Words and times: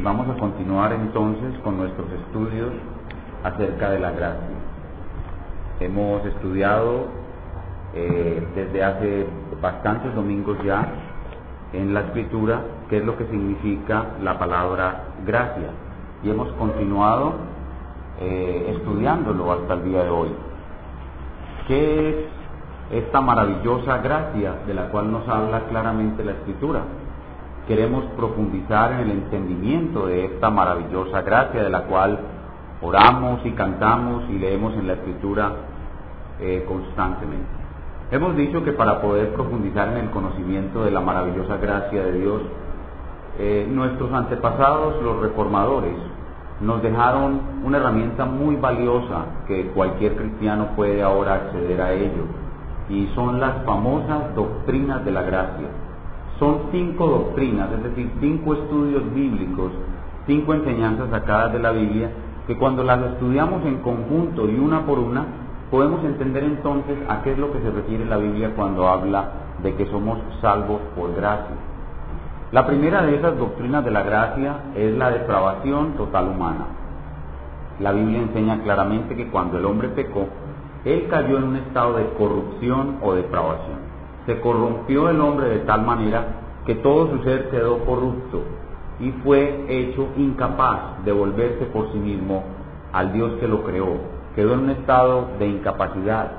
y 0.00 0.02
vamos 0.02 0.26
a 0.30 0.40
continuar 0.40 0.94
entonces 0.94 1.58
con 1.62 1.76
nuestros 1.76 2.10
estudios 2.10 2.72
acerca 3.44 3.90
de 3.90 3.98
la 3.98 4.10
gracia. 4.12 4.56
Hemos 5.78 6.24
estudiado 6.24 7.04
eh, 7.94 8.42
desde 8.54 8.82
hace 8.82 9.26
bastantes 9.60 10.14
domingos 10.14 10.56
ya 10.64 10.88
en 11.74 11.92
la 11.92 12.00
escritura 12.00 12.62
qué 12.88 12.98
es 12.98 13.04
lo 13.04 13.18
que 13.18 13.26
significa 13.26 14.06
la 14.22 14.38
palabra 14.38 15.04
gracia 15.26 15.68
y 16.22 16.30
hemos 16.30 16.50
continuado 16.52 17.34
eh, 18.20 18.74
estudiándolo 18.76 19.52
hasta 19.52 19.74
el 19.74 19.84
día 19.84 20.04
de 20.04 20.10
hoy. 20.10 20.30
¿Qué 21.68 22.08
es 22.08 23.02
esta 23.04 23.20
maravillosa 23.20 23.98
gracia 23.98 24.54
de 24.66 24.72
la 24.72 24.88
cual 24.88 25.12
nos 25.12 25.28
habla 25.28 25.64
claramente 25.68 26.24
la 26.24 26.32
escritura? 26.32 26.84
Queremos 27.70 28.02
profundizar 28.16 28.90
en 28.94 28.98
el 28.98 29.10
entendimiento 29.12 30.08
de 30.08 30.24
esta 30.24 30.50
maravillosa 30.50 31.22
gracia 31.22 31.62
de 31.62 31.70
la 31.70 31.82
cual 31.82 32.18
oramos 32.82 33.46
y 33.46 33.52
cantamos 33.52 34.24
y 34.28 34.40
leemos 34.40 34.74
en 34.74 34.88
la 34.88 34.94
escritura 34.94 35.52
eh, 36.40 36.64
constantemente. 36.66 37.46
Hemos 38.10 38.34
dicho 38.34 38.64
que 38.64 38.72
para 38.72 39.00
poder 39.00 39.32
profundizar 39.34 39.86
en 39.86 39.98
el 39.98 40.10
conocimiento 40.10 40.82
de 40.82 40.90
la 40.90 41.00
maravillosa 41.00 41.58
gracia 41.58 42.02
de 42.06 42.12
Dios, 42.18 42.42
eh, 43.38 43.68
nuestros 43.70 44.12
antepasados, 44.12 45.00
los 45.04 45.20
reformadores, 45.20 45.94
nos 46.60 46.82
dejaron 46.82 47.40
una 47.62 47.76
herramienta 47.76 48.24
muy 48.24 48.56
valiosa 48.56 49.26
que 49.46 49.68
cualquier 49.68 50.16
cristiano 50.16 50.70
puede 50.74 51.04
ahora 51.04 51.34
acceder 51.34 51.80
a 51.80 51.92
ello, 51.92 52.24
y 52.88 53.06
son 53.14 53.38
las 53.38 53.64
famosas 53.64 54.34
doctrinas 54.34 55.04
de 55.04 55.12
la 55.12 55.22
gracia 55.22 55.68
son 56.40 56.70
cinco 56.72 57.06
doctrinas, 57.06 57.70
es 57.70 57.82
decir, 57.84 58.10
cinco 58.18 58.54
estudios 58.54 59.14
bíblicos, 59.14 59.72
cinco 60.26 60.54
enseñanzas 60.54 61.10
sacadas 61.10 61.52
de 61.52 61.58
la 61.58 61.70
Biblia, 61.70 62.10
que 62.46 62.56
cuando 62.56 62.82
las 62.82 62.98
estudiamos 63.12 63.64
en 63.66 63.76
conjunto 63.82 64.48
y 64.48 64.58
una 64.58 64.86
por 64.86 64.98
una, 64.98 65.26
podemos 65.70 66.02
entender 66.02 66.42
entonces 66.42 66.96
a 67.08 67.22
qué 67.22 67.32
es 67.32 67.38
lo 67.38 67.52
que 67.52 67.60
se 67.60 67.70
refiere 67.70 68.06
la 68.06 68.16
Biblia 68.16 68.54
cuando 68.56 68.88
habla 68.88 69.32
de 69.62 69.74
que 69.74 69.86
somos 69.88 70.18
salvos 70.40 70.80
por 70.96 71.14
gracia. 71.14 71.54
La 72.52 72.66
primera 72.66 73.02
de 73.02 73.16
esas 73.16 73.36
doctrinas 73.36 73.84
de 73.84 73.90
la 73.90 74.02
gracia 74.02 74.56
es 74.74 74.96
la 74.96 75.10
depravación 75.10 75.92
total 75.92 76.28
humana. 76.28 76.64
La 77.80 77.92
Biblia 77.92 78.22
enseña 78.22 78.62
claramente 78.62 79.14
que 79.14 79.28
cuando 79.28 79.58
el 79.58 79.66
hombre 79.66 79.88
pecó, 79.88 80.26
él 80.86 81.06
cayó 81.10 81.36
en 81.36 81.44
un 81.44 81.56
estado 81.56 81.98
de 81.98 82.08
corrupción 82.14 82.96
o 83.02 83.14
depravación 83.14 83.79
se 84.30 84.40
corrompió 84.40 85.10
el 85.10 85.20
hombre 85.20 85.48
de 85.48 85.58
tal 85.60 85.82
manera 85.82 86.24
que 86.64 86.76
todo 86.76 87.10
su 87.10 87.24
ser 87.24 87.50
quedó 87.50 87.78
corrupto 87.84 88.44
y 89.00 89.10
fue 89.24 89.64
hecho 89.68 90.06
incapaz 90.16 91.04
de 91.04 91.10
volverse 91.10 91.64
por 91.66 91.90
sí 91.90 91.98
mismo 91.98 92.44
al 92.92 93.12
Dios 93.12 93.32
que 93.40 93.48
lo 93.48 93.64
creó. 93.64 93.96
Quedó 94.36 94.54
en 94.54 94.60
un 94.60 94.70
estado 94.70 95.30
de 95.40 95.48
incapacidad 95.48 96.30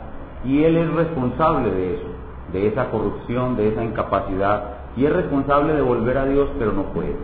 y 0.46 0.64
Él 0.64 0.78
es 0.78 0.94
responsable 0.94 1.70
de 1.70 1.96
eso, 1.96 2.08
de 2.54 2.68
esa 2.68 2.90
corrupción, 2.92 3.58
de 3.58 3.68
esa 3.68 3.84
incapacidad 3.84 4.64
y 4.96 5.06
es 5.06 5.12
responsable 5.12 5.74
de 5.74 5.82
volver 5.82 6.18
a 6.18 6.26
Dios 6.26 6.48
pero 6.58 6.72
no 6.72 6.84
puede. 6.94 7.18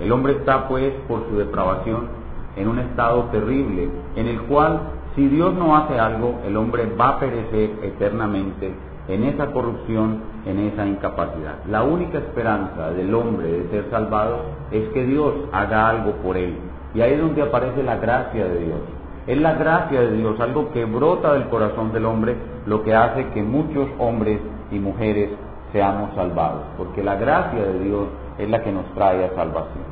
El 0.00 0.10
hombre 0.10 0.32
está 0.32 0.66
pues 0.66 0.92
por 1.06 1.28
su 1.28 1.36
depravación 1.36 2.08
en 2.56 2.66
un 2.66 2.80
estado 2.80 3.26
terrible 3.30 3.88
en 4.16 4.26
el 4.26 4.40
cual 4.42 4.80
si 5.14 5.28
Dios 5.28 5.54
no 5.54 5.76
hace 5.76 5.96
algo 6.00 6.40
el 6.44 6.56
hombre 6.56 6.92
va 6.98 7.10
a 7.10 7.20
perecer 7.20 7.70
eternamente 7.84 8.74
en 9.08 9.24
esa 9.24 9.46
corrupción, 9.46 10.20
en 10.46 10.58
esa 10.60 10.86
incapacidad. 10.86 11.56
La 11.68 11.82
única 11.82 12.18
esperanza 12.18 12.90
del 12.90 13.14
hombre 13.14 13.50
de 13.50 13.70
ser 13.70 13.90
salvado 13.90 14.42
es 14.70 14.88
que 14.90 15.04
Dios 15.04 15.34
haga 15.52 15.88
algo 15.88 16.12
por 16.22 16.36
él. 16.36 16.54
Y 16.94 17.00
ahí 17.00 17.14
es 17.14 17.20
donde 17.20 17.42
aparece 17.42 17.82
la 17.82 17.96
gracia 17.96 18.44
de 18.44 18.58
Dios. 18.64 18.80
Es 19.26 19.40
la 19.40 19.54
gracia 19.54 20.00
de 20.00 20.12
Dios, 20.12 20.38
algo 20.40 20.72
que 20.72 20.84
brota 20.84 21.32
del 21.34 21.48
corazón 21.48 21.92
del 21.92 22.04
hombre, 22.04 22.36
lo 22.66 22.82
que 22.82 22.94
hace 22.94 23.28
que 23.28 23.42
muchos 23.42 23.88
hombres 23.98 24.40
y 24.70 24.78
mujeres 24.78 25.30
seamos 25.72 26.14
salvados. 26.14 26.62
Porque 26.76 27.02
la 27.02 27.16
gracia 27.16 27.60
de 27.60 27.78
Dios 27.80 28.08
es 28.38 28.48
la 28.50 28.62
que 28.62 28.72
nos 28.72 28.84
trae 28.94 29.24
a 29.24 29.34
salvación. 29.34 29.84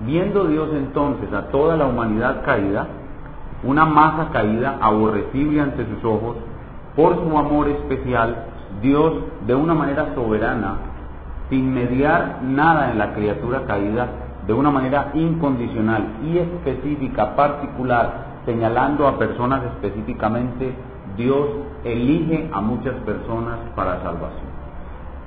Viendo 0.00 0.44
Dios 0.46 0.68
entonces 0.74 1.32
a 1.32 1.48
toda 1.48 1.76
la 1.76 1.86
humanidad 1.86 2.44
caída, 2.44 2.86
una 3.62 3.86
masa 3.86 4.30
caída, 4.30 4.78
aborrecible 4.80 5.60
ante 5.60 5.86
sus 5.86 6.04
ojos, 6.04 6.36
por 6.96 7.14
su 7.22 7.38
amor 7.38 7.68
especial, 7.68 8.46
Dios 8.82 9.12
de 9.46 9.54
una 9.54 9.74
manera 9.74 10.14
soberana, 10.14 10.76
sin 11.50 11.72
mediar 11.72 12.40
nada 12.42 12.90
en 12.90 12.98
la 12.98 13.12
criatura 13.12 13.64
caída, 13.66 14.08
de 14.46 14.54
una 14.54 14.70
manera 14.70 15.10
incondicional 15.14 16.04
y 16.24 16.38
específica, 16.38 17.36
particular, 17.36 18.40
señalando 18.46 19.06
a 19.06 19.18
personas 19.18 19.62
específicamente, 19.74 20.74
Dios 21.16 21.46
elige 21.84 22.48
a 22.52 22.60
muchas 22.60 22.94
personas 23.04 23.58
para 23.74 24.02
salvación. 24.02 24.56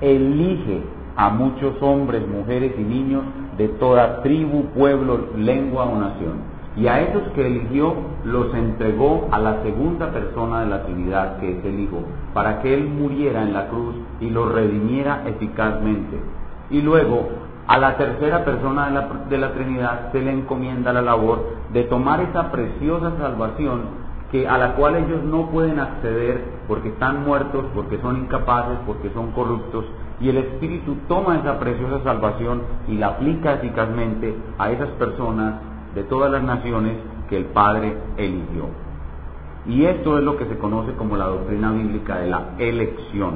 Elige 0.02 0.84
a 1.16 1.30
muchos 1.30 1.82
hombres, 1.82 2.28
mujeres 2.28 2.74
y 2.78 2.82
niños 2.82 3.24
de 3.58 3.68
toda 3.68 4.24
tribu, 4.24 4.66
pueblo, 4.74 5.28
lengua 5.36 5.86
o 5.86 6.00
nación 6.00 6.49
y 6.80 6.88
a 6.88 7.02
esos 7.02 7.24
que 7.34 7.46
eligió 7.46 7.94
los 8.24 8.54
entregó 8.54 9.28
a 9.32 9.40
la 9.40 9.62
segunda 9.64 10.12
persona 10.12 10.62
de 10.62 10.68
la 10.68 10.84
Trinidad, 10.84 11.38
que 11.40 11.60
es 11.60 11.66
el 11.66 11.78
Hijo, 11.82 12.04
para 12.34 12.62
que 12.62 12.74
Él 12.74 12.88
muriera 12.88 13.42
en 13.42 13.52
la 13.52 13.68
cruz 13.68 13.96
y 14.22 14.30
lo 14.30 14.48
redimiera 14.48 15.24
eficazmente. 15.26 16.18
Y 16.70 16.82
luego 16.82 17.28
a 17.68 17.78
la 17.78 17.98
tercera 17.98 18.46
persona 18.46 18.86
de 18.86 18.92
la, 18.94 19.10
de 19.30 19.38
la 19.38 19.52
Trinidad 19.52 20.12
se 20.14 20.22
le 20.22 20.32
encomienda 20.32 20.94
la 20.94 21.02
labor 21.02 21.58
de 21.74 21.84
tomar 21.84 22.22
esa 22.22 22.50
preciosa 22.50 23.12
salvación 23.20 24.10
que 24.32 24.48
a 24.48 24.58
la 24.58 24.76
cual 24.76 24.96
ellos 24.96 25.24
no 25.24 25.50
pueden 25.50 25.80
acceder 25.80 26.44
porque 26.68 26.90
están 26.90 27.26
muertos, 27.26 27.66
porque 27.74 28.00
son 28.00 28.18
incapaces, 28.18 28.78
porque 28.86 29.10
son 29.10 29.32
corruptos, 29.32 29.86
y 30.22 30.30
el 30.30 30.38
Espíritu 30.38 30.96
toma 31.08 31.40
esa 31.40 31.60
preciosa 31.60 32.04
salvación 32.04 32.62
y 32.88 32.98
la 32.98 33.08
aplica 33.08 33.54
eficazmente 33.54 34.36
a 34.58 34.72
esas 34.72 34.90
personas 34.92 35.56
de 35.96 36.04
todas 36.04 36.32
las 36.32 36.44
naciones 36.44 36.98
que 37.30 37.38
el 37.38 37.46
Padre 37.46 37.96
eligió. 38.18 38.66
Y 39.66 39.86
esto 39.86 40.18
es 40.18 40.24
lo 40.24 40.38
que 40.38 40.46
se 40.46 40.58
conoce 40.58 40.94
como 40.94 41.18
la 41.18 41.26
doctrina 41.26 41.72
bíblica 41.72 42.18
de 42.18 42.30
la 42.30 42.50
elección. 42.58 43.36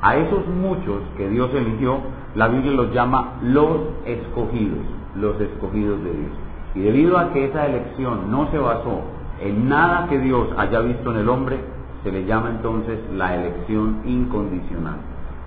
A 0.00 0.16
esos 0.16 0.46
muchos 0.46 1.02
que 1.16 1.28
Dios 1.28 1.50
eligió, 1.54 1.98
la 2.34 2.48
Biblia 2.48 2.72
los 2.72 2.92
llama 2.92 3.34
los 3.42 3.80
escogidos, 4.04 4.84
los 5.16 5.40
escogidos 5.40 6.02
de 6.04 6.12
Dios. 6.12 6.32
Y 6.74 6.80
debido 6.80 7.18
a 7.18 7.32
que 7.32 7.46
esa 7.46 7.66
elección 7.66 8.30
no 8.30 8.50
se 8.50 8.58
basó 8.58 9.00
en 9.40 9.68
nada 9.68 10.06
que 10.08 10.18
Dios 10.18 10.48
haya 10.56 10.80
visto 10.80 11.10
en 11.10 11.18
el 11.18 11.28
hombre, 11.28 11.58
se 12.04 12.12
le 12.12 12.24
llama 12.24 12.50
entonces 12.50 12.98
la 13.14 13.34
elección 13.34 14.02
incondicional. 14.04 14.96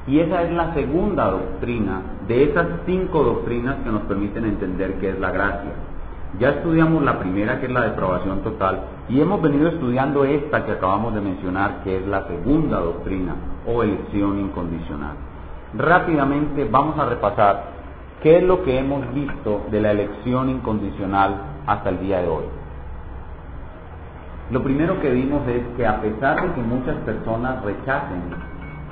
Y 0.08 0.20
esa 0.20 0.44
es 0.44 0.52
la 0.52 0.74
segunda 0.74 1.30
doctrina 1.30 2.02
de 2.28 2.44
esas 2.46 2.68
cinco 2.86 3.24
doctrinas 3.24 3.78
que 3.84 3.92
nos 3.92 4.02
permiten 4.04 4.46
entender 4.46 4.96
qué 5.00 5.09
es 5.09 5.20
la 5.20 5.32
gracia. 5.32 5.72
Ya 6.38 6.50
estudiamos 6.50 7.01
la 7.03 7.17
primera, 7.17 7.59
que 7.59 7.66
es 7.66 7.72
la 7.72 7.81
deprobación 7.81 8.41
total, 8.41 8.81
y 9.09 9.19
hemos 9.19 9.41
venido 9.41 9.67
estudiando 9.67 10.25
esta 10.25 10.63
que 10.63 10.73
acabamos 10.73 11.16
de 11.16 11.22
mencionar, 11.22 11.81
que 11.84 11.97
es 11.97 12.07
la 12.07 12.28
segunda 12.28 12.79
doctrina 12.79 13.35
o 13.66 13.81
elección 13.81 14.40
incondicional. 14.40 15.16
Rápidamente 15.73 16.66
vamos 16.66 17.00
a 17.00 17.06
repasar 17.06 17.63
qué 18.22 18.38
es 18.38 18.44
lo 18.44 18.63
que 18.63 18.78
hemos 18.78 19.12
visto 19.13 19.66
de 19.72 19.81
la 19.81 19.91
elección 19.91 20.50
incondicional 20.50 21.35
hasta 21.66 21.90
el 21.90 22.00
día 22.00 22.22
de 22.22 22.28
hoy. 22.28 22.44
Lo 24.51 24.63
primero 24.63 25.00
que 25.00 25.09
vimos 25.09 25.47
es 25.47 25.63
que 25.78 25.85
a 25.85 26.00
pesar 26.00 26.41
de 26.41 26.53
que 26.53 26.61
muchas 26.61 26.96
personas 26.97 27.63
rechacen 27.63 28.22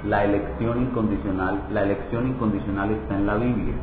la 0.06 0.24
elección 0.24 0.82
incondicional, 0.82 1.62
la 1.72 1.84
elección 1.84 2.28
incondicional 2.28 2.92
está 2.92 3.16
en 3.16 3.26
la 3.28 3.36
Biblia. 3.36 3.74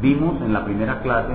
Vimos 0.00 0.40
en 0.42 0.52
la 0.52 0.64
primera 0.64 1.00
clase 1.02 1.34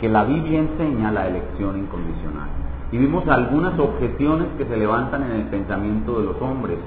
que 0.00 0.08
la 0.08 0.24
Biblia 0.24 0.60
enseña 0.60 1.10
la 1.10 1.26
elección 1.26 1.78
incondicional. 1.78 2.48
Y 2.92 2.98
vimos 2.98 3.26
algunas 3.28 3.78
objeciones 3.78 4.46
que 4.56 4.64
se 4.64 4.76
levantan 4.76 5.24
en 5.24 5.32
el 5.32 5.42
pensamiento 5.48 6.20
de 6.20 6.26
los 6.26 6.40
hombres. 6.40 6.78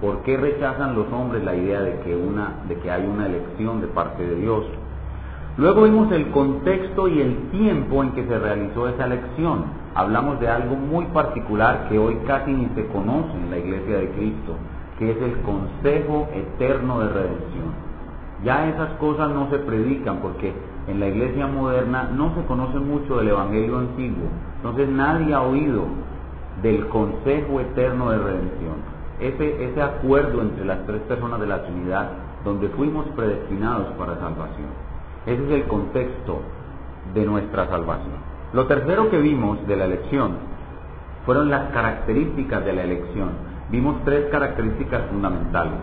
¿Por 0.00 0.22
qué 0.22 0.36
rechazan 0.36 0.94
los 0.94 1.12
hombres 1.12 1.44
la 1.44 1.54
idea 1.54 1.80
de 1.80 2.00
que, 2.00 2.16
una, 2.16 2.60
de 2.68 2.76
que 2.76 2.90
hay 2.90 3.04
una 3.06 3.26
elección 3.26 3.80
de 3.80 3.88
parte 3.88 4.26
de 4.26 4.36
Dios? 4.36 4.64
Luego 5.58 5.82
vimos 5.82 6.10
el 6.12 6.30
contexto 6.30 7.08
y 7.08 7.20
el 7.20 7.50
tiempo 7.50 8.02
en 8.02 8.12
que 8.12 8.24
se 8.24 8.38
realizó 8.38 8.88
esa 8.88 9.04
elección. 9.04 9.64
Hablamos 9.94 10.40
de 10.40 10.48
algo 10.48 10.76
muy 10.76 11.04
particular 11.06 11.88
que 11.88 11.98
hoy 11.98 12.16
casi 12.26 12.52
ni 12.52 12.66
se 12.74 12.86
conoce 12.86 13.36
en 13.36 13.50
la 13.50 13.58
iglesia 13.58 13.98
de 13.98 14.10
Cristo, 14.10 14.54
que 14.98 15.10
es 15.10 15.20
el 15.20 15.40
consejo 15.42 16.28
eterno 16.32 17.00
de 17.00 17.08
redención. 17.08 17.90
Ya 18.44 18.68
esas 18.68 18.92
cosas 18.94 19.30
no 19.30 19.50
se 19.50 19.58
predican 19.58 20.20
porque 20.20 20.54
en 20.86 21.00
la 21.00 21.08
iglesia 21.08 21.46
moderna 21.46 22.10
no 22.14 22.34
se 22.34 22.44
conoce 22.44 22.78
mucho 22.78 23.18
del 23.18 23.28
Evangelio 23.28 23.78
antiguo, 23.78 24.28
entonces 24.56 24.88
nadie 24.88 25.34
ha 25.34 25.42
oído 25.42 25.84
del 26.62 26.88
consejo 26.88 27.60
eterno 27.60 28.10
de 28.10 28.18
redención, 28.18 28.74
ese, 29.20 29.64
ese 29.64 29.82
acuerdo 29.82 30.42
entre 30.42 30.64
las 30.64 30.84
tres 30.86 31.00
personas 31.02 31.40
de 31.40 31.46
la 31.46 31.62
Trinidad, 31.62 32.10
donde 32.44 32.68
fuimos 32.70 33.06
predestinados 33.16 33.88
para 33.98 34.18
salvación. 34.18 34.68
Ese 35.26 35.44
es 35.44 35.50
el 35.50 35.64
contexto 35.64 36.40
de 37.14 37.24
nuestra 37.24 37.66
salvación. 37.68 38.30
Lo 38.52 38.66
tercero 38.66 39.10
que 39.10 39.18
vimos 39.20 39.66
de 39.66 39.76
la 39.76 39.84
elección 39.84 40.32
fueron 41.24 41.50
las 41.50 41.70
características 41.70 42.64
de 42.64 42.72
la 42.72 42.82
elección. 42.82 43.30
Vimos 43.70 43.96
tres 44.04 44.30
características 44.30 45.02
fundamentales. 45.10 45.74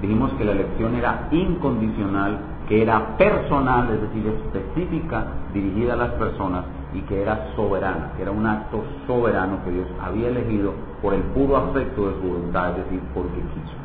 Dijimos 0.00 0.32
que 0.34 0.44
la 0.44 0.52
elección 0.52 0.94
era 0.94 1.28
incondicional, 1.30 2.38
que 2.68 2.82
era 2.82 3.16
personal, 3.18 3.90
es 3.90 4.00
decir, 4.00 4.26
específica, 4.26 5.24
dirigida 5.52 5.94
a 5.94 5.96
las 5.96 6.10
personas 6.12 6.64
y 6.94 7.00
que 7.02 7.20
era 7.20 7.48
soberana, 7.54 8.12
que 8.16 8.22
era 8.22 8.30
un 8.30 8.46
acto 8.46 8.82
soberano 9.06 9.58
que 9.64 9.70
Dios 9.70 9.86
había 10.02 10.28
elegido 10.28 10.72
por 11.02 11.12
el 11.12 11.22
puro 11.22 11.56
afecto 11.56 12.08
de 12.08 12.14
su 12.14 12.28
voluntad, 12.28 12.70
es 12.70 12.84
decir, 12.84 13.00
porque 13.12 13.34
quiso. 13.34 13.76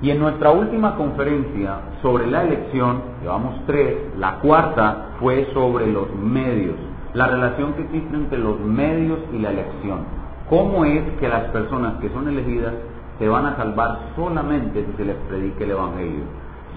Y 0.00 0.10
en 0.10 0.20
nuestra 0.20 0.50
última 0.50 0.96
conferencia 0.96 1.80
sobre 2.02 2.26
la 2.28 2.42
elección, 2.44 3.02
llevamos 3.20 3.54
tres, 3.66 3.96
la 4.16 4.36
cuarta 4.36 5.10
fue 5.20 5.48
sobre 5.52 5.86
los 5.88 6.12
medios, 6.14 6.76
la 7.14 7.26
relación 7.26 7.72
que 7.74 7.82
existe 7.82 8.14
entre 8.14 8.38
los 8.38 8.60
medios 8.60 9.18
y 9.32 9.38
la 9.38 9.50
elección. 9.50 10.00
¿Cómo 10.48 10.84
es 10.84 11.02
que 11.18 11.28
las 11.28 11.44
personas 11.50 11.94
que 12.00 12.08
son 12.10 12.28
elegidas 12.28 12.74
se 13.18 13.28
van 13.28 13.46
a 13.46 13.56
salvar 13.56 13.98
solamente 14.14 14.84
si 14.86 14.92
se 14.96 15.04
les 15.04 15.16
predique 15.28 15.64
el 15.64 15.72
Evangelio? 15.72 16.24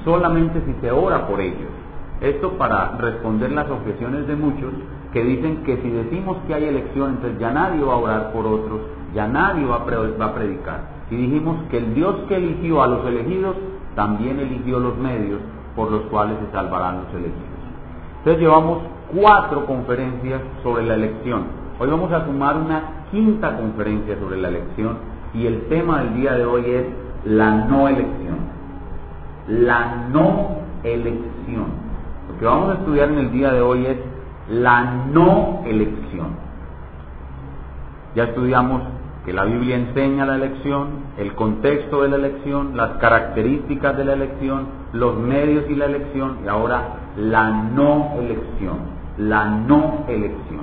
Solamente 0.04 0.62
si 0.66 0.74
se 0.82 0.92
ora 0.92 1.28
por 1.28 1.40
ellos. 1.40 1.70
Esto 2.22 2.52
para 2.58 2.98
responder 2.98 3.52
las 3.52 3.70
objeciones 3.70 4.28
de 4.28 4.36
muchos 4.36 4.72
que 5.12 5.24
dicen 5.24 5.64
que 5.64 5.78
si 5.78 5.90
decimos 5.90 6.38
que 6.48 6.54
hay 6.54 6.66
elección, 6.66 7.12
entonces 7.12 7.40
ya 7.40 7.52
nadie 7.52 7.84
va 7.84 7.94
a 7.94 7.98
orar 7.98 8.32
por 8.32 8.46
otros, 8.46 8.82
ya 9.14 9.28
nadie 9.28 9.66
va 9.66 9.78
a, 9.78 9.86
predicar. 10.34 10.82
Y 11.10 11.16
dijimos 11.16 11.58
que 11.70 11.78
el 11.78 11.94
Dios 11.94 12.16
que 12.30 12.36
eligió 12.36 12.82
a 12.82 12.88
los 12.88 13.06
elegidos, 13.06 13.56
también 13.96 14.40
eligió 14.40 14.80
los 14.80 14.98
medios 14.98 15.42
por 15.76 15.92
los 15.92 16.04
cuales 16.04 16.38
se 16.46 16.52
salvarán 16.52 17.04
los 17.04 17.14
elegidos. 17.14 17.62
Entonces 18.20 18.42
llevamos 18.42 18.80
cuatro 19.14 19.66
conferencias 19.66 20.42
sobre 20.64 20.86
la 20.86 20.94
elección. 20.94 21.44
Hoy 21.80 21.90
vamos 21.90 22.12
a 22.12 22.26
sumar 22.26 22.56
una 22.58 23.06
quinta 23.12 23.58
conferencia 23.58 24.18
sobre 24.20 24.38
la 24.38 24.50
elección 24.50 24.98
y 25.34 25.48
el 25.48 25.68
tema 25.68 26.04
del 26.04 26.16
día 26.16 26.34
de 26.34 26.46
hoy 26.46 26.64
es 26.66 26.86
la 27.26 27.66
no 27.66 27.88
elección. 27.88 28.51
La 29.52 30.08
no 30.12 30.58
elección. 30.84 31.68
Lo 32.30 32.40
que 32.40 32.46
vamos 32.46 32.70
a 32.70 32.74
estudiar 32.80 33.10
en 33.10 33.18
el 33.18 33.32
día 33.32 33.52
de 33.52 33.62
hoy 33.62 33.86
es 33.86 33.98
la 34.50 34.82
no 35.12 35.62
elección. 35.66 36.28
Ya 38.16 38.26
estudiamos 38.26 38.82
que 39.26 39.34
la 39.34 39.44
Biblia 39.44 39.76
enseña 39.76 40.26
la 40.26 40.36
elección, 40.36 40.88
el 41.18 41.36
contexto 41.36 42.02
de 42.02 42.10
la 42.10 42.16
elección, 42.16 42.76
las 42.76 42.92
características 42.98 43.98
de 43.98 44.06
la 44.06 44.14
elección, 44.14 44.68
los 44.94 45.18
medios 45.18 45.70
y 45.70 45.76
la 45.76 45.86
elección, 45.86 46.38
y 46.44 46.48
ahora 46.48 46.96
la 47.18 47.52
no 47.52 48.14
elección, 48.20 48.78
la 49.18 49.46
no 49.46 50.06
elección. 50.08 50.62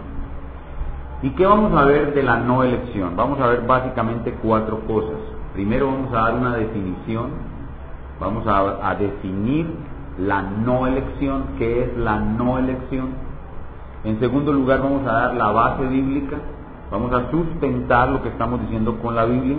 ¿Y 1.23 1.31
qué 1.31 1.47
vamos 1.47 1.79
a 1.79 1.85
ver 1.85 2.15
de 2.15 2.23
la 2.23 2.39
no 2.39 2.63
elección? 2.63 3.17
Vamos 3.17 3.41
a 3.41 3.49
ver 3.49 3.67
básicamente 3.67 4.35
cuatro 4.43 4.81
cosas. 4.87 5.19
Primero 5.53 5.87
vamos 5.87 6.13
a 6.13 6.23
dar 6.23 6.35
una 6.35 6.57
definición, 6.57 7.31
vamos 8.21 8.45
a, 8.47 8.95
definir 8.97 9.67
la 10.19 10.43
no 10.43 10.87
elección, 10.87 11.45
qué 11.59 11.85
es 11.85 11.97
la 11.97 12.19
no 12.19 12.59
elección. 12.59 13.11
En 14.05 14.19
segundo 14.19 14.53
lugar 14.53 14.81
vamos 14.83 15.07
a 15.07 15.13
dar 15.13 15.35
la 15.35 15.51
base 15.51 15.87
bíblica, 15.87 16.37
vamos 16.91 17.13
a 17.13 17.31
sustentar 17.31 18.09
lo 18.09 18.23
que 18.23 18.29
estamos 18.31 18.61
diciendo 18.63 18.99
con 19.01 19.15
la 19.15 19.25
Biblia. 19.25 19.57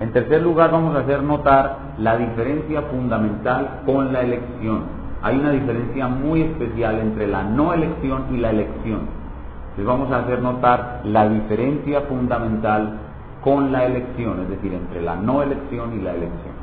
En 0.00 0.12
tercer 0.12 0.42
lugar 0.42 0.70
vamos 0.70 0.94
a 0.94 1.00
hacer 1.00 1.22
notar 1.22 1.78
la 1.98 2.18
diferencia 2.18 2.82
fundamental 2.82 3.80
con 3.86 4.12
la 4.12 4.20
elección. 4.20 4.82
Hay 5.22 5.38
una 5.38 5.50
diferencia 5.50 6.08
muy 6.08 6.42
especial 6.42 6.98
entre 6.98 7.26
la 7.26 7.42
no 7.42 7.72
elección 7.72 8.26
y 8.32 8.36
la 8.36 8.50
elección. 8.50 9.00
Entonces 9.70 9.86
vamos 9.86 10.12
a 10.12 10.18
hacer 10.18 10.42
notar 10.42 11.00
la 11.04 11.28
diferencia 11.28 12.02
fundamental 12.02 12.98
con 13.42 13.72
la 13.72 13.86
elección, 13.86 14.40
es 14.42 14.48
decir, 14.50 14.74
entre 14.74 15.00
la 15.00 15.16
no 15.16 15.42
elección 15.42 15.98
y 15.98 16.02
la 16.02 16.14
elección 16.14 16.55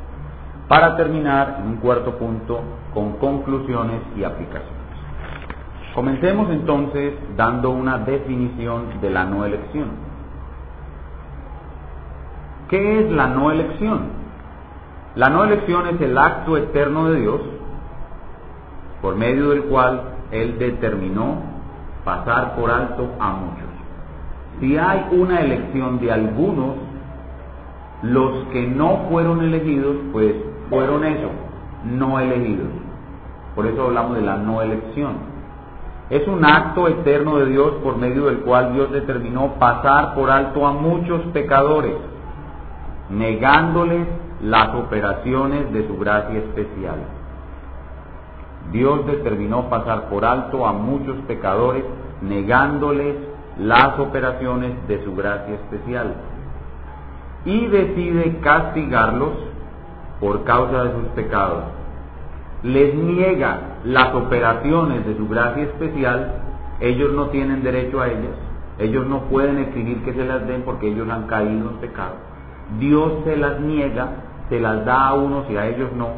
para 0.68 0.96
terminar 0.96 1.58
en 1.60 1.72
un 1.72 1.76
cuarto 1.76 2.16
punto 2.16 2.60
con 2.92 3.12
conclusiones 3.18 4.00
y 4.16 4.24
aplicaciones. 4.24 4.84
Comencemos 5.94 6.50
entonces 6.50 7.14
dando 7.36 7.70
una 7.70 7.98
definición 7.98 9.00
de 9.00 9.10
la 9.10 9.24
no 9.24 9.44
elección. 9.44 9.90
¿Qué 12.68 13.00
es 13.00 13.10
la 13.12 13.28
no 13.28 13.50
elección? 13.50 14.24
La 15.14 15.28
no 15.28 15.44
elección 15.44 15.86
es 15.88 16.00
el 16.00 16.18
acto 16.18 16.56
eterno 16.56 17.10
de 17.10 17.20
Dios 17.20 17.40
por 19.00 19.16
medio 19.16 19.50
del 19.50 19.64
cual 19.64 20.00
Él 20.32 20.58
determinó 20.58 21.36
pasar 22.04 22.56
por 22.56 22.70
alto 22.70 23.10
a 23.20 23.32
muchos. 23.32 23.68
Si 24.60 24.76
hay 24.76 25.06
una 25.12 25.40
elección 25.40 26.00
de 26.00 26.10
algunos, 26.10 26.76
los 28.02 28.48
que 28.48 28.66
no 28.66 29.06
fueron 29.10 29.42
elegidos, 29.42 29.96
pues 30.12 30.34
fueron 30.68 31.04
eso, 31.04 31.30
no 31.84 32.20
elegidos. 32.20 32.68
Por 33.54 33.66
eso 33.66 33.84
hablamos 33.84 34.16
de 34.16 34.22
la 34.22 34.36
no 34.36 34.62
elección. 34.62 35.34
Es 36.10 36.26
un 36.28 36.44
acto 36.44 36.88
eterno 36.88 37.38
de 37.38 37.46
Dios 37.46 37.74
por 37.82 37.96
medio 37.96 38.26
del 38.26 38.40
cual 38.40 38.74
Dios 38.74 38.90
determinó 38.92 39.54
pasar 39.58 40.14
por 40.14 40.30
alto 40.30 40.66
a 40.66 40.72
muchos 40.72 41.22
pecadores, 41.32 41.94
negándoles 43.08 44.06
las 44.42 44.74
operaciones 44.74 45.72
de 45.72 45.86
su 45.86 45.96
gracia 45.96 46.38
especial. 46.38 46.96
Dios 48.72 49.06
determinó 49.06 49.68
pasar 49.68 50.08
por 50.08 50.24
alto 50.24 50.66
a 50.66 50.72
muchos 50.72 51.16
pecadores, 51.26 51.84
negándoles 52.20 53.16
las 53.58 53.98
operaciones 53.98 54.72
de 54.88 55.02
su 55.04 55.14
gracia 55.14 55.54
especial. 55.54 56.14
Y 57.44 57.66
decide 57.66 58.38
castigarlos 58.40 59.32
por 60.20 60.44
causa 60.44 60.84
de 60.84 60.92
sus 60.92 61.08
pecados, 61.14 61.64
les 62.62 62.94
niega 62.94 63.58
las 63.84 64.14
operaciones 64.14 65.04
de 65.06 65.16
su 65.16 65.28
gracia 65.28 65.64
especial, 65.64 66.40
ellos 66.80 67.12
no 67.12 67.26
tienen 67.26 67.62
derecho 67.62 68.00
a 68.00 68.08
ellas, 68.08 68.36
ellos 68.78 69.06
no 69.06 69.24
pueden 69.24 69.58
exigir 69.58 70.02
que 70.02 70.14
se 70.14 70.24
las 70.24 70.46
den 70.46 70.62
porque 70.62 70.88
ellos 70.88 71.08
han 71.08 71.26
caído 71.26 71.70
en 71.70 71.76
pecado. 71.76 72.14
Dios 72.78 73.12
se 73.24 73.36
las 73.36 73.60
niega, 73.60 74.08
se 74.48 74.60
las 74.60 74.84
da 74.84 75.08
a 75.08 75.14
unos 75.14 75.48
y 75.50 75.56
a 75.56 75.66
ellos 75.66 75.90
no, 75.94 76.08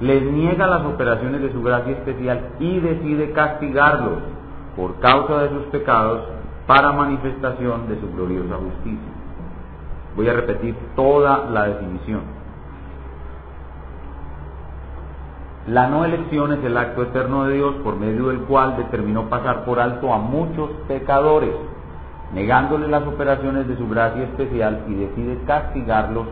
les 0.00 0.24
niega 0.24 0.66
las 0.66 0.84
operaciones 0.84 1.40
de 1.40 1.52
su 1.52 1.62
gracia 1.62 1.92
especial 1.92 2.40
y 2.58 2.80
decide 2.80 3.30
castigarlos 3.30 4.18
por 4.76 4.98
causa 4.98 5.42
de 5.42 5.48
sus 5.50 5.62
pecados 5.66 6.22
para 6.66 6.92
manifestación 6.92 7.88
de 7.88 8.00
su 8.00 8.12
gloriosa 8.12 8.56
justicia. 8.56 9.12
Voy 10.16 10.28
a 10.28 10.34
repetir 10.34 10.74
toda 10.96 11.48
la 11.50 11.68
definición. 11.68 12.41
La 15.68 15.86
no 15.86 16.04
elección 16.04 16.52
es 16.52 16.64
el 16.64 16.76
acto 16.76 17.04
eterno 17.04 17.44
de 17.44 17.54
Dios 17.54 17.76
por 17.84 17.96
medio 17.96 18.28
del 18.28 18.40
cual 18.40 18.76
determinó 18.76 19.28
pasar 19.28 19.64
por 19.64 19.78
alto 19.78 20.12
a 20.12 20.18
muchos 20.18 20.70
pecadores, 20.88 21.54
negándole 22.34 22.88
las 22.88 23.06
operaciones 23.06 23.68
de 23.68 23.76
su 23.76 23.88
gracia 23.88 24.24
especial 24.24 24.82
y 24.88 24.94
decide 24.94 25.38
castigarlos 25.46 26.26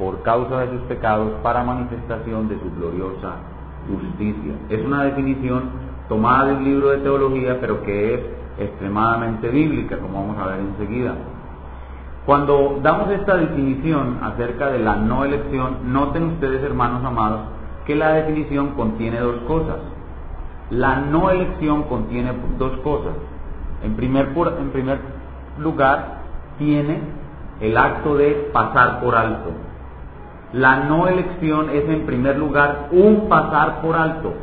por 0.00 0.22
causa 0.22 0.62
de 0.62 0.70
sus 0.70 0.80
pecados 0.88 1.30
para 1.44 1.62
manifestación 1.62 2.48
de 2.48 2.58
su 2.58 2.74
gloriosa 2.74 3.36
justicia. 3.86 4.54
Es 4.68 4.84
una 4.84 5.04
definición 5.04 5.70
tomada 6.08 6.46
del 6.46 6.64
libro 6.64 6.90
de 6.90 6.98
teología, 6.98 7.58
pero 7.60 7.84
que 7.84 8.14
es 8.14 8.20
extremadamente 8.58 9.48
bíblica, 9.48 9.96
como 9.98 10.22
vamos 10.26 10.38
a 10.38 10.46
ver 10.46 10.58
enseguida. 10.58 11.14
Cuando 12.26 12.80
damos 12.82 13.10
esta 13.10 13.36
definición 13.36 14.18
acerca 14.22 14.70
de 14.70 14.80
la 14.80 14.96
no 14.96 15.24
elección, 15.24 15.92
noten 15.92 16.24
ustedes, 16.24 16.64
hermanos 16.64 17.04
amados, 17.04 17.42
que 17.86 17.94
la 17.96 18.14
definición 18.14 18.70
contiene 18.70 19.18
dos 19.20 19.40
cosas. 19.46 19.78
La 20.70 20.96
no 20.96 21.30
elección 21.30 21.84
contiene 21.84 22.32
dos 22.58 22.78
cosas. 22.78 23.12
En 23.82 23.96
primer, 23.96 24.28
en 24.58 24.70
primer 24.70 24.98
lugar, 25.58 26.22
tiene 26.58 27.00
el 27.60 27.76
acto 27.76 28.16
de 28.16 28.50
pasar 28.52 29.00
por 29.00 29.14
alto. 29.14 29.50
La 30.52 30.84
no 30.84 31.08
elección 31.08 31.70
es 31.70 31.88
en 31.88 32.06
primer 32.06 32.36
lugar 32.36 32.88
un 32.92 33.28
pasar 33.28 33.80
por 33.80 33.96
alto. 33.96 34.34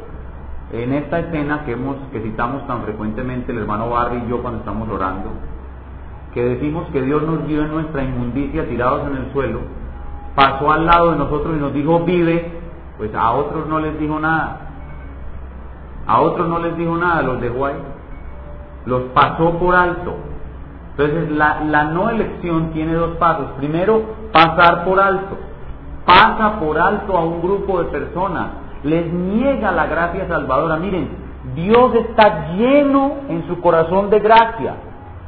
En 0.72 0.94
esta 0.94 1.20
escena 1.20 1.64
que, 1.66 1.74
hemos, 1.74 1.98
que 2.12 2.22
citamos 2.22 2.66
tan 2.68 2.84
frecuentemente 2.84 3.52
el 3.52 3.60
hermano 3.60 3.90
Barry 3.90 4.24
y 4.26 4.30
yo 4.30 4.42
cuando 4.42 4.60
estamos 4.60 4.88
orando, 4.90 5.30
que 6.34 6.44
decimos 6.44 6.88
que 6.92 7.02
Dios 7.02 7.24
nos 7.24 7.48
vio 7.48 7.64
en 7.64 7.72
nuestra 7.72 8.04
inmundicia 8.04 8.68
tirados 8.68 9.08
en 9.10 9.18
el 9.18 9.32
suelo, 9.34 9.62
pasó 10.36 10.72
al 10.72 10.86
lado 10.86 11.12
de 11.12 11.18
nosotros 11.18 11.56
y 11.58 11.60
nos 11.60 11.74
dijo 11.74 12.00
vive, 12.02 12.52
pues 13.00 13.16
a 13.16 13.32
otros 13.32 13.66
no 13.68 13.80
les 13.80 13.98
dijo 13.98 14.20
nada. 14.20 14.58
A 16.06 16.20
otros 16.20 16.50
no 16.50 16.60
les 16.60 16.76
dijo 16.76 16.98
nada, 16.98 17.22
los 17.22 17.40
dejó 17.40 17.66
ahí. 17.66 17.82
Los 18.86 19.04
pasó 19.14 19.58
por 19.58 19.74
alto. 19.74 20.16
Entonces 20.92 21.32
la, 21.32 21.62
la 21.62 21.86
no 21.86 22.10
elección 22.10 22.72
tiene 22.72 22.94
dos 22.94 23.12
pasos. 23.16 23.52
Primero, 23.58 24.02
pasar 24.34 24.84
por 24.84 25.00
alto. 25.00 25.38
Pasa 26.06 26.60
por 26.60 26.78
alto 26.78 27.18
a 27.18 27.24
un 27.24 27.42
grupo 27.42 27.82
de 27.82 27.86
personas. 27.86 28.48
Les 28.84 29.12
niega 29.14 29.72
la 29.72 29.86
gracia 29.86 30.28
salvadora. 30.28 30.76
Miren, 30.76 31.08
Dios 31.56 31.96
está 31.96 32.50
lleno 32.50 33.14
en 33.30 33.48
su 33.48 33.62
corazón 33.62 34.10
de 34.10 34.20
gracia. 34.20 34.76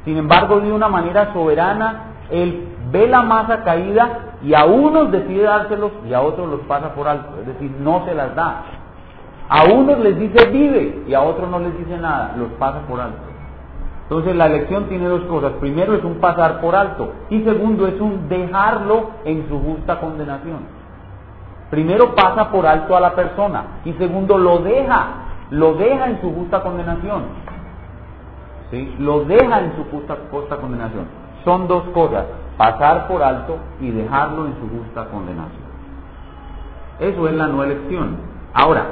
Sin 0.03 0.17
embargo, 0.17 0.59
de 0.59 0.73
una 0.73 0.89
manera 0.89 1.31
soberana, 1.31 2.10
Él 2.31 2.67
ve 2.91 3.07
la 3.07 3.21
masa 3.21 3.63
caída 3.63 4.37
y 4.43 4.53
a 4.53 4.65
unos 4.65 5.11
decide 5.11 5.43
dárselos 5.43 5.91
y 6.07 6.13
a 6.13 6.21
otros 6.21 6.49
los 6.49 6.61
pasa 6.61 6.93
por 6.93 7.07
alto. 7.07 7.39
Es 7.39 7.47
decir, 7.47 7.71
no 7.79 8.05
se 8.05 8.15
las 8.15 8.35
da. 8.35 8.63
A 9.49 9.65
unos 9.65 9.99
les 9.99 10.17
dice 10.17 10.49
vive 10.49 11.03
y 11.07 11.13
a 11.13 11.21
otros 11.21 11.49
no 11.49 11.59
les 11.59 11.77
dice 11.77 11.97
nada, 11.97 12.33
los 12.37 12.49
pasa 12.53 12.79
por 12.87 12.99
alto. 12.99 13.31
Entonces 14.03 14.35
la 14.35 14.47
elección 14.47 14.89
tiene 14.89 15.07
dos 15.07 15.21
cosas. 15.23 15.53
Primero 15.61 15.93
es 15.93 16.03
un 16.03 16.15
pasar 16.15 16.59
por 16.59 16.75
alto 16.75 17.13
y 17.29 17.43
segundo 17.43 17.87
es 17.87 17.99
un 18.01 18.27
dejarlo 18.27 19.11
en 19.23 19.47
su 19.47 19.59
justa 19.59 19.99
condenación. 19.99 20.59
Primero 21.69 22.13
pasa 22.13 22.51
por 22.51 22.65
alto 22.65 22.95
a 22.95 22.99
la 22.99 23.15
persona 23.15 23.63
y 23.85 23.93
segundo 23.93 24.37
lo 24.37 24.59
deja, 24.59 25.07
lo 25.51 25.75
deja 25.75 26.07
en 26.09 26.19
su 26.19 26.33
justa 26.33 26.61
condenación. 26.61 27.23
¿Sí? 28.71 28.95
Lo 28.99 29.23
deja 29.23 29.59
en 29.61 29.75
su 29.77 29.85
justa, 29.85 30.17
justa 30.29 30.57
condenación. 30.57 31.20
Son 31.43 31.67
dos 31.67 31.83
cosas, 31.93 32.25
pasar 32.57 33.07
por 33.07 33.23
alto 33.23 33.57
y 33.79 33.91
dejarlo 33.91 34.45
en 34.45 34.53
su 34.55 34.69
justa 34.69 35.05
condenación. 35.05 35.71
Eso 36.99 37.27
es 37.27 37.33
la 37.33 37.47
no 37.47 37.63
elección. 37.63 38.17
Ahora, 38.53 38.85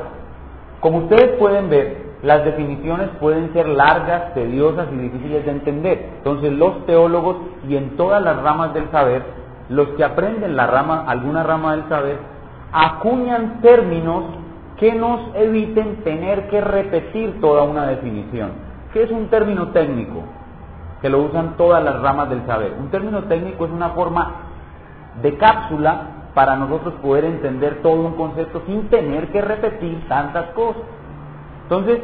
como 0.80 1.00
ustedes 1.00 1.38
pueden 1.38 1.70
ver, 1.70 2.10
las 2.24 2.44
definiciones 2.44 3.10
pueden 3.20 3.54
ser 3.54 3.68
largas, 3.68 4.34
tediosas 4.34 4.88
y 4.92 4.98
difíciles 4.98 5.46
de 5.46 5.52
entender. 5.52 6.10
Entonces 6.18 6.52
los 6.54 6.86
teólogos 6.86 7.38
y 7.68 7.76
en 7.76 7.96
todas 7.96 8.22
las 8.24 8.42
ramas 8.42 8.74
del 8.74 8.90
saber, 8.92 9.24
los 9.70 9.90
que 9.90 10.04
aprenden 10.04 10.56
la 10.56 10.68
rama, 10.68 11.06
alguna 11.08 11.44
rama 11.44 11.76
del 11.76 11.88
saber, 11.88 12.18
acuñan 12.72 13.62
términos 13.62 14.24
que 14.78 14.94
nos 14.94 15.36
eviten 15.36 15.98
tener 16.04 16.50
que 16.50 16.62
repetir 16.62 17.40
toda 17.42 17.64
una 17.64 17.88
definición. 17.88 18.52
¿Qué 18.94 19.04
es 19.04 19.12
un 19.12 19.28
término 19.28 19.70
técnico? 19.70 20.24
Que 21.02 21.10
lo 21.10 21.20
usan 21.20 21.56
todas 21.58 21.84
las 21.84 22.02
ramas 22.02 22.30
del 22.30 22.46
saber. 22.46 22.74
Un 22.80 22.90
término 22.90 23.24
técnico 23.24 23.66
es 23.66 23.72
una 23.72 23.90
forma 23.90 24.32
de 25.22 25.38
cápsula 25.38 26.02
para 26.34 26.56
nosotros 26.56 26.96
poder 27.02 27.26
entender 27.26 27.82
todo 27.82 28.02
un 28.02 28.16
concepto 28.16 28.62
sin 28.66 28.90
tener 28.90 29.30
que 29.30 29.42
repetir 29.42 30.08
tantas 30.08 30.52
cosas. 30.52 30.84
Entonces, 31.64 32.00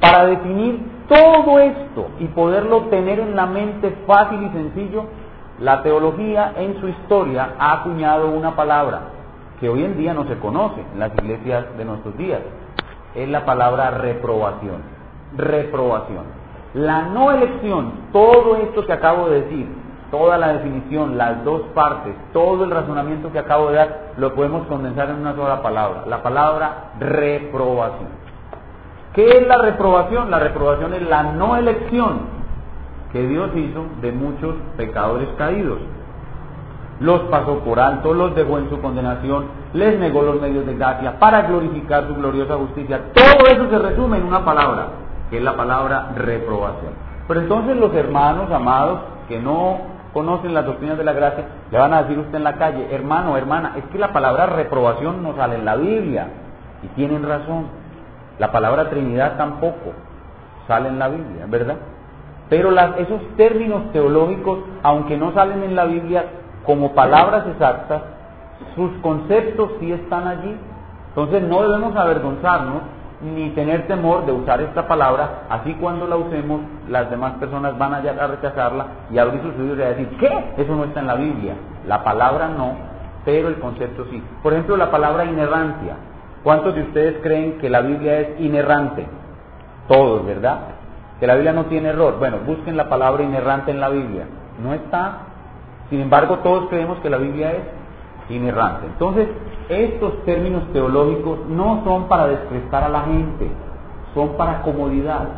para 0.00 0.26
definir 0.26 0.80
todo 1.08 1.58
esto 1.58 2.08
y 2.18 2.26
poderlo 2.26 2.82
tener 2.84 3.20
en 3.20 3.34
la 3.34 3.46
mente 3.46 3.90
fácil 4.06 4.42
y 4.42 4.50
sencillo, 4.50 5.04
la 5.60 5.82
teología 5.82 6.52
en 6.56 6.80
su 6.80 6.88
historia 6.88 7.54
ha 7.58 7.80
acuñado 7.80 8.30
una 8.30 8.54
palabra 8.54 9.00
que 9.58 9.68
hoy 9.68 9.84
en 9.84 9.96
día 9.96 10.14
no 10.14 10.24
se 10.28 10.38
conoce 10.38 10.80
en 10.92 11.00
las 11.00 11.12
iglesias 11.14 11.66
de 11.76 11.84
nuestros 11.84 12.16
días. 12.16 12.40
Es 13.14 13.28
la 13.28 13.44
palabra 13.44 13.90
reprobación. 13.90 14.82
Reprobación. 15.36 16.24
La 16.78 17.02
no 17.02 17.32
elección, 17.32 17.90
todo 18.12 18.54
esto 18.54 18.86
que 18.86 18.92
acabo 18.92 19.28
de 19.28 19.40
decir, 19.42 19.66
toda 20.12 20.38
la 20.38 20.52
definición, 20.52 21.18
las 21.18 21.44
dos 21.44 21.62
partes, 21.74 22.14
todo 22.32 22.62
el 22.62 22.70
razonamiento 22.70 23.32
que 23.32 23.40
acabo 23.40 23.70
de 23.70 23.78
dar, 23.78 24.12
lo 24.16 24.32
podemos 24.32 24.64
condensar 24.68 25.10
en 25.10 25.16
una 25.16 25.34
sola 25.34 25.60
palabra, 25.60 26.04
la 26.06 26.22
palabra 26.22 26.92
reprobación. 27.00 28.10
¿Qué 29.12 29.28
es 29.28 29.48
la 29.48 29.56
reprobación? 29.58 30.30
La 30.30 30.38
reprobación 30.38 30.94
es 30.94 31.02
la 31.02 31.24
no 31.24 31.56
elección 31.56 32.20
que 33.12 33.26
Dios 33.26 33.50
hizo 33.56 33.86
de 34.00 34.12
muchos 34.12 34.54
pecadores 34.76 35.28
caídos. 35.36 35.80
Los 37.00 37.22
pasó 37.22 37.58
por 37.64 37.80
alto, 37.80 38.14
los 38.14 38.36
dejó 38.36 38.58
en 38.58 38.70
su 38.70 38.80
condenación, 38.80 39.46
les 39.72 39.98
negó 39.98 40.22
los 40.22 40.40
medios 40.40 40.64
de 40.64 40.76
gracia 40.76 41.18
para 41.18 41.42
glorificar 41.42 42.06
su 42.06 42.14
gloriosa 42.14 42.54
justicia. 42.54 43.00
Todo 43.14 43.46
eso 43.48 43.68
se 43.68 43.78
resume 43.80 44.18
en 44.18 44.26
una 44.26 44.44
palabra, 44.44 45.07
que 45.30 45.38
es 45.38 45.42
la 45.42 45.56
palabra 45.56 46.12
reprobación. 46.16 46.92
Pero 47.26 47.40
entonces 47.40 47.76
los 47.76 47.94
hermanos 47.94 48.50
amados 48.50 49.00
que 49.28 49.38
no 49.38 49.98
conocen 50.12 50.54
las 50.54 50.64
doctrinas 50.64 50.96
de 50.96 51.04
la 51.04 51.12
gracia, 51.12 51.44
le 51.70 51.78
van 51.78 51.92
a 51.92 52.02
decir 52.02 52.18
usted 52.18 52.36
en 52.36 52.44
la 52.44 52.54
calle, 52.54 52.88
hermano, 52.90 53.36
hermana, 53.36 53.74
es 53.76 53.84
que 53.84 53.98
la 53.98 54.12
palabra 54.12 54.46
reprobación 54.46 55.22
no 55.22 55.36
sale 55.36 55.56
en 55.56 55.64
la 55.64 55.76
Biblia. 55.76 56.28
Y 56.82 56.88
tienen 56.88 57.26
razón. 57.26 57.66
La 58.38 58.50
palabra 58.50 58.88
Trinidad 58.88 59.36
tampoco 59.36 59.92
sale 60.66 60.88
en 60.88 60.98
la 60.98 61.08
Biblia, 61.08 61.44
¿verdad? 61.48 61.76
Pero 62.48 62.70
esos 62.70 63.20
términos 63.36 63.92
teológicos, 63.92 64.60
aunque 64.82 65.16
no 65.16 65.32
salen 65.32 65.62
en 65.64 65.76
la 65.76 65.84
Biblia 65.84 66.24
como 66.64 66.94
palabras 66.94 67.46
exactas, 67.46 68.02
sus 68.74 68.90
conceptos 69.02 69.70
sí 69.80 69.92
están 69.92 70.26
allí. 70.26 70.56
Entonces 71.08 71.42
no 71.42 71.62
debemos 71.62 71.94
avergonzarnos 71.96 72.82
ni 73.20 73.50
tener 73.50 73.86
temor 73.88 74.26
de 74.26 74.32
usar 74.32 74.60
esta 74.60 74.86
palabra, 74.86 75.42
así 75.50 75.74
cuando 75.74 76.06
la 76.06 76.16
usemos 76.16 76.60
las 76.88 77.10
demás 77.10 77.32
personas 77.34 77.76
van 77.76 77.94
a, 77.94 77.98
a 77.98 78.26
rechazarla 78.28 78.86
y 79.10 79.18
abrir 79.18 79.42
sus 79.42 79.58
oídos 79.58 79.78
y 79.78 79.82
a 79.82 79.88
decir, 79.88 80.08
¿qué? 80.18 80.54
Eso 80.56 80.76
no 80.76 80.84
está 80.84 81.00
en 81.00 81.06
la 81.08 81.16
Biblia. 81.16 81.54
La 81.86 82.04
palabra 82.04 82.48
no, 82.48 82.76
pero 83.24 83.48
el 83.48 83.58
concepto 83.58 84.06
sí. 84.10 84.22
Por 84.42 84.52
ejemplo, 84.52 84.76
la 84.76 84.90
palabra 84.90 85.24
inerrancia. 85.24 85.96
¿Cuántos 86.44 86.74
de 86.74 86.82
ustedes 86.82 87.16
creen 87.22 87.58
que 87.58 87.68
la 87.68 87.80
Biblia 87.80 88.20
es 88.20 88.40
inerrante? 88.40 89.04
Todos, 89.88 90.24
¿verdad? 90.24 90.58
Que 91.18 91.26
la 91.26 91.34
Biblia 91.34 91.52
no 91.52 91.64
tiene 91.64 91.88
error. 91.88 92.18
Bueno, 92.18 92.38
busquen 92.46 92.76
la 92.76 92.88
palabra 92.88 93.24
inerrante 93.24 93.72
en 93.72 93.80
la 93.80 93.88
Biblia. 93.88 94.24
No 94.62 94.72
está. 94.72 95.18
Sin 95.90 96.00
embargo, 96.00 96.38
todos 96.38 96.68
creemos 96.68 96.98
que 97.00 97.10
la 97.10 97.16
Biblia 97.16 97.52
es 97.52 97.62
inerrante. 98.30 98.86
Entonces, 98.86 99.28
estos 99.68 100.24
términos 100.24 100.64
teológicos 100.72 101.40
no 101.48 101.82
son 101.84 102.08
para 102.08 102.28
desprestar 102.28 102.84
a 102.84 102.88
la 102.88 103.02
gente, 103.02 103.50
son 104.14 104.30
para 104.36 104.62
comodidad. 104.62 105.28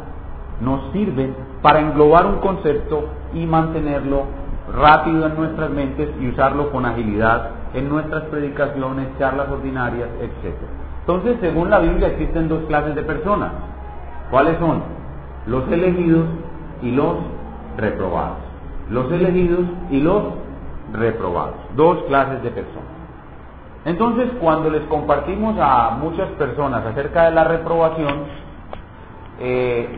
Nos 0.61 0.93
sirven 0.93 1.35
para 1.63 1.81
englobar 1.81 2.27
un 2.27 2.37
concepto 2.37 3.09
y 3.35 3.47
mantenerlo 3.47 4.25
rápido 4.73 5.27
en 5.27 5.37
nuestras 5.37 5.71
mentes 5.71 6.11
y 6.21 6.29
usarlo 6.29 6.71
con 6.71 6.87
agilidad 6.87 7.51
en 7.75 7.89
nuestras 7.89 8.25
predicaciones, 8.25 9.09
charlas 9.19 9.49
ordinarias, 9.49 10.09
etc. 10.21 10.55
Entonces, 11.01 11.39
según 11.41 11.71
la 11.71 11.79
Biblia, 11.79 12.09
existen 12.09 12.49
dos 12.49 12.65
clases 12.67 12.95
de 12.95 13.03
personas. 13.03 13.53
¿Cuáles 14.31 14.59
son? 14.59 14.83
Los 15.47 15.67
elegidos 15.73 16.27
y 16.83 16.93
los 16.93 17.17
reprobados. 17.77 18.39
Los 18.91 19.11
elegidos 19.11 19.65
y 19.91 20.01
los 20.01 20.23
reprobados. 20.93 21.57
Dos 21.77 22.03
clases 22.05 22.43
de 22.43 22.51
personas. 22.51 23.00
Entonces, 23.85 24.31
cuando 24.41 24.71
les 24.71 24.83
compartimos 24.83 25.57
a 25.61 25.97
muchas 26.01 26.29
personas 26.33 26.85
acerca 26.85 27.25
de 27.25 27.31
la 27.31 27.45
reprobación, 27.45 28.25
eh, 29.41 29.89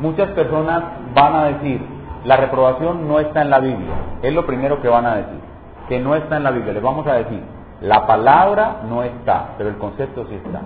muchas 0.00 0.30
personas 0.30 0.82
van 1.14 1.34
a 1.34 1.44
decir, 1.44 1.80
la 2.24 2.36
reprobación 2.36 3.08
no 3.08 3.18
está 3.18 3.42
en 3.42 3.50
la 3.50 3.60
Biblia. 3.60 3.94
Es 4.22 4.32
lo 4.32 4.46
primero 4.46 4.80
que 4.80 4.88
van 4.88 5.06
a 5.06 5.16
decir, 5.16 5.40
que 5.88 5.98
no 5.98 6.14
está 6.14 6.36
en 6.36 6.44
la 6.44 6.50
Biblia. 6.50 6.72
Les 6.72 6.82
vamos 6.82 7.06
a 7.06 7.14
decir, 7.14 7.40
la 7.80 8.06
palabra 8.06 8.82
no 8.88 9.02
está, 9.02 9.54
pero 9.58 9.68
el 9.70 9.76
concepto 9.76 10.26
sí 10.28 10.34
está. 10.36 10.62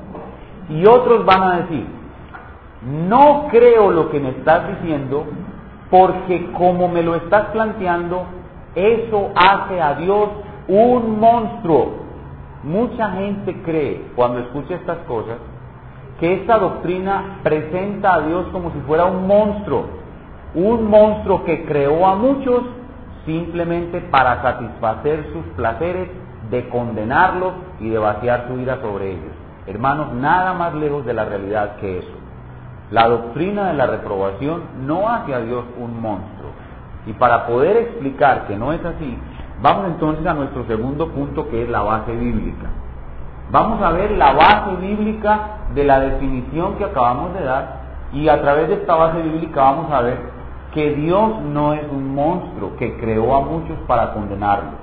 Y 0.69 0.87
otros 0.87 1.25
van 1.25 1.43
a 1.43 1.57
decir, 1.59 1.87
no 2.83 3.49
creo 3.51 3.91
lo 3.91 4.11
que 4.11 4.21
me 4.21 4.31
estás 4.31 4.69
diciendo 4.69 5.27
porque 5.91 6.53
como 6.53 6.89
me 6.89 7.03
lo 7.03 7.17
estás 7.17 7.47
planteando, 7.47 8.25
eso 8.75 9.31
hace 9.35 9.81
a 9.81 9.95
Dios 9.95 10.29
un 10.69 11.19
monstruo. 11.19 12.00
Mucha 12.63 13.13
gente 13.13 13.63
cree, 13.63 14.03
cuando 14.15 14.41
escucha 14.41 14.75
estas 14.75 14.99
cosas, 15.01 15.39
que 16.19 16.35
esta 16.35 16.59
doctrina 16.59 17.39
presenta 17.43 18.15
a 18.15 18.21
Dios 18.21 18.47
como 18.53 18.71
si 18.73 18.81
fuera 18.81 19.07
un 19.07 19.27
monstruo, 19.27 19.87
un 20.55 20.91
monstruo 20.91 21.45
que 21.45 21.65
creó 21.65 22.07
a 22.07 22.17
muchos 22.17 22.63
simplemente 23.25 24.01
para 24.01 24.43
satisfacer 24.43 25.27
sus 25.33 25.45
placeres 25.57 26.09
de 26.51 26.69
condenarlos 26.69 27.53
y 27.81 27.89
de 27.89 27.99
vaciar 27.99 28.47
su 28.49 28.59
ira 28.59 28.81
sobre 28.81 29.13
ellos. 29.13 29.33
Hermanos, 29.67 30.13
nada 30.15 30.53
más 30.53 30.75
lejos 30.75 31.07
de 31.07 31.15
la 31.15 31.25
realidad 31.25 31.77
que 31.77 31.99
eso. 31.99 32.21
La 32.91 33.09
doctrina 33.09 33.69
de 33.69 33.75
la 33.75 33.87
reprobación 33.87 34.63
no 34.85 35.09
hace 35.09 35.33
a 35.33 35.41
Dios 35.41 35.65
un 35.79 36.01
monstruo. 36.01 36.51
Y 37.07 37.13
para 37.13 37.47
poder 37.47 37.77
explicar 37.77 38.47
que 38.47 38.57
no 38.57 38.73
es 38.73 38.85
así, 38.85 39.17
vamos 39.63 39.87
entonces 39.87 40.27
a 40.27 40.35
nuestro 40.35 40.65
segundo 40.67 41.09
punto 41.09 41.49
que 41.49 41.63
es 41.63 41.69
la 41.69 41.83
base 41.83 42.13
bíblica. 42.13 42.67
Vamos 43.51 43.83
a 43.83 43.91
ver 43.91 44.13
la 44.13 44.33
base 44.33 44.77
bíblica 44.81 45.41
de 45.75 45.85
la 45.85 46.01
definición 46.01 46.77
que 46.77 46.85
acabamos 46.85 47.35
de 47.35 47.45
dar 47.45 47.81
y 48.13 48.29
a 48.29 48.41
través 48.41 48.69
de 48.69 48.75
esta 48.75 48.95
base 48.95 49.21
bíblica 49.23 49.61
vamos 49.61 49.91
a 49.93 50.03
ver 50.03 50.19
que 50.73 50.95
Dios 50.95 51.41
no 51.43 51.73
es 51.73 51.83
un 51.91 52.15
monstruo 52.15 52.77
que 52.77 52.97
creó 52.99 53.35
a 53.35 53.41
muchos 53.41 53.77
para 53.87 54.13
condenarlos. 54.13 54.75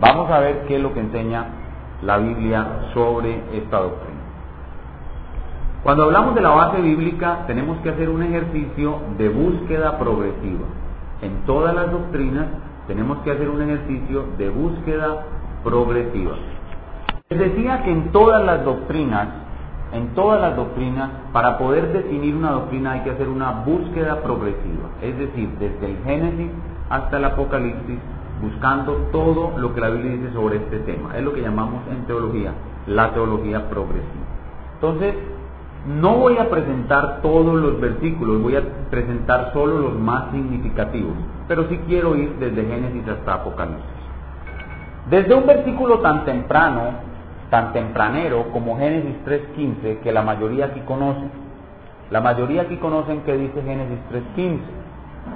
Vamos 0.00 0.30
a 0.30 0.40
ver 0.40 0.64
qué 0.66 0.76
es 0.76 0.82
lo 0.82 0.92
que 0.92 1.00
enseña 1.00 1.46
la 2.02 2.18
Biblia 2.18 2.66
sobre 2.92 3.40
esta 3.52 3.78
doctrina. 3.78 4.20
Cuando 5.82 6.04
hablamos 6.04 6.34
de 6.34 6.40
la 6.40 6.50
base 6.50 6.80
bíblica 6.82 7.44
tenemos 7.46 7.78
que 7.78 7.90
hacer 7.90 8.08
un 8.08 8.22
ejercicio 8.22 8.98
de 9.16 9.28
búsqueda 9.28 9.96
progresiva. 9.98 10.66
En 11.22 11.46
todas 11.46 11.74
las 11.74 11.90
doctrinas 11.92 12.46
tenemos 12.86 13.18
que 13.18 13.30
hacer 13.30 13.48
un 13.48 13.62
ejercicio 13.62 14.26
de 14.38 14.48
búsqueda 14.50 15.24
progresiva. 15.64 16.36
Les 17.28 17.38
decía 17.38 17.82
que 17.82 17.90
en 17.90 18.12
todas 18.12 18.44
las 18.44 18.64
doctrinas 18.64 19.28
En 19.92 20.14
todas 20.14 20.40
las 20.40 20.56
doctrinas, 20.56 21.10
para 21.32 21.58
poder 21.58 21.92
definir 21.92 22.34
una 22.34 22.50
doctrina 22.50 22.92
hay 22.92 23.00
que 23.02 23.10
hacer 23.10 23.28
una 23.28 23.62
búsqueda 23.64 24.20
progresiva, 24.20 24.90
es 25.00 25.16
decir, 25.16 25.48
desde 25.60 25.86
el 25.86 25.98
Génesis 26.04 26.50
hasta 26.90 27.18
el 27.18 27.24
Apocalipsis, 27.24 27.98
buscando 28.42 28.94
todo 29.12 29.56
lo 29.56 29.74
que 29.74 29.80
la 29.80 29.90
Biblia 29.90 30.12
dice 30.12 30.32
sobre 30.32 30.56
este 30.56 30.80
tema. 30.80 31.16
Es 31.16 31.22
lo 31.22 31.32
que 31.32 31.40
llamamos 31.40 31.82
en 31.88 32.04
teología 32.04 32.52
la 32.86 33.14
teología 33.14 33.70
progresiva. 33.70 34.26
Entonces, 34.74 35.14
no 35.86 36.16
voy 36.16 36.36
a 36.36 36.50
presentar 36.50 37.20
todos 37.22 37.54
los 37.54 37.80
versículos, 37.80 38.42
voy 38.42 38.56
a 38.56 38.62
presentar 38.90 39.52
solo 39.52 39.78
los 39.78 39.94
más 39.94 40.32
significativos, 40.32 41.14
pero 41.48 41.68
sí 41.68 41.78
quiero 41.86 42.16
ir 42.16 42.34
desde 42.36 42.64
Génesis 42.64 43.08
hasta 43.08 43.34
Apocalipsis. 43.34 43.84
Desde 45.10 45.34
un 45.34 45.46
versículo 45.46 46.00
tan 46.00 46.24
temprano, 46.24 46.90
tan 47.50 47.72
tempranero 47.72 48.50
como 48.52 48.76
Génesis 48.76 49.14
3.15, 49.24 50.00
que 50.00 50.12
la 50.12 50.22
mayoría 50.22 50.66
aquí 50.66 50.80
conoce, 50.80 51.26
la 52.10 52.20
mayoría 52.20 52.62
aquí 52.62 52.76
conocen 52.76 53.20
que 53.22 53.36
dice 53.36 53.62
Génesis 53.62 53.98
3.15. 54.36 54.58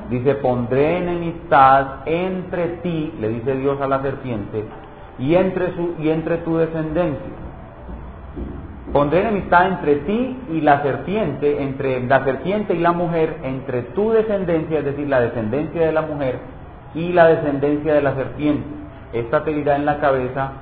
Dice, 0.08 0.36
pondré 0.36 0.98
enemistad 0.98 2.06
entre 2.06 2.68
ti, 2.78 3.12
le 3.20 3.28
dice 3.28 3.56
Dios 3.56 3.80
a 3.80 3.88
la 3.88 4.00
serpiente, 4.02 4.64
y 5.18 5.34
entre, 5.34 5.74
su, 5.74 5.94
y 5.98 6.10
entre 6.10 6.38
tu 6.38 6.56
descendencia. 6.56 7.49
Pondré 8.92 9.20
enemistad 9.20 9.68
entre 9.68 9.96
ti 9.96 10.36
y 10.50 10.60
la 10.62 10.82
serpiente, 10.82 11.62
entre 11.62 12.00
la 12.06 12.24
serpiente 12.24 12.74
y 12.74 12.78
la 12.78 12.90
mujer, 12.90 13.38
entre 13.44 13.82
tu 13.82 14.10
descendencia, 14.10 14.80
es 14.80 14.84
decir, 14.84 15.08
la 15.08 15.20
descendencia 15.20 15.86
de 15.86 15.92
la 15.92 16.02
mujer 16.02 16.40
y 16.94 17.12
la 17.12 17.26
descendencia 17.26 17.94
de 17.94 18.02
la 18.02 18.14
serpiente. 18.14 18.66
Esta 19.12 19.44
te 19.44 19.52
herirá 19.52 19.76
en 19.76 19.86
la 19.86 20.00
cabeza 20.00 20.52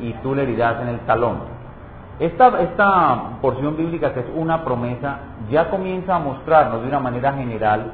y 0.00 0.14
tú 0.22 0.34
le 0.34 0.44
herirás 0.44 0.80
en 0.80 0.88
el 0.88 1.00
talón. 1.00 1.40
Esta, 2.20 2.60
esta 2.62 3.38
porción 3.42 3.76
bíblica, 3.76 4.14
que 4.14 4.20
es 4.20 4.26
una 4.34 4.64
promesa, 4.64 5.18
ya 5.50 5.68
comienza 5.68 6.16
a 6.16 6.20
mostrarnos 6.20 6.80
de 6.82 6.88
una 6.88 7.00
manera 7.00 7.34
general 7.34 7.92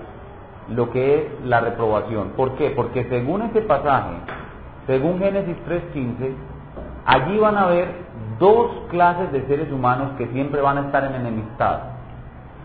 lo 0.69 0.91
que 0.91 1.19
es 1.19 1.25
la 1.45 1.61
reprobación. 1.61 2.31
¿Por 2.37 2.55
qué? 2.55 2.71
Porque 2.71 3.09
según 3.09 3.43
este 3.43 3.63
pasaje, 3.63 4.17
según 4.87 5.19
Génesis 5.19 5.57
3.15, 5.69 6.33
allí 7.07 7.39
van 7.39 7.57
a 7.57 7.63
haber 7.63 8.08
dos 8.39 8.71
clases 8.91 9.33
de 9.33 9.47
seres 9.47 9.71
humanos 9.73 10.13
que 10.19 10.27
siempre 10.29 10.61
van 10.61 10.79
a 10.79 10.81
estar 10.83 11.05
en 11.05 11.15
enemistad. 11.15 11.81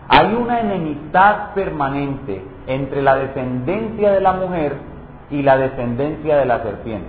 Hay 0.08 0.34
una 0.34 0.60
enemistad 0.60 1.54
permanente 1.54 2.44
entre 2.66 3.02
la 3.02 3.16
descendencia 3.16 4.12
de 4.12 4.20
la 4.20 4.32
mujer 4.34 4.76
y 5.30 5.42
la 5.42 5.56
descendencia 5.56 6.36
de 6.36 6.44
la 6.44 6.62
serpiente. 6.62 7.08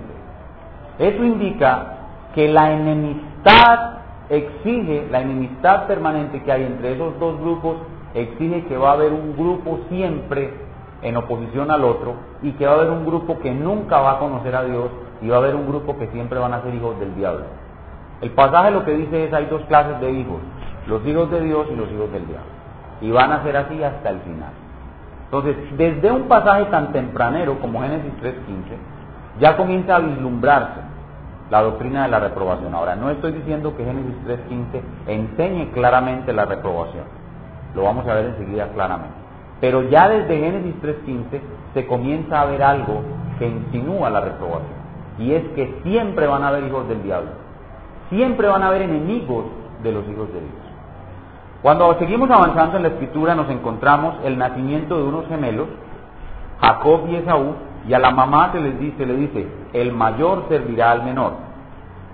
Eso 0.98 1.22
indica 1.24 1.96
que 2.34 2.48
la 2.48 2.72
enemistad 2.72 3.96
exige, 4.30 5.06
la 5.10 5.20
enemistad 5.20 5.86
permanente 5.86 6.42
que 6.42 6.52
hay 6.52 6.64
entre 6.64 6.94
esos 6.94 7.18
dos 7.18 7.38
grupos, 7.40 7.76
exige 8.14 8.64
que 8.64 8.76
va 8.76 8.90
a 8.90 8.94
haber 8.94 9.12
un 9.12 9.36
grupo 9.36 9.80
siempre 9.90 10.54
en 11.02 11.16
oposición 11.16 11.70
al 11.70 11.84
otro 11.84 12.14
y 12.42 12.52
que 12.52 12.66
va 12.66 12.72
a 12.72 12.74
haber 12.76 12.90
un 12.90 13.04
grupo 13.04 13.38
que 13.40 13.52
nunca 13.52 14.00
va 14.00 14.12
a 14.12 14.18
conocer 14.18 14.56
a 14.56 14.64
Dios 14.64 14.88
y 15.20 15.28
va 15.28 15.36
a 15.36 15.38
haber 15.40 15.54
un 15.54 15.66
grupo 15.66 15.98
que 15.98 16.08
siempre 16.08 16.38
van 16.38 16.54
a 16.54 16.62
ser 16.62 16.74
hijos 16.74 16.98
del 16.98 17.14
diablo. 17.14 17.44
El 18.20 18.30
pasaje 18.30 18.70
lo 18.70 18.84
que 18.84 18.92
dice 18.92 19.24
es 19.24 19.32
hay 19.32 19.46
dos 19.46 19.62
clases 19.62 20.00
de 20.00 20.10
hijos, 20.10 20.40
los 20.86 21.06
hijos 21.06 21.30
de 21.30 21.40
Dios 21.42 21.66
y 21.70 21.76
los 21.76 21.90
hijos 21.90 22.10
del 22.12 22.26
diablo. 22.26 22.50
Y 23.00 23.10
van 23.10 23.30
a 23.32 23.42
ser 23.42 23.56
así 23.56 23.82
hasta 23.82 24.10
el 24.10 24.20
final. 24.20 24.52
Entonces, 25.24 25.56
desde 25.76 26.10
un 26.10 26.28
pasaje 26.28 26.64
tan 26.66 26.92
tempranero 26.92 27.58
como 27.60 27.82
Génesis 27.82 28.12
3.15, 28.22 28.36
ya 29.40 29.56
comienza 29.56 29.96
a 29.96 29.98
vislumbrarse 29.98 30.80
la 31.50 31.62
doctrina 31.62 32.04
de 32.04 32.08
la 32.08 32.20
reprobación. 32.20 32.74
Ahora, 32.74 32.96
no 32.96 33.10
estoy 33.10 33.32
diciendo 33.32 33.76
que 33.76 33.84
Génesis 33.84 34.14
3.15 34.26 34.80
enseñe 35.08 35.72
claramente 35.72 36.32
la 36.32 36.44
reprobación. 36.44 37.04
Lo 37.74 37.82
vamos 37.82 38.06
a 38.08 38.14
ver 38.14 38.26
enseguida 38.26 38.68
claramente. 38.68 39.14
Pero 39.60 39.82
ya 39.82 40.08
desde 40.08 40.38
Génesis 40.38 40.74
3.15 40.82 41.40
se 41.74 41.86
comienza 41.86 42.40
a 42.40 42.46
ver 42.46 42.62
algo 42.62 43.02
que 43.38 43.46
insinúa 43.46 44.08
la 44.10 44.20
reprobación. 44.20 44.76
Y 45.18 45.32
es 45.32 45.44
que 45.54 45.80
siempre 45.82 46.26
van 46.26 46.42
a 46.42 46.48
haber 46.48 46.64
hijos 46.64 46.88
del 46.88 47.02
diablo. 47.02 47.45
Siempre 48.10 48.48
van 48.48 48.62
a 48.62 48.68
haber 48.68 48.82
enemigos 48.82 49.46
de 49.82 49.92
los 49.92 50.08
hijos 50.08 50.28
de 50.28 50.40
Dios. 50.40 50.66
Cuando 51.62 51.98
seguimos 51.98 52.30
avanzando 52.30 52.76
en 52.76 52.84
la 52.84 52.90
escritura 52.90 53.34
nos 53.34 53.50
encontramos 53.50 54.16
el 54.24 54.38
nacimiento 54.38 54.96
de 54.96 55.02
unos 55.02 55.26
gemelos, 55.26 55.68
Jacob 56.60 57.08
y 57.08 57.16
Esaú, 57.16 57.54
y 57.88 57.94
a 57.94 57.98
la 57.98 58.10
mamá 58.10 58.50
se 58.52 58.60
les 58.60 58.78
dice, 58.78 59.06
le 59.06 59.16
dice, 59.16 59.48
el 59.72 59.92
mayor 59.92 60.44
servirá 60.48 60.90
al 60.92 61.04
menor. 61.04 61.32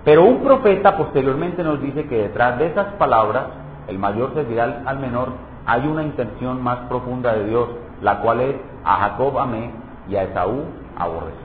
Pero 0.03 0.23
un 0.23 0.43
profeta 0.43 0.97
posteriormente 0.97 1.63
nos 1.63 1.81
dice 1.81 2.05
que 2.07 2.23
detrás 2.23 2.59
de 2.59 2.67
esas 2.67 2.87
palabras, 2.93 3.45
el 3.87 3.97
mayor 3.99 4.33
servirá 4.33 4.83
al 4.85 4.99
menor, 4.99 5.29
hay 5.65 5.87
una 5.87 6.03
intención 6.03 6.61
más 6.61 6.79
profunda 6.89 7.33
de 7.33 7.45
Dios, 7.45 7.69
la 8.01 8.19
cual 8.19 8.41
es 8.41 8.55
a 8.83 8.97
Jacob 8.97 9.39
amé 9.39 9.71
y 10.09 10.15
a 10.15 10.23
Esaú 10.23 10.63
aborrecí. 10.97 11.37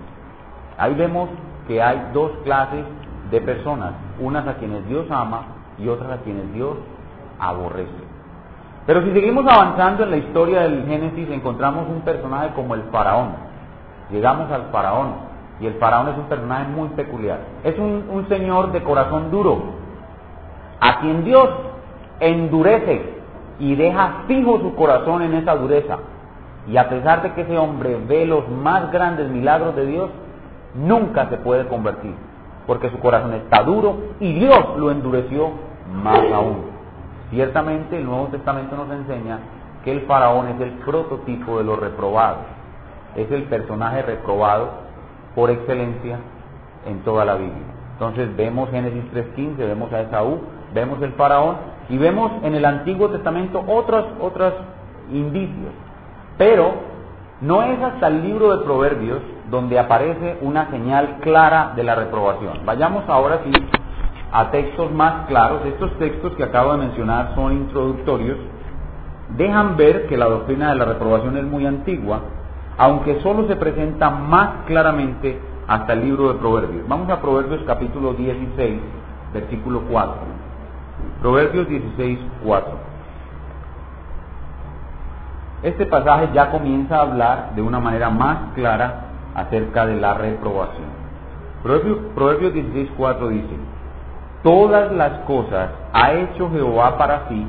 Ahí 0.77 0.95
vemos 0.95 1.29
que 1.67 1.83
hay 1.83 2.11
dos 2.13 2.33
clases 2.45 2.85
de 3.31 3.41
personas, 3.41 3.93
unas 4.21 4.47
a 4.47 4.55
quienes 4.55 4.87
Dios 4.89 5.07
ama 5.11 5.43
y 5.79 5.89
otras 5.89 6.11
a 6.11 6.23
quienes 6.23 6.53
Dios 6.53 6.77
aborrece. 7.39 8.09
Pero 8.87 9.03
si 9.03 9.13
seguimos 9.13 9.47
avanzando 9.47 10.05
en 10.05 10.11
la 10.11 10.17
historia 10.17 10.63
del 10.63 10.87
Génesis, 10.87 11.29
encontramos 11.31 11.89
un 11.89 12.01
personaje 12.01 12.51
como 12.55 12.75
el 12.75 12.83
faraón. 12.85 13.33
Llegamos 14.11 14.51
al 14.51 14.71
faraón, 14.73 15.29
y 15.61 15.67
el 15.67 15.75
faraón 15.75 16.09
es 16.09 16.17
un 16.17 16.25
personaje 16.25 16.69
muy 16.69 16.89
peculiar. 16.91 17.41
Es 17.65 17.79
un, 17.79 18.27
señor 18.29 18.73
de 18.73 18.83
corazón 18.83 19.31
duro, 19.31 19.63
a 20.81 21.01
quien 21.01 21.25
Dios 21.25 21.49
endurece 22.21 23.15
y 23.59 23.75
deja 23.75 24.25
fijo 24.29 24.61
su 24.61 24.75
corazón 24.75 25.23
en 25.23 25.35
esa 25.35 25.57
dureza. 25.57 25.99
Y 26.69 26.77
a 26.77 26.89
pesar 26.89 27.23
de 27.23 27.33
que 27.33 27.43
ese 27.43 27.59
hombre 27.59 27.99
ve 28.07 28.27
los 28.27 28.49
más 28.49 28.93
grandes 28.93 29.29
milagros 29.29 29.75
de 29.75 29.87
Dios, 29.87 30.11
nunca 30.75 31.29
se 31.29 31.39
puede 31.39 31.67
convertir, 31.67 32.15
porque 32.69 32.91
su 32.91 33.01
corazón 33.01 33.35
está 33.35 33.65
duro 33.65 33.97
y 34.21 34.35
Dios 34.35 34.77
lo 34.77 34.93
endureció 34.93 35.51
más 35.93 36.23
aún. 36.33 36.67
Ciertamente 37.31 37.99
el 37.99 38.05
Nuevo 38.05 38.27
Testamento 38.27 38.77
nos 38.77 38.91
enseña 38.93 39.41
que 39.83 39.91
el 39.91 40.03
faraón 40.03 40.49
es 40.51 40.61
el 40.61 40.71
prototipo 40.85 41.59
de 41.59 41.65
los 41.65 41.81
reprobados 41.81 42.59
es 43.17 43.31
el 43.31 43.45
personaje 43.45 44.03
reprobado 44.03 44.69
por 45.35 45.51
excelencia 45.51 46.19
en 46.87 47.01
toda 47.01 47.25
la 47.25 47.35
Biblia. 47.35 47.67
Entonces 47.93 48.35
vemos 48.37 48.71
Génesis 48.71 49.03
3.15, 49.13 49.57
vemos 49.57 49.93
a 49.93 50.03
Esaú, 50.03 50.41
vemos 50.73 51.03
el 51.03 51.13
faraón 51.13 51.57
y 51.89 51.99
vemos 51.99 52.31
en 52.45 52.55
el 52.55 52.65
Antiguo 52.65 53.09
Testamento 53.11 53.65
otros, 53.67 54.05
otros 54.21 54.55
indicios. 55.11 55.73
Pero 56.37 56.75
no 57.41 57.63
es 57.63 57.81
hasta 57.83 58.09
el 58.09 58.23
libro 58.23 58.57
de 58.57 58.65
Proverbios 58.65 59.21
donde 59.51 59.79
aparece 59.79 60.39
una 60.43 60.71
señal 60.71 61.19
clara 61.21 61.73
de 61.77 61.85
la 61.85 61.95
reprobación. 61.95 62.65
Vayamos 62.65 63.05
ahora 63.09 63.41
sí 63.45 63.53
a 64.33 64.51
textos 64.51 64.91
más 64.93 65.27
claros. 65.27 65.65
Estos 65.65 65.93
textos 65.99 66.35
que 66.35 66.45
acabo 66.45 66.73
de 66.73 66.79
mencionar 66.79 67.35
son 67.35 67.53
introductorios. 67.53 68.39
Dejan 69.37 69.77
ver 69.77 70.07
que 70.07 70.17
la 70.17 70.27
doctrina 70.27 70.71
de 70.71 70.77
la 70.77 70.85
reprobación 70.85 71.37
es 71.37 71.45
muy 71.45 71.67
antigua 71.67 72.21
aunque 72.79 73.21
solo 73.23 73.47
se 73.49 73.57
presenta 73.57 74.09
más 74.09 74.65
claramente 74.67 75.39
hasta 75.67 75.93
el 75.93 76.05
libro 76.05 76.33
de 76.33 76.39
Proverbios. 76.39 76.89
Vamos 76.89 77.11
a 77.11 77.21
Proverbios 77.21 77.61
capítulo 77.67 78.15
16, 78.15 78.81
versículo 79.35 79.83
4. 79.91 80.15
Proverbios 81.21 81.69
16, 81.69 82.19
4. 82.45 82.71
Este 85.63 85.87
pasaje 85.87 86.31
ya 86.33 86.51
comienza 86.51 86.97
a 86.97 87.03
hablar 87.03 87.55
de 87.57 87.63
una 87.63 87.81
manera 87.81 88.11
más 88.11 88.53
clara 88.55 89.07
acerca 89.35 89.87
de 89.87 89.97
la 89.97 90.15
reprobación. 90.15 90.87
Proverbios, 91.63 91.99
Proverbios 92.15 92.53
16, 92.55 92.91
4 92.97 93.29
dice, 93.29 93.57
Todas 94.43 94.93
las 94.93 95.21
cosas 95.21 95.71
ha 95.93 96.13
hecho 96.13 96.49
Jehová 96.51 96.97
para 96.97 97.29
sí, 97.29 97.45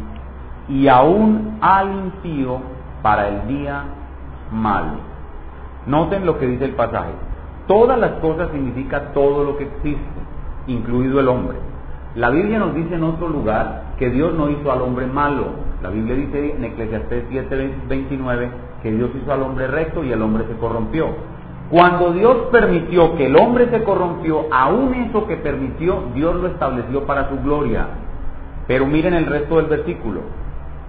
y 0.69 0.87
aún 0.87 1.59
al 1.61 1.91
impío 1.91 2.59
para 3.03 3.27
el 3.27 3.47
día 3.47 3.83
malo. 4.51 4.97
Noten 5.85 6.25
lo 6.25 6.39
que 6.39 6.47
dice 6.47 6.65
el 6.65 6.73
pasaje. 6.73 7.11
Todas 7.67 7.99
las 7.99 8.13
cosas 8.13 8.49
significa 8.51 9.13
todo 9.13 9.43
lo 9.43 9.57
que 9.57 9.65
existe, 9.65 10.19
incluido 10.65 11.19
el 11.19 11.27
hombre. 11.27 11.57
La 12.15 12.31
Biblia 12.31 12.57
nos 12.57 12.73
dice 12.73 12.95
en 12.95 13.03
otro 13.03 13.27
lugar 13.27 13.88
que 13.99 14.09
Dios 14.09 14.33
no 14.33 14.49
hizo 14.49 14.71
al 14.71 14.81
hombre 14.81 15.05
malo. 15.05 15.47
La 15.83 15.89
Biblia 15.89 16.15
dice 16.15 16.55
en 16.55 16.63
Eclesiastés 16.63 17.25
7:29 17.29 18.49
que 18.81 18.91
Dios 18.91 19.11
hizo 19.21 19.31
al 19.31 19.43
hombre 19.43 19.67
recto 19.67 20.03
y 20.03 20.11
el 20.11 20.21
hombre 20.21 20.45
se 20.47 20.57
corrompió. 20.57 21.07
Cuando 21.69 22.13
Dios 22.13 22.47
permitió 22.51 23.15
que 23.15 23.27
el 23.27 23.35
hombre 23.35 23.69
se 23.69 23.83
corrompió, 23.83 24.47
aún 24.51 24.95
eso 24.95 25.27
que 25.27 25.35
permitió, 25.35 26.05
Dios 26.15 26.35
lo 26.35 26.47
estableció 26.47 27.05
para 27.05 27.29
su 27.29 27.37
gloria. 27.41 27.87
Pero 28.67 28.87
miren 28.87 29.13
el 29.13 29.25
resto 29.25 29.57
del 29.57 29.67
versículo 29.67 30.21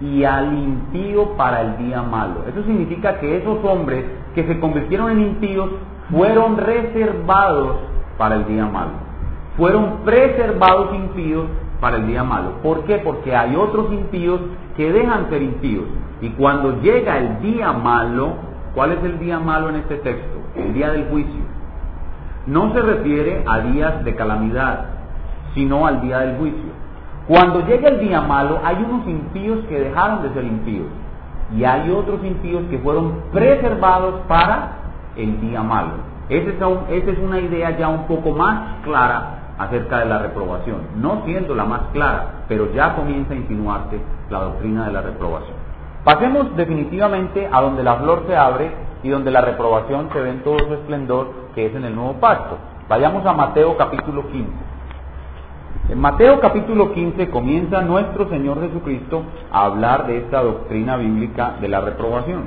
y 0.01 0.25
al 0.25 0.55
impío 0.57 1.37
para 1.37 1.61
el 1.61 1.77
día 1.79 2.01
malo. 2.03 2.44
Eso 2.49 2.62
significa 2.62 3.18
que 3.18 3.37
esos 3.37 3.62
hombres 3.64 4.05
que 4.35 4.46
se 4.46 4.59
convirtieron 4.59 5.11
en 5.11 5.20
impíos 5.20 5.68
fueron 6.11 6.57
reservados 6.57 7.77
para 8.16 8.37
el 8.37 8.46
día 8.46 8.66
malo. 8.66 9.11
fueron 9.57 10.05
preservados 10.05 10.94
impíos 10.94 11.44
para 11.81 11.97
el 11.97 12.07
día 12.07 12.23
malo. 12.23 12.53
¿Por 12.62 12.85
qué? 12.85 12.99
Porque 12.99 13.35
hay 13.35 13.57
otros 13.57 13.93
impíos 13.93 14.40
que 14.77 14.93
dejan 14.93 15.29
ser 15.31 15.43
impíos. 15.43 15.85
Y 16.21 16.29
cuando 16.31 16.81
llega 16.81 17.19
el 17.19 17.40
día 17.40 17.73
malo, 17.73 18.35
¿cuál 18.75 18.93
es 18.93 19.05
el 19.05 19.19
día 19.19 19.38
malo 19.38 19.71
en 19.71 19.77
este 19.77 19.97
texto? 19.97 20.38
El 20.55 20.75
día 20.75 20.90
del 20.93 21.09
juicio. 21.09 21.40
No 22.47 22.73
se 22.73 22.81
refiere 22.81 23.45
a 23.47 23.61
días 23.61 24.05
de 24.05 24.14
calamidad, 24.14 24.87
sino 25.55 25.87
al 25.87 26.01
día 26.03 26.19
del 26.19 26.37
juicio. 26.37 26.71
Cuando 27.27 27.66
llega 27.66 27.88
el 27.88 28.01
día 28.01 28.21
malo, 28.21 28.61
hay 28.64 28.77
unos 28.77 29.07
impíos 29.07 29.61
que 29.69 29.79
dejaron 29.79 30.23
de 30.23 30.33
ser 30.35 30.45
impíos. 30.45 30.87
Y 31.57 31.64
hay 31.64 31.90
otros 31.90 32.25
impíos 32.25 32.64
que 32.71 32.79
fueron 32.79 33.14
preservados 33.33 34.21
para 34.29 34.73
el 35.16 35.40
día 35.40 35.62
malo. 35.62 36.11
Esa 36.29 36.51
es 36.51 37.19
una 37.19 37.40
idea 37.40 37.77
ya 37.77 37.88
un 37.88 38.07
poco 38.07 38.31
más 38.33 38.83
clara 38.85 39.39
acerca 39.61 39.99
de 39.99 40.07
la 40.07 40.18
reprobación, 40.18 40.79
no 40.96 41.23
siendo 41.27 41.55
la 41.55 41.66
más 41.66 41.83
clara, 41.92 42.44
pero 42.49 42.73
ya 42.73 42.94
comienza 42.94 43.35
a 43.35 43.37
insinuarse 43.37 44.01
la 44.31 44.40
doctrina 44.40 44.87
de 44.87 44.92
la 44.92 45.03
reprobación. 45.03 45.55
Pasemos 46.03 46.57
definitivamente 46.57 47.46
a 47.53 47.61
donde 47.61 47.83
la 47.83 47.96
flor 47.96 48.25
se 48.27 48.35
abre 48.35 48.73
y 49.03 49.11
donde 49.11 49.31
la 49.31 49.42
reprobación 49.42 50.09
se 50.14 50.20
ve 50.20 50.31
en 50.31 50.42
todo 50.42 50.59
su 50.61 50.73
esplendor, 50.73 51.29
que 51.55 51.66
es 51.66 51.75
en 51.75 51.85
el 51.85 51.94
nuevo 51.94 52.14
pacto. 52.14 52.57
Vayamos 52.88 53.25
a 53.27 53.35
Mateo 53.35 53.77
capítulo 53.77 54.27
15. 54.29 54.51
En 55.90 56.01
Mateo 56.01 56.40
capítulo 56.40 56.94
15 56.94 57.29
comienza 57.29 57.83
nuestro 57.83 58.31
Señor 58.31 58.62
Jesucristo 58.62 59.25
a 59.53 59.66
hablar 59.66 60.07
de 60.07 60.18
esta 60.18 60.42
doctrina 60.42 60.96
bíblica 60.96 61.57
de 61.61 61.68
la 61.68 61.83
reprobación. 61.83 62.44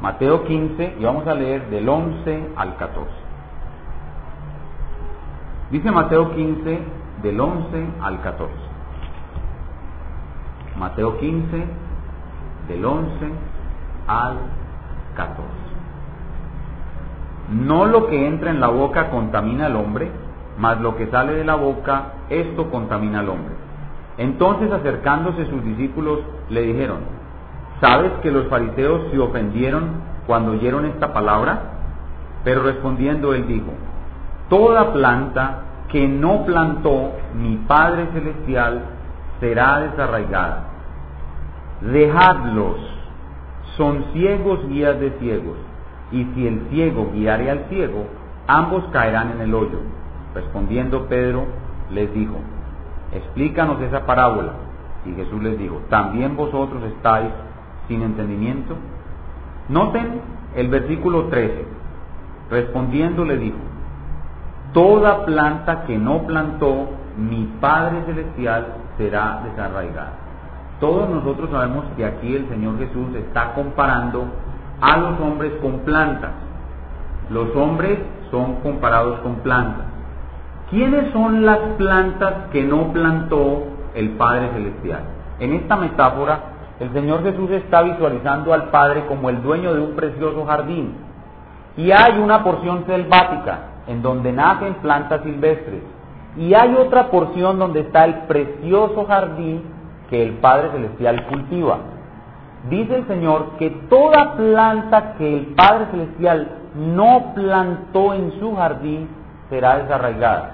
Mateo 0.00 0.44
15 0.44 0.96
y 0.98 1.04
vamos 1.04 1.26
a 1.26 1.34
leer 1.34 1.68
del 1.68 1.86
11 1.86 2.52
al 2.56 2.76
14. 2.76 3.23
Dice 5.70 5.90
Mateo 5.90 6.34
15 6.34 6.78
del 7.22 7.40
11 7.40 7.86
al 8.02 8.20
14. 8.20 8.54
Mateo 10.78 11.18
15 11.18 11.64
del 12.68 12.84
11 12.84 13.10
al 14.06 14.36
14. 15.16 15.48
No 17.50 17.86
lo 17.86 18.06
que 18.06 18.26
entra 18.26 18.50
en 18.50 18.60
la 18.60 18.68
boca 18.68 19.10
contamina 19.10 19.66
al 19.66 19.76
hombre, 19.76 20.10
mas 20.58 20.80
lo 20.80 20.96
que 20.96 21.06
sale 21.08 21.34
de 21.34 21.44
la 21.44 21.56
boca, 21.56 22.12
esto 22.28 22.70
contamina 22.70 23.20
al 23.20 23.28
hombre. 23.28 23.54
Entonces 24.16 24.70
acercándose 24.70 25.46
sus 25.46 25.64
discípulos 25.64 26.20
le 26.48 26.62
dijeron, 26.62 26.98
¿Sabes 27.80 28.12
que 28.22 28.30
los 28.30 28.46
fariseos 28.48 29.10
se 29.10 29.18
ofendieron 29.18 30.02
cuando 30.26 30.52
oyeron 30.52 30.86
esta 30.86 31.12
palabra? 31.12 31.72
Pero 32.44 32.62
respondiendo 32.62 33.34
él 33.34 33.46
dijo, 33.46 33.72
Toda 34.48 34.92
planta 34.92 35.62
que 35.88 36.06
no 36.08 36.44
plantó 36.44 37.12
mi 37.34 37.56
Padre 37.68 38.08
Celestial 38.12 38.82
será 39.40 39.80
desarraigada. 39.80 40.64
Dejadlos, 41.80 42.76
son 43.76 44.04
ciegos 44.12 44.66
guías 44.68 44.98
de 45.00 45.10
ciegos, 45.18 45.56
y 46.12 46.24
si 46.34 46.46
el 46.46 46.68
ciego 46.70 47.10
guiare 47.12 47.50
al 47.50 47.64
ciego, 47.68 48.06
ambos 48.46 48.84
caerán 48.92 49.32
en 49.32 49.40
el 49.40 49.54
hoyo. 49.54 49.80
Respondiendo 50.34 51.06
Pedro, 51.06 51.46
les 51.90 52.12
dijo, 52.12 52.36
explícanos 53.12 53.80
esa 53.80 54.04
parábola. 54.06 54.52
Y 55.06 55.12
Jesús 55.14 55.42
les 55.42 55.58
dijo, 55.58 55.80
también 55.90 56.36
vosotros 56.36 56.82
estáis 56.84 57.30
sin 57.88 58.02
entendimiento? 58.02 58.74
Noten 59.68 60.20
el 60.56 60.68
versículo 60.68 61.24
13. 61.24 61.66
Respondiendo 62.50 63.24
le 63.24 63.36
dijo, 63.36 63.58
toda 64.74 65.24
planta 65.24 65.84
que 65.86 65.96
no 65.96 66.26
plantó 66.26 66.88
mi 67.16 67.44
Padre 67.60 68.02
Celestial 68.06 68.66
será 68.98 69.40
desarraigada. 69.44 70.12
Todos 70.80 71.08
nosotros 71.08 71.48
sabemos 71.50 71.84
que 71.96 72.04
aquí 72.04 72.34
el 72.34 72.48
Señor 72.48 72.76
Jesús 72.78 73.14
está 73.14 73.54
comparando 73.54 74.26
a 74.80 74.96
los 74.96 75.20
hombres 75.20 75.52
con 75.62 75.78
plantas. 75.80 76.32
Los 77.30 77.54
hombres 77.54 78.00
son 78.30 78.56
comparados 78.56 79.20
con 79.20 79.36
plantas. 79.36 79.86
¿Quiénes 80.68 81.12
son 81.12 81.46
las 81.46 81.58
plantas 81.78 82.34
que 82.50 82.64
no 82.64 82.92
plantó 82.92 83.62
el 83.94 84.10
Padre 84.10 84.50
Celestial? 84.54 85.02
En 85.38 85.52
esta 85.52 85.76
metáfora 85.76 86.40
el 86.80 86.92
Señor 86.92 87.22
Jesús 87.22 87.48
está 87.52 87.82
visualizando 87.82 88.52
al 88.52 88.70
Padre 88.70 89.06
como 89.06 89.30
el 89.30 89.40
dueño 89.40 89.72
de 89.72 89.80
un 89.80 89.94
precioso 89.94 90.44
jardín. 90.44 90.94
Y 91.76 91.92
hay 91.92 92.18
una 92.18 92.42
porción 92.42 92.84
selvática 92.86 93.73
en 93.86 94.02
donde 94.02 94.32
nacen 94.32 94.74
plantas 94.74 95.22
silvestres. 95.22 95.82
Y 96.36 96.54
hay 96.54 96.74
otra 96.74 97.10
porción 97.10 97.58
donde 97.58 97.80
está 97.80 98.04
el 98.04 98.14
precioso 98.26 99.04
jardín 99.06 99.62
que 100.10 100.22
el 100.22 100.34
Padre 100.34 100.70
Celestial 100.72 101.26
cultiva. 101.26 101.78
Dice 102.68 102.96
el 102.96 103.06
Señor 103.06 103.50
que 103.58 103.70
toda 103.88 104.34
planta 104.36 105.14
que 105.18 105.36
el 105.36 105.46
Padre 105.54 105.86
Celestial 105.90 106.48
no 106.74 107.32
plantó 107.34 108.14
en 108.14 108.32
su 108.40 108.56
jardín 108.56 109.08
será 109.48 109.78
desarraigada. 109.78 110.50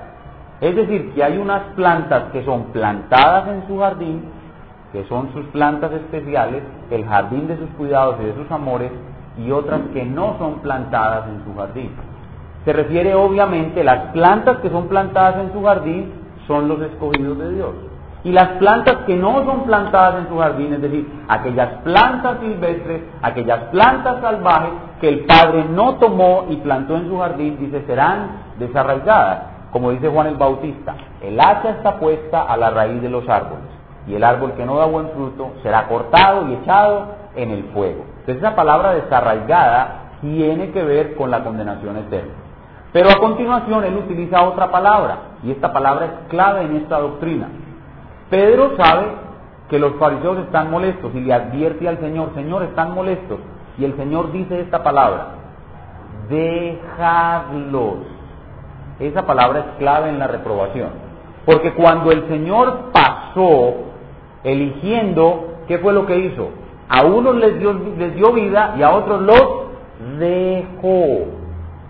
Es 0.61 0.77
decir, 0.77 1.13
que 1.15 1.25
hay 1.25 1.39
unas 1.39 1.63
plantas 1.75 2.25
que 2.33 2.45
son 2.45 2.65
plantadas 2.73 3.49
en 3.49 3.67
su 3.67 3.79
jardín 3.79 4.23
que 4.93 5.05
son 5.05 5.33
sus 5.33 5.45
plantas 5.47 5.93
especiales, 5.93 6.63
el 6.91 7.05
jardín 7.05 7.47
de 7.47 7.57
sus 7.57 7.69
cuidados 7.71 8.17
y 8.21 8.25
de 8.25 8.35
sus 8.35 8.51
amores, 8.51 8.91
y 9.39 9.51
otras 9.51 9.81
que 9.93 10.05
no 10.05 10.37
son 10.39 10.61
plantadas 10.61 11.29
en 11.29 11.45
su 11.45 11.55
jardín. 11.55 11.91
Se 12.65 12.73
refiere 12.73 13.15
obviamente, 13.15 13.83
las 13.83 14.13
plantas 14.13 14.59
que 14.59 14.71
son 14.71 14.89
plantadas 14.89 15.37
en 15.37 15.53
su 15.53 15.63
jardín 15.63 16.13
son 16.47 16.69
los 16.69 16.81
escogidos 16.83 17.39
de 17.39 17.55
Dios. 17.55 17.75
Y 18.23 18.33
las 18.33 18.49
plantas 18.59 18.99
que 19.07 19.17
no 19.17 19.45
son 19.45 19.65
plantadas 19.65 20.17
en 20.23 20.29
su 20.29 20.39
jardín, 20.39 20.75
es 20.75 20.83
decir, 20.83 21.09
aquellas 21.29 21.69
plantas 21.83 22.39
silvestres, 22.41 23.03
aquellas 23.23 23.61
plantas 23.71 24.21
salvajes 24.21 24.73
que 25.01 25.09
el 25.09 25.21
Padre 25.21 25.65
no 25.71 25.95
tomó 25.95 26.45
y 26.51 26.57
plantó 26.57 26.97
en 26.97 27.09
su 27.09 27.19
jardín, 27.19 27.57
dice, 27.59 27.83
serán 27.87 28.43
desarraigadas. 28.59 29.45
Como 29.73 29.93
dice 29.93 30.09
Juan 30.09 30.27
el 30.27 30.37
Bautista, 30.37 30.97
el 31.23 31.41
hacha 31.41 31.71
está 31.71 31.97
puesta 31.99 32.43
a 32.43 32.57
la 32.57 32.71
raíz 32.71 33.01
de 33.01 33.09
los 33.09 33.27
árboles 33.29 33.81
y 34.07 34.15
el 34.15 34.25
árbol 34.25 34.53
que 34.55 34.67
no 34.67 34.77
da 34.77 34.87
buen 34.87 35.11
fruto 35.11 35.53
será 35.63 35.87
cortado 35.87 36.49
y 36.49 36.55
echado 36.55 37.07
en 37.37 37.51
el 37.51 37.65
fuego. 37.73 38.05
Entonces 38.21 38.39
esa 38.39 38.57
palabra 38.57 38.93
desarraigada 38.93 40.17
tiene 40.21 40.71
que 40.73 40.83
ver 40.83 41.15
con 41.15 41.31
la 41.31 41.45
condenación 41.45 41.97
eterna. 41.97 42.33
Pero 42.93 43.11
a 43.11 43.19
continuación 43.19 43.85
él 43.85 43.97
utiliza 43.97 44.43
otra 44.43 44.71
palabra 44.71 45.19
y 45.43 45.53
esta 45.53 45.73
palabra 45.73 46.07
es 46.07 46.13
clave 46.29 46.63
en 46.63 46.77
esta 46.77 46.99
doctrina. 46.99 47.49
Pedro 48.31 48.77
sabe 48.77 49.07
que 49.69 49.79
los 49.79 49.95
fariseos 49.95 50.39
están 50.39 50.71
molestos 50.71 51.15
y 51.15 51.21
le 51.21 51.33
advierte 51.33 51.89
al 51.89 51.99
Señor, 51.99 52.35
Señor, 52.35 52.65
están 52.65 52.95
molestos. 52.95 53.39
Y 53.79 53.85
el 53.85 53.97
Señor 53.97 54.33
dice 54.33 54.61
esta 54.61 54.83
palabra, 54.83 55.29
dejadlos. 56.29 57.99
Esa 58.99 59.25
palabra 59.25 59.61
es 59.61 59.65
clave 59.79 60.11
en 60.11 60.19
la 60.19 60.27
reprobación. 60.27 60.91
Porque 61.47 61.73
cuando 61.73 62.11
el 62.11 62.27
Señor 62.29 62.91
pasó 62.93 63.75
eligiendo 64.45 65.55
qué 65.69 65.79
fue 65.79 65.93
lo 65.93 66.07
que 66.07 66.19
hizo. 66.19 66.51
A 66.89 67.05
unos 67.05 67.37
les 67.37 67.59
dio, 67.61 67.73
les 67.73 68.15
dio 68.17 68.33
vida 68.33 68.75
y 68.77 68.83
a 68.83 68.91
otros 68.91 69.23
los 69.23 69.43
dejó. 70.19 71.40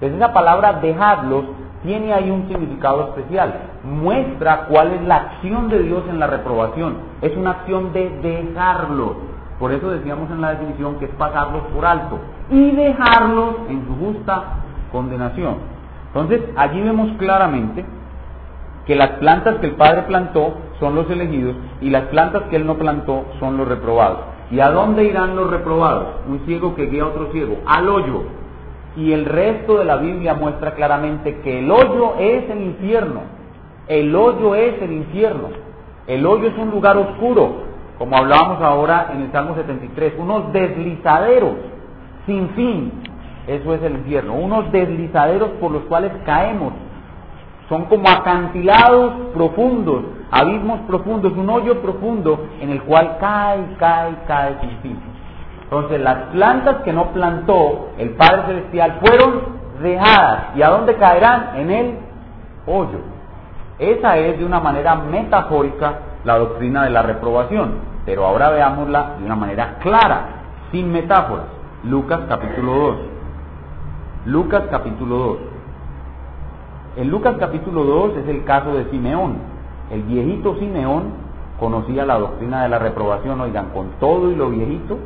Entonces 0.01 0.17
esa 0.17 0.33
palabra 0.33 0.81
dejarlos 0.81 1.45
tiene 1.83 2.13
ahí 2.13 2.31
un 2.31 2.49
significado 2.49 3.09
especial. 3.09 3.55
Muestra 3.85 4.67
cuál 4.67 4.95
es 4.95 5.03
la 5.03 5.17
acción 5.17 5.69
de 5.69 5.83
Dios 5.83 6.05
en 6.09 6.19
la 6.19 6.27
reprobación. 6.27 6.97
Es 7.21 7.37
una 7.37 7.51
acción 7.51 7.93
de 7.93 8.09
dejarlos. 8.23 9.13
Por 9.59 9.73
eso 9.73 9.91
decíamos 9.91 10.31
en 10.31 10.41
la 10.41 10.53
definición 10.53 10.99
que 10.99 11.05
es 11.05 11.11
pasarlos 11.13 11.63
por 11.75 11.85
alto 11.85 12.19
y 12.51 12.71
dejarlos 12.71 13.57
en 13.69 13.87
su 13.87 13.95
justa 13.97 14.43
condenación. 14.91 15.57
Entonces 16.07 16.41
allí 16.57 16.81
vemos 16.81 17.11
claramente 17.19 17.85
que 18.87 18.97
las 18.97 19.11
plantas 19.19 19.57
que 19.57 19.67
el 19.67 19.75
Padre 19.75 20.03
plantó 20.03 20.55
son 20.81 20.95
los 20.95 21.11
elegidos 21.11 21.57
y 21.83 21.91
las 21.91 22.05
plantas 22.05 22.45
que 22.45 22.57
él 22.57 22.67
no 22.67 22.77
plantó 22.77 23.27
son 23.39 23.59
los 23.59 23.69
reprobados. 23.69 24.21
¿Y 24.51 24.61
a 24.61 24.71
dónde 24.71 25.05
irán 25.05 25.37
los 25.37 25.51
reprobados? 25.51 26.09
Un 26.27 26.41
ciego 26.47 26.75
que 26.75 26.87
guía 26.87 27.05
a 27.05 27.09
otro 27.09 27.31
ciego, 27.31 27.59
al 27.67 27.89
hoyo. 27.89 28.40
Y 28.97 29.13
el 29.13 29.25
resto 29.25 29.79
de 29.79 29.85
la 29.85 29.97
Biblia 29.97 30.35
muestra 30.35 30.75
claramente 30.75 31.41
que 31.41 31.61
el 31.61 31.71
hoyo 31.71 32.15
es 32.19 32.51
el 32.51 32.63
infierno. 32.63 33.23
El 33.87 34.15
hoyo 34.15 34.55
es 34.55 34.81
el 34.83 34.93
infierno. 34.93 35.49
El 36.07 36.27
hoyo 36.27 36.49
es 36.49 36.59
un 36.59 36.71
lugar 36.71 36.97
oscuro, 36.97 37.63
como 37.99 38.17
hablábamos 38.17 38.61
ahora 38.63 39.11
en 39.15 39.23
el 39.23 39.33
Salmo 39.33 39.55
73, 39.55 40.15
unos 40.19 40.53
deslizaderos 40.53 41.53
sin 42.27 42.49
fin. 42.51 42.93
Eso 43.47 43.75
es 43.75 43.83
el 43.83 43.93
infierno, 43.93 44.35
unos 44.35 44.71
deslizaderos 44.73 45.51
por 45.61 45.71
los 45.71 45.83
cuales 45.83 46.13
caemos 46.25 46.73
son 47.71 47.85
como 47.85 48.09
acantilados 48.09 49.13
profundos, 49.33 50.03
abismos 50.33 50.81
profundos, 50.89 51.33
un 51.35 51.49
hoyo 51.49 51.81
profundo 51.81 52.49
en 52.61 52.71
el 52.71 52.83
cual 52.83 53.17
cae, 53.21 53.77
cae, 53.79 54.17
cae 54.27 54.59
sin 54.61 54.79
fin. 54.81 54.99
Entonces 55.71 56.01
las 56.01 56.31
plantas 56.33 56.83
que 56.83 56.93
no 56.93 57.13
plantó 57.13 57.91
el 57.97 58.11
Padre 58.11 58.43
Celestial 58.47 58.99
fueron 59.05 59.41
dejadas. 59.81 60.57
¿Y 60.57 60.63
a 60.63 60.69
dónde 60.69 60.97
caerán? 60.97 61.51
En 61.55 61.71
el 61.71 61.99
hoyo. 62.67 62.99
Esa 63.79 64.19
es 64.19 64.37
de 64.37 64.45
una 64.45 64.59
manera 64.59 64.97
metafórica 64.97 65.95
la 66.25 66.39
doctrina 66.39 66.83
de 66.83 66.91
la 66.91 67.03
reprobación, 67.03 67.75
pero 68.05 68.27
ahora 68.27 68.51
veámosla 68.51 69.15
de 69.21 69.25
una 69.25 69.37
manera 69.37 69.77
clara, 69.79 70.25
sin 70.73 70.91
metáforas. 70.91 71.47
Lucas 71.85 72.23
capítulo 72.29 72.73
2. 72.75 72.97
Lucas 74.27 74.65
capítulo 74.73 75.17
2. 75.17 75.39
En 76.97 77.11
Lucas 77.11 77.37
capítulo 77.39 77.85
2 77.85 78.17
es 78.17 78.29
el 78.29 78.43
caso 78.43 78.75
de 78.75 78.91
Simeón. 78.91 79.37
El 79.93 80.03
viejito 80.03 80.57
Simeón 80.57 81.13
conocía 81.61 82.05
la 82.05 82.19
doctrina 82.19 82.65
de 82.65 82.71
la 82.71 82.81
reprobación, 82.81 83.41
oigan, 83.41 83.67
con 83.71 83.91
todo 84.01 84.33
y 84.33 84.35
lo 84.35 84.51
viejito, 84.51 84.99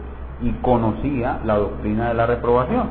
y 0.44 0.52
conocía 0.60 1.40
la 1.44 1.56
doctrina 1.56 2.08
de 2.08 2.14
la 2.14 2.26
reprobación. 2.26 2.88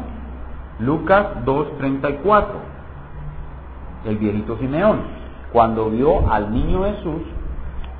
Lucas 0.79 1.27
2.34. 1.45 2.45
El 4.05 4.17
viejito 4.17 4.57
Simeón, 4.57 5.01
cuando 5.53 5.89
vio 5.91 6.29
al 6.29 6.51
niño 6.51 6.83
Jesús, 6.83 7.21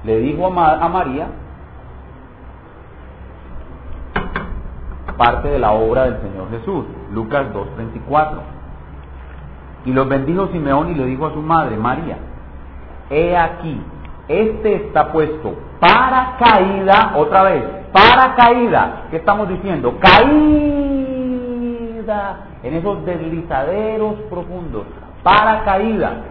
le 0.03 0.17
dijo 0.17 0.47
a, 0.47 0.89
María 0.89 1.27
parte 5.15 5.47
de 5.47 5.59
la 5.59 5.71
obra 5.71 6.05
del 6.05 6.19
Señor 6.21 6.49
Jesús, 6.49 6.85
Lucas 7.13 7.45
2.24. 7.53 8.31
Y 9.85 9.93
los 9.93 10.09
bendijo 10.09 10.47
Simeón 10.47 10.91
y 10.91 10.95
le 10.95 11.05
dijo 11.05 11.27
a 11.27 11.33
su 11.33 11.41
madre, 11.41 11.77
María, 11.77 12.17
he 13.11 13.37
aquí, 13.37 13.79
este 14.27 14.75
está 14.75 15.11
puesto 15.11 15.53
para 15.79 16.37
caída, 16.37 17.13
otra 17.15 17.43
vez, 17.43 17.63
para 17.91 18.35
caída. 18.35 19.07
¿Qué 19.11 19.17
estamos 19.17 19.49
diciendo? 19.49 19.97
Caída 19.99 20.53
en 22.63 22.73
esos 22.73 23.05
deslizaderos 23.05 24.15
profundos, 24.29 24.85
para 25.23 25.63
caída 25.63 26.21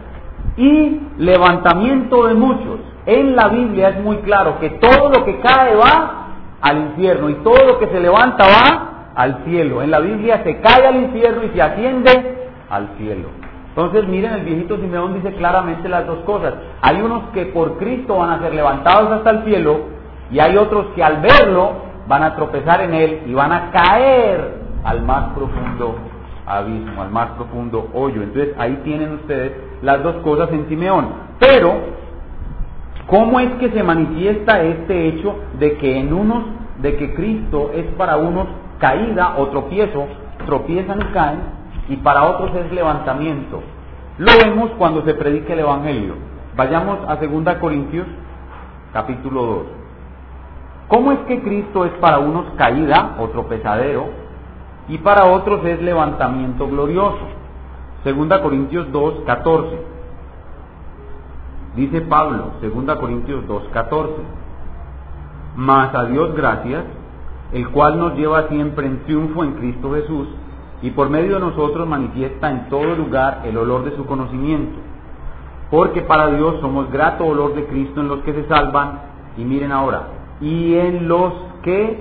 y 0.57 1.00
levantamiento 1.18 2.26
de 2.26 2.35
muchos. 2.35 2.81
En 3.07 3.37
la 3.37 3.48
Biblia 3.48 3.90
es 3.90 4.00
muy 4.02 4.18
claro 4.18 4.59
que 4.61 4.70
todo 4.70 5.11
lo 5.11 5.24
que 5.24 5.40
cae 5.40 5.74
va 5.74 6.28
al 6.61 6.78
infierno 6.78 7.28
y 7.28 7.35
todo 7.37 7.64
lo 7.66 7.78
que 7.78 7.88
se 7.88 8.00
levanta 8.00 8.44
va 8.46 9.12
al 9.14 9.44
cielo. 9.44 9.83
En 9.83 9.90
la 9.90 10.00
Biblia 10.00 10.42
se 10.44 10.61
cae 10.61 10.87
al 10.87 10.96
infierno 10.96 11.44
y 11.44 11.50
se 11.50 11.62
asciende 11.62 12.50
al 12.70 12.88
cielo. 12.96 13.41
Entonces 13.74 14.06
miren, 14.06 14.35
el 14.35 14.42
viejito 14.42 14.76
Simeón 14.76 15.14
dice 15.14 15.35
claramente 15.35 15.88
las 15.88 16.06
dos 16.06 16.18
cosas. 16.26 16.54
Hay 16.82 17.00
unos 17.00 17.30
que 17.32 17.46
por 17.46 17.78
Cristo 17.78 18.18
van 18.18 18.30
a 18.30 18.38
ser 18.40 18.54
levantados 18.54 19.11
hasta 19.11 19.30
el 19.30 19.44
cielo 19.44 19.80
y 20.30 20.40
hay 20.40 20.58
otros 20.58 20.88
que 20.94 21.02
al 21.02 21.22
verlo 21.22 21.72
van 22.06 22.22
a 22.22 22.37
tropezar 22.37 22.82
en 22.82 22.92
él 22.92 23.22
y 23.26 23.32
van 23.32 23.50
a 23.50 23.70
caer 23.70 24.61
al 24.85 25.02
más 25.02 25.32
profundo 25.32 25.96
abismo, 26.44 27.00
al 27.00 27.11
más 27.11 27.30
profundo 27.30 27.88
hoyo. 27.94 28.22
Entonces 28.22 28.54
ahí 28.58 28.78
tienen 28.85 29.14
ustedes 29.14 29.52
las 29.80 30.02
dos 30.02 30.16
cosas 30.16 30.50
en 30.52 30.68
Simeón. 30.68 31.08
Pero, 31.38 31.72
¿cómo 33.06 33.40
es 33.40 33.52
que 33.54 33.70
se 33.70 33.82
manifiesta 33.82 34.62
este 34.62 35.08
hecho 35.08 35.35
de 35.58 35.78
que 35.78 35.98
en 35.98 36.12
unos, 36.12 36.44
de 36.78 36.96
que 36.96 37.14
Cristo 37.14 37.70
es 37.74 37.87
para 37.96 38.16
unos 38.16 38.48
caída 38.78 39.37
o 39.38 39.46
tropiezo, 39.48 40.06
tropiezan 40.44 41.00
y 41.00 41.04
caen, 41.12 41.62
y 41.88 41.97
para 41.97 42.25
otros 42.25 42.55
es 42.57 42.73
levantamiento? 42.73 43.62
Lo 44.18 44.33
vemos 44.38 44.71
cuando 44.79 45.03
se 45.05 45.14
predica 45.14 45.53
el 45.53 45.61
Evangelio. 45.61 46.14
Vayamos 46.57 46.99
a 47.09 47.16
2 47.16 47.57
Corintios, 47.57 48.07
capítulo 48.92 49.47
2. 49.47 49.66
¿Cómo 50.88 51.12
es 51.12 51.18
que 51.21 51.40
Cristo 51.42 51.85
es 51.87 51.92
para 51.92 52.18
unos 52.18 52.45
caída 52.57 53.16
o 53.18 53.29
tropezadero 53.29 54.23
y 54.88 54.99
para 54.99 55.25
otros 55.25 55.64
es 55.64 55.81
levantamiento 55.81 56.66
glorioso. 56.68 57.27
Segunda 58.05 58.42
Corintios 58.42 58.90
2, 58.90 59.23
14. 59.27 59.79
Dice 61.77 62.01
Pablo, 62.03 62.53
segunda 62.61 62.97
Corintios 62.97 63.47
2, 63.47 63.68
14. 63.73 64.12
Mas 65.57 65.95
a 65.95 66.05
Dios 66.07 66.35
gracias, 66.35 66.85
el 67.53 67.68
cual 67.71 67.99
nos 67.99 68.14
lleva 68.14 68.49
siempre 68.49 68.87
en 68.87 69.05
triunfo 69.05 69.45
en 69.45 69.53
Cristo 69.53 69.95
Jesús, 69.95 70.29
y 70.83 70.90
por 70.90 71.09
medio 71.09 71.35
de 71.35 71.40
nosotros 71.40 71.88
manifiesta 71.88 72.51
en 72.51 72.68
todo 72.68 72.95
lugar 72.97 73.42
el 73.45 73.57
olor 73.57 73.85
de 73.85 73.97
su 73.97 74.05
conocimiento. 74.05 74.79
Porque 75.71 76.03
para 76.03 76.29
Dios 76.29 76.57
somos 76.61 76.90
grato 76.90 77.25
olor 77.25 77.55
de 77.55 77.64
Cristo 77.66 78.01
en 78.01 78.09
los 78.09 78.21
que 78.21 78.35
se 78.35 78.47
salvan, 78.49 79.01
y 79.37 79.45
miren 79.45 79.73
ahora, 79.73 80.09
y 80.40 80.75
en 80.75 81.09
los 81.09 81.33
que 81.62 81.99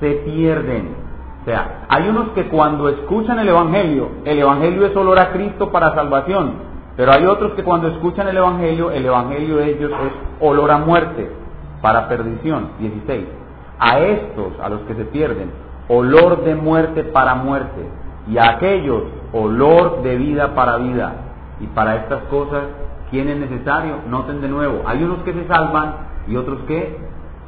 se 0.00 0.12
pierden. 0.24 0.96
O 1.42 1.44
sea, 1.44 1.86
hay 1.88 2.08
unos 2.08 2.30
que 2.30 2.48
cuando 2.48 2.88
escuchan 2.88 3.38
el 3.38 3.48
Evangelio, 3.48 4.10
el 4.24 4.38
Evangelio 4.38 4.86
es 4.86 4.96
olor 4.96 5.18
a 5.18 5.32
Cristo 5.32 5.70
para 5.70 5.94
salvación, 5.94 6.54
pero 6.96 7.12
hay 7.12 7.24
otros 7.24 7.52
que 7.52 7.64
cuando 7.64 7.88
escuchan 7.88 8.28
el 8.28 8.36
Evangelio, 8.36 8.90
el 8.90 9.06
Evangelio 9.06 9.56
de 9.56 9.70
ellos 9.70 9.90
es 9.90 10.12
olor 10.40 10.70
a 10.70 10.78
muerte 10.78 11.30
para 11.80 12.08
perdición. 12.08 12.70
16. 12.78 13.24
A 13.78 13.98
estos, 14.00 14.52
a 14.60 14.68
los 14.68 14.80
que 14.82 14.94
se 14.94 15.04
pierden, 15.06 15.50
olor 15.88 16.44
de 16.44 16.54
muerte 16.54 17.04
para 17.04 17.34
muerte, 17.34 17.86
y 18.28 18.38
a 18.38 18.50
aquellos, 18.50 19.02
olor 19.32 20.02
de 20.02 20.16
vida 20.16 20.54
para 20.54 20.76
vida. 20.76 21.12
Y 21.60 21.66
para 21.68 21.96
estas 21.96 22.22
cosas, 22.24 22.64
¿quién 23.10 23.28
es 23.28 23.36
necesario? 23.36 23.96
Noten 24.08 24.40
de 24.40 24.48
nuevo, 24.48 24.82
hay 24.86 25.02
unos 25.02 25.22
que 25.22 25.32
se 25.32 25.46
salvan 25.46 25.94
y 26.26 26.36
otros 26.36 26.60
que 26.66 26.96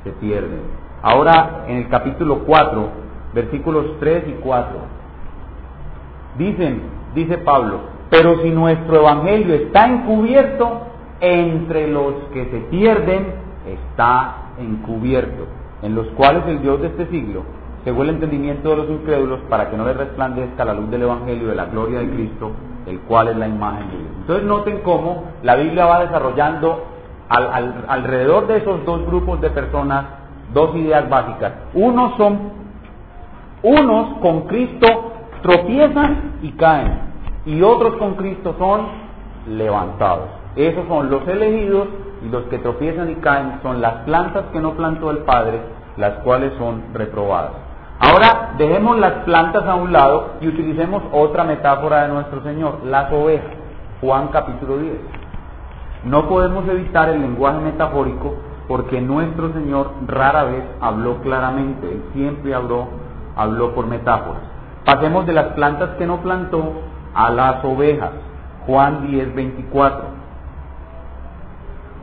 se 0.02 0.10
pierden. 0.12 0.60
Ahora, 1.02 1.64
en 1.68 1.78
el 1.78 1.88
capítulo 1.88 2.40
4, 2.40 2.88
versículos 3.34 3.86
3 4.00 4.24
y 4.28 4.32
4. 4.42 4.70
Dicen, 6.38 6.82
dice 7.14 7.38
Pablo, 7.38 7.80
pero 8.10 8.40
si 8.42 8.50
nuestro 8.50 9.00
evangelio 9.00 9.54
está 9.54 9.86
encubierto, 9.86 10.82
entre 11.20 11.88
los 11.88 12.14
que 12.32 12.44
se 12.46 12.58
pierden 12.70 13.26
está 13.66 14.50
encubierto, 14.58 15.46
en 15.82 15.94
los 15.94 16.06
cuales 16.08 16.44
el 16.46 16.60
Dios 16.60 16.80
de 16.80 16.88
este 16.88 17.06
siglo, 17.06 17.44
según 17.84 18.08
el 18.08 18.14
entendimiento 18.14 18.70
de 18.70 18.76
los 18.76 18.90
incrédulos, 18.90 19.40
para 19.48 19.70
que 19.70 19.76
no 19.76 19.84
les 19.84 19.96
resplandezca 19.96 20.64
la 20.64 20.74
luz 20.74 20.90
del 20.90 21.02
evangelio 21.02 21.48
de 21.48 21.54
la 21.54 21.66
gloria 21.66 22.00
de 22.00 22.10
Cristo, 22.10 22.50
el 22.86 23.00
cual 23.00 23.28
es 23.28 23.36
la 23.36 23.46
imagen 23.46 23.90
de 23.90 23.96
Dios. 23.98 24.10
Entonces 24.20 24.44
noten 24.46 24.80
cómo 24.82 25.24
la 25.42 25.56
Biblia 25.56 25.86
va 25.86 26.00
desarrollando 26.00 26.84
alrededor 27.28 28.46
de 28.46 28.58
esos 28.58 28.84
dos 28.84 29.04
grupos 29.06 29.40
de 29.40 29.50
personas 29.50 30.04
dos 30.52 30.74
ideas 30.76 31.08
básicas. 31.08 31.52
Unos 31.74 32.16
son 32.16 32.64
unos 33.62 34.18
con 34.18 34.42
Cristo 34.42 35.12
tropiezan 35.42 36.38
y 36.42 36.52
caen, 36.52 37.00
y 37.44 37.60
otros 37.62 37.96
con 37.96 38.14
Cristo 38.14 38.54
son 38.58 38.86
levantados. 39.46 40.28
Esos 40.56 40.86
son 40.88 41.10
los 41.10 41.26
elegidos 41.28 41.88
y 42.24 42.28
los 42.28 42.44
que 42.44 42.58
tropiezan 42.58 43.10
y 43.10 43.16
caen 43.16 43.58
son 43.62 43.82
las 43.82 44.04
plantas 44.04 44.44
que 44.52 44.60
no 44.60 44.72
plantó 44.72 45.10
el 45.10 45.18
Padre, 45.18 45.60
las 45.96 46.14
cuales 46.20 46.52
son 46.58 46.82
reprobadas. 46.94 47.63
Ahora 48.06 48.54
dejemos 48.58 48.98
las 48.98 49.12
plantas 49.24 49.64
a 49.66 49.74
un 49.76 49.92
lado 49.92 50.34
y 50.40 50.48
utilicemos 50.48 51.02
otra 51.12 51.44
metáfora 51.44 52.02
de 52.02 52.08
nuestro 52.08 52.42
Señor, 52.42 52.80
las 52.84 53.10
ovejas. 53.12 53.50
Juan 54.00 54.28
capítulo 54.28 54.78
10. 54.78 54.94
No 56.04 56.28
podemos 56.28 56.68
evitar 56.68 57.08
el 57.08 57.22
lenguaje 57.22 57.60
metafórico 57.60 58.34
porque 58.68 59.00
nuestro 59.00 59.52
Señor 59.52 59.92
rara 60.06 60.44
vez 60.44 60.64
habló 60.80 61.18
claramente, 61.22 61.90
Él 61.90 62.02
siempre 62.12 62.54
habló 62.54 62.88
habló 63.36 63.74
por 63.74 63.86
metáforas. 63.86 64.42
Pasemos 64.84 65.26
de 65.26 65.32
las 65.32 65.46
plantas 65.54 65.90
que 65.96 66.06
no 66.06 66.18
plantó 66.20 66.72
a 67.14 67.30
las 67.30 67.64
ovejas. 67.64 68.10
Juan 68.66 69.06
10, 69.06 69.34
24. 69.34 70.04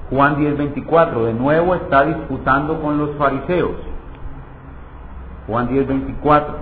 Juan 0.09 0.37
10, 0.37 0.57
24. 0.57 1.25
De 1.25 1.33
nuevo 1.33 1.75
está 1.75 2.03
disputando 2.03 2.81
con 2.81 2.97
los 2.97 3.15
fariseos. 3.17 3.90
Juan 5.51 5.67
10, 5.67 5.85
24. 5.85 6.55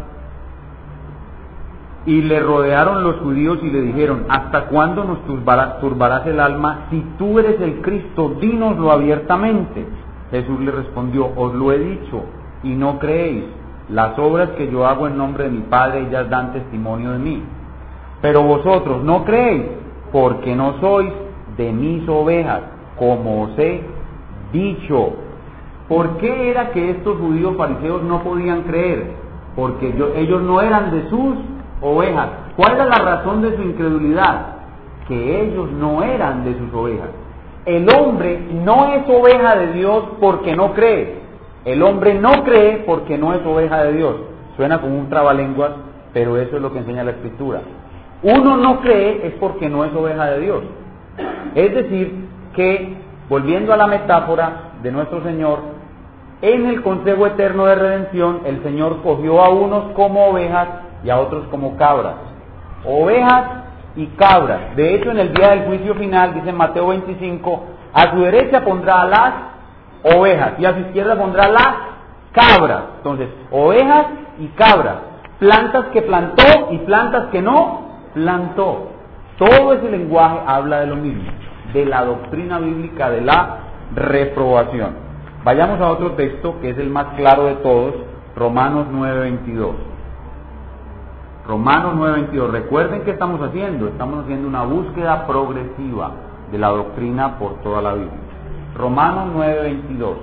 Y 2.07 2.23
le 2.23 2.39
rodearon 2.39 3.03
los 3.03 3.17
judíos 3.17 3.59
y 3.61 3.69
le 3.69 3.81
dijeron, 3.81 4.25
¿hasta 4.29 4.65
cuándo 4.65 5.03
nos 5.03 5.25
turbarás 5.27 6.25
el 6.25 6.39
alma? 6.39 6.87
Si 6.89 6.99
tú 7.19 7.37
eres 7.37 7.61
el 7.61 7.81
Cristo, 7.81 8.35
dínoslo 8.41 8.91
abiertamente. 8.91 9.85
Jesús 10.31 10.59
le 10.61 10.71
respondió, 10.71 11.29
os 11.35 11.53
lo 11.53 11.71
he 11.71 11.77
dicho 11.77 12.23
y 12.63 12.69
no 12.69 12.97
creéis. 12.97 13.43
Las 13.89 14.17
obras 14.17 14.49
que 14.51 14.71
yo 14.71 14.87
hago 14.87 15.07
en 15.07 15.17
nombre 15.17 15.45
de 15.45 15.51
mi 15.51 15.61
Padre, 15.61 16.07
ellas 16.07 16.29
dan 16.29 16.53
testimonio 16.53 17.11
de 17.11 17.19
mí. 17.19 17.43
Pero 18.21 18.43
vosotros 18.43 19.03
no 19.03 19.23
creéis, 19.23 19.65
porque 20.11 20.55
no 20.55 20.79
sois 20.79 21.11
de 21.57 21.71
mis 21.71 22.07
ovejas, 22.09 22.61
como 22.97 23.43
os 23.43 23.59
he 23.59 23.83
dicho. 24.51 25.13
¿Por 25.89 26.17
qué 26.17 26.51
era 26.51 26.69
que 26.69 26.91
estos 26.91 27.17
judíos 27.17 27.57
fariseos 27.57 28.03
no 28.03 28.23
podían 28.23 28.61
creer? 28.61 29.11
Porque 29.55 29.91
ellos 30.15 30.41
no 30.43 30.61
eran 30.61 30.91
de 30.91 31.09
sus 31.09 31.35
ovejas. 31.81 32.29
¿Cuál 32.55 32.75
era 32.75 32.85
la 32.85 32.99
razón 32.99 33.41
de 33.41 33.55
su 33.55 33.63
incredulidad? 33.63 34.57
Que 35.07 35.41
ellos 35.41 35.71
no 35.71 36.03
eran 36.03 36.45
de 36.45 36.55
sus 36.59 36.71
ovejas. 36.73 37.09
El 37.65 37.87
hombre 37.89 38.39
no 38.63 38.93
es 38.93 39.03
oveja 39.09 39.55
de 39.55 39.73
Dios 39.73 40.03
porque 40.21 40.55
no 40.55 40.73
cree. 40.73 41.21
El 41.65 41.81
hombre 41.81 42.13
no 42.13 42.43
cree 42.43 42.83
porque 42.85 43.17
no 43.17 43.33
es 43.33 43.43
oveja 43.43 43.83
de 43.83 43.93
Dios. 43.93 44.15
Suena 44.55 44.79
como 44.79 44.99
un 44.99 45.09
trabalenguas, 45.09 45.71
pero 46.13 46.37
eso 46.37 46.55
es 46.55 46.61
lo 46.61 46.71
que 46.71 46.79
enseña 46.79 47.03
la 47.03 47.11
Escritura. 47.11 47.61
Uno 48.21 48.57
no 48.57 48.79
cree 48.81 49.25
es 49.25 49.33
porque 49.39 49.69
no 49.69 49.83
es 49.85 49.93
oveja 49.93 50.25
de 50.27 50.39
Dios. 50.39 50.63
Es 51.55 51.73
decir, 51.73 52.27
que, 52.55 52.95
volviendo 53.27 53.73
a 53.73 53.77
la 53.77 53.87
metáfora 53.87 54.73
de 54.83 54.91
nuestro 54.91 55.23
Señor, 55.23 55.78
en 56.41 56.67
el 56.67 56.81
consejo 56.81 57.27
eterno 57.27 57.65
de 57.65 57.75
redención, 57.75 58.41
el 58.45 58.63
Señor 58.63 59.01
cogió 59.01 59.43
a 59.43 59.49
unos 59.49 59.91
como 59.93 60.27
ovejas 60.27 60.67
y 61.03 61.09
a 61.09 61.19
otros 61.19 61.47
como 61.49 61.75
cabras. 61.75 62.15
Ovejas 62.85 63.43
y 63.95 64.07
cabras. 64.07 64.75
De 64.77 64.95
hecho, 64.95 65.11
en 65.11 65.19
el 65.19 65.33
día 65.33 65.49
del 65.49 65.65
juicio 65.65 65.95
final, 65.95 66.33
dice 66.33 66.53
Mateo 66.53 66.87
25, 66.87 67.63
a 67.93 68.11
su 68.11 68.21
derecha 68.21 68.63
pondrá 68.63 69.05
las 69.05 69.33
ovejas 70.15 70.53
y 70.59 70.65
a 70.65 70.73
su 70.73 70.79
izquierda 70.79 71.17
pondrá 71.17 71.49
las 71.49 71.75
cabras. 72.31 72.83
Entonces, 72.97 73.27
ovejas 73.51 74.05
y 74.39 74.47
cabras. 74.49 74.95
Plantas 75.39 75.85
que 75.93 76.01
plantó 76.01 76.69
y 76.71 76.77
plantas 76.79 77.27
que 77.31 77.41
no 77.41 77.81
plantó. 78.13 78.89
Todo 79.37 79.73
ese 79.73 79.89
lenguaje 79.89 80.39
habla 80.45 80.81
de 80.81 80.87
lo 80.87 80.95
mismo, 80.95 81.31
de 81.73 81.85
la 81.85 82.03
doctrina 82.03 82.59
bíblica 82.59 83.09
de 83.09 83.21
la 83.21 83.57
reprobación. 83.95 85.08
Vayamos 85.49 85.81
a 85.81 85.89
otro 85.89 86.11
texto 86.11 86.59
que 86.61 86.69
es 86.69 86.77
el 86.77 86.91
más 86.91 87.15
claro 87.15 87.45
de 87.45 87.55
todos, 87.55 87.95
Romanos 88.35 88.85
9:22. 88.91 89.73
Romanos 91.47 91.95
9:22. 91.95 92.51
Recuerden 92.51 93.01
qué 93.01 93.09
estamos 93.09 93.41
haciendo. 93.41 93.87
Estamos 93.87 94.25
haciendo 94.25 94.47
una 94.47 94.61
búsqueda 94.61 95.25
progresiva 95.25 96.11
de 96.51 96.57
la 96.59 96.67
doctrina 96.67 97.39
por 97.39 97.55
toda 97.63 97.81
la 97.81 97.95
Biblia. 97.95 98.13
Romanos 98.75 99.29
9:22. 99.33 100.17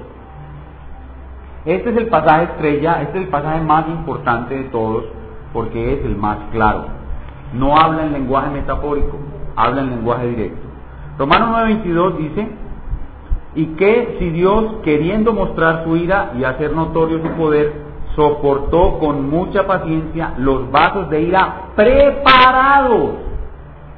Este 1.64 1.90
es 1.90 1.96
el 1.96 2.06
pasaje 2.06 2.44
estrella, 2.44 3.02
este 3.02 3.18
es 3.18 3.24
el 3.24 3.28
pasaje 3.28 3.60
más 3.62 3.88
importante 3.88 4.56
de 4.56 4.64
todos 4.68 5.06
porque 5.52 5.94
es 5.94 6.04
el 6.04 6.14
más 6.14 6.38
claro. 6.52 6.84
No 7.52 7.76
habla 7.76 8.04
en 8.04 8.12
lenguaje 8.12 8.50
metafórico, 8.50 9.18
habla 9.56 9.80
en 9.80 9.90
lenguaje 9.90 10.28
directo. 10.28 10.68
Romanos 11.18 11.48
9:22 11.50 12.16
dice, 12.16 12.48
y 13.56 13.68
que 13.76 14.16
si 14.18 14.30
Dios, 14.30 14.76
queriendo 14.84 15.32
mostrar 15.32 15.82
su 15.84 15.96
ira 15.96 16.32
y 16.38 16.44
hacer 16.44 16.72
notorio 16.72 17.22
su 17.22 17.30
poder, 17.36 17.72
soportó 18.14 18.98
con 18.98 19.28
mucha 19.30 19.66
paciencia 19.66 20.34
los 20.36 20.70
vasos 20.70 21.08
de 21.08 21.22
ira 21.22 21.70
preparados 21.74 23.12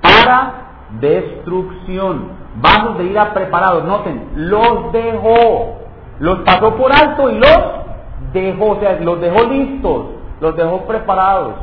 para 0.01 0.53
destrucción. 1.01 2.39
Vasos 2.61 2.99
de 2.99 3.05
ira 3.05 3.35
preparados, 3.35 3.85
noten, 3.85 4.31
los 4.37 4.93
dejó, 4.93 5.79
los 6.21 6.39
pasó 6.41 6.75
por 6.77 6.93
alto 6.93 7.29
y 7.29 7.39
los 7.39 7.59
dejó, 8.33 8.71
o 8.71 8.81
sea, 8.81 8.99
los 9.01 9.21
dejó 9.21 9.45
listos, 9.45 10.07
los 10.41 10.57
dejó 10.57 10.87
preparados 10.87 11.55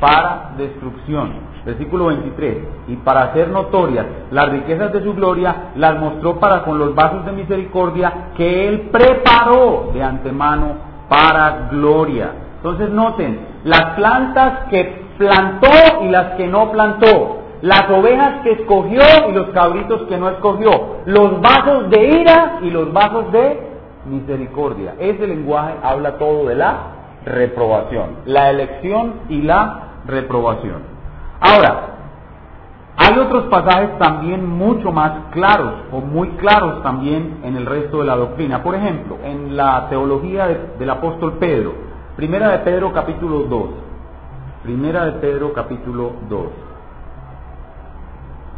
para 0.00 0.52
destrucción 0.56 1.43
versículo 1.64 2.06
23, 2.06 2.56
y 2.88 2.96
para 2.96 3.24
hacer 3.24 3.48
notorias 3.48 4.06
las 4.30 4.48
riquezas 4.50 4.92
de 4.92 5.02
su 5.02 5.14
gloria, 5.14 5.72
las 5.76 5.98
mostró 5.98 6.38
para 6.38 6.62
con 6.64 6.78
los 6.78 6.94
vasos 6.94 7.24
de 7.24 7.32
misericordia 7.32 8.30
que 8.36 8.68
él 8.68 8.90
preparó 8.92 9.90
de 9.92 10.02
antemano 10.02 10.76
para 11.08 11.68
gloria. 11.70 12.32
Entonces 12.56 12.90
noten, 12.90 13.38
las 13.64 13.94
plantas 13.96 14.68
que 14.70 15.04
plantó 15.18 16.02
y 16.02 16.08
las 16.08 16.32
que 16.36 16.46
no 16.46 16.70
plantó, 16.70 17.38
las 17.62 17.88
ovejas 17.90 18.42
que 18.42 18.52
escogió 18.52 19.00
y 19.28 19.32
los 19.32 19.48
cabritos 19.48 20.02
que 20.02 20.18
no 20.18 20.28
escogió, 20.28 20.96
los 21.06 21.40
vasos 21.40 21.88
de 21.90 22.20
ira 22.20 22.58
y 22.62 22.70
los 22.70 22.92
vasos 22.92 23.32
de 23.32 23.74
misericordia. 24.06 24.94
Ese 24.98 25.26
lenguaje 25.26 25.74
habla 25.82 26.18
todo 26.18 26.46
de 26.46 26.56
la 26.56 26.76
reprobación, 27.24 28.18
la 28.26 28.50
elección 28.50 29.14
y 29.30 29.42
la 29.42 29.80
reprobación. 30.06 30.93
Ahora, 31.46 31.80
hay 32.96 33.18
otros 33.18 33.44
pasajes 33.44 33.98
también 33.98 34.46
mucho 34.46 34.90
más 34.92 35.12
claros 35.32 35.74
o 35.92 36.00
muy 36.00 36.28
claros 36.38 36.82
también 36.82 37.40
en 37.44 37.56
el 37.56 37.66
resto 37.66 37.98
de 37.98 38.06
la 38.06 38.16
doctrina. 38.16 38.62
Por 38.62 38.74
ejemplo, 38.74 39.18
en 39.22 39.54
la 39.54 39.88
teología 39.90 40.46
del 40.78 40.88
apóstol 40.88 41.34
Pedro, 41.34 41.74
primera 42.16 42.48
de 42.48 42.58
Pedro 42.60 42.94
capítulo 42.94 43.40
2. 43.40 43.68
Primera 44.62 45.04
de 45.04 45.12
Pedro 45.12 45.52
capítulo 45.52 46.12
2. 46.30 46.46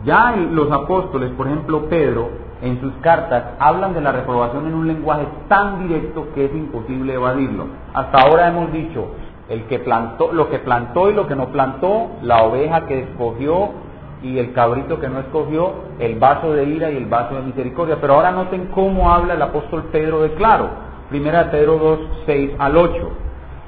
Ya 0.05 0.37
los 0.37 0.70
apóstoles, 0.70 1.33
por 1.33 1.49
ejemplo 1.49 1.88
Pedro, 1.88 2.29
en 2.62 2.81
sus 2.81 2.92
cartas 3.01 3.55
hablan 3.59 3.94
de 3.94 4.01
la 4.01 4.12
reprobación 4.12 4.68
en 4.68 4.75
un 4.75 4.87
lenguaje 4.87 5.27
tan 5.49 5.88
directo 5.88 6.29
que 6.37 6.44
es 6.44 6.55
imposible 6.55 7.14
evadirlo. 7.14 7.66
Hasta 7.92 8.20
ahora 8.20 8.46
hemos 8.46 8.70
dicho, 8.70 9.09
el 9.49 9.65
que 9.65 9.79
plantó, 9.79 10.33
lo 10.33 10.51
que 10.51 10.59
plantó 10.59 11.11
y 11.11 11.15
lo 11.15 11.27
que 11.27 11.37
no 11.37 11.49
plantó, 11.49 12.11
la 12.23 12.43
oveja 12.43 12.87
que 12.87 13.01
escogió 13.01 13.71
y 14.23 14.39
el 14.39 14.53
cabrito 14.53 14.99
que 14.99 15.09
no 15.09 15.21
escogió, 15.21 15.73
el 15.99 16.19
vaso 16.19 16.53
de 16.53 16.65
ira 16.65 16.91
y 16.91 16.97
el 16.97 17.07
vaso 17.07 17.37
de 17.37 17.43
misericordia. 17.43 17.99
Pero 18.01 18.15
ahora 18.15 18.33
noten 18.33 18.67
cómo 18.75 19.13
habla 19.13 19.35
el 19.35 19.43
apóstol 19.43 19.85
Pedro 19.93 20.23
de 20.23 20.33
claro. 20.35 20.69
Primera 21.11 21.45
de 21.45 21.51
Pedro 21.51 21.79
2, 21.79 21.99
6 22.27 22.51
al 22.59 22.77
8. 22.77 23.11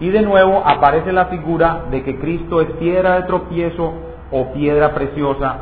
Y 0.00 0.10
de 0.10 0.22
nuevo 0.22 0.62
aparece 0.64 1.12
la 1.12 1.26
figura 1.26 1.84
de 1.90 2.02
que 2.02 2.18
Cristo 2.18 2.60
es 2.60 2.70
piedra 2.72 3.16
de 3.16 3.22
tropiezo 3.24 3.92
o 4.30 4.52
piedra 4.52 4.94
preciosa 4.94 5.58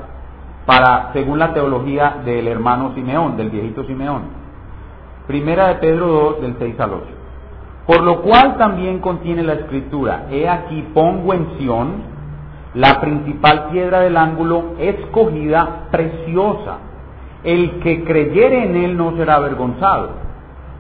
para, 0.65 1.11
según 1.13 1.39
la 1.39 1.53
teología 1.53 2.17
del 2.25 2.49
hermano 2.49 2.93
Simeón, 2.95 3.37
del 3.37 3.51
viejito 3.51 3.85
Simeón. 3.85 4.23
Primera 5.27 5.69
de 5.69 5.75
Pedro 5.77 6.07
2, 6.07 6.41
del 6.41 6.57
6 6.59 6.81
al 6.81 6.93
8. 6.95 7.07
Por 7.87 8.03
lo 8.03 8.23
cual 8.23 8.57
también 8.57 8.99
contiene 8.99 9.45
la 9.45 9.55
escritura, 9.55 10.27
he 10.31 10.49
aquí 10.49 10.85
pongo 10.93 11.33
en 11.35 11.57
Sión 11.59 12.17
la 12.75 13.01
principal 13.01 13.69
piedra 13.71 14.01
del 14.01 14.17
ángulo, 14.17 14.75
escogida, 14.79 15.87
preciosa. 15.91 16.79
El 17.43 17.79
que 17.81 18.05
creyere 18.05 18.65
en 18.65 18.77
él 18.77 18.97
no 18.97 19.17
será 19.17 19.37
avergonzado. 19.37 20.11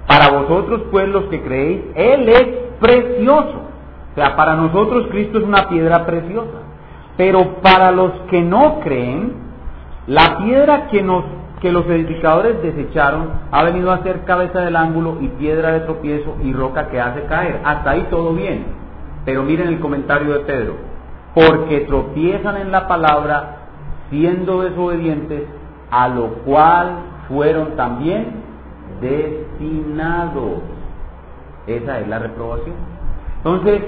Para 0.06 0.30
vosotros 0.30 0.82
pues 0.90 1.08
los 1.08 1.24
que 1.24 1.40
creéis, 1.42 1.80
él 1.94 2.28
es 2.28 2.46
precioso. 2.80 3.62
O 4.12 4.14
sea, 4.14 4.36
para 4.36 4.56
nosotros 4.56 5.06
Cristo 5.10 5.38
es 5.38 5.44
una 5.44 5.68
piedra 5.68 6.04
preciosa. 6.04 6.58
Pero 7.16 7.62
para 7.62 7.92
los 7.92 8.12
que 8.30 8.42
no 8.42 8.80
creen, 8.80 9.32
la 10.06 10.38
piedra 10.38 10.88
que 10.88 11.02
nos 11.02 11.24
que 11.60 11.72
los 11.72 11.86
edificadores 11.86 12.62
desecharon 12.62 13.28
ha 13.50 13.64
venido 13.64 13.90
a 13.90 14.02
ser 14.02 14.24
cabeza 14.24 14.60
del 14.60 14.76
ángulo 14.76 15.18
y 15.20 15.28
piedra 15.28 15.72
de 15.72 15.80
tropiezo 15.80 16.36
y 16.42 16.52
roca 16.52 16.88
que 16.88 17.00
hace 17.00 17.22
caer. 17.24 17.60
Hasta 17.64 17.90
ahí 17.90 18.06
todo 18.10 18.34
bien. 18.34 18.66
Pero 19.24 19.42
miren 19.42 19.68
el 19.68 19.80
comentario 19.80 20.34
de 20.34 20.40
Pedro. 20.40 20.74
Porque 21.34 21.80
tropiezan 21.80 22.58
en 22.58 22.70
la 22.70 22.86
palabra 22.86 23.56
siendo 24.10 24.62
desobedientes, 24.62 25.44
a 25.90 26.08
lo 26.08 26.28
cual 26.44 26.98
fueron 27.28 27.76
también 27.76 28.42
destinados. 29.00 30.60
Esa 31.66 32.00
es 32.00 32.08
la 32.08 32.18
reprobación. 32.18 32.76
Entonces, 33.38 33.82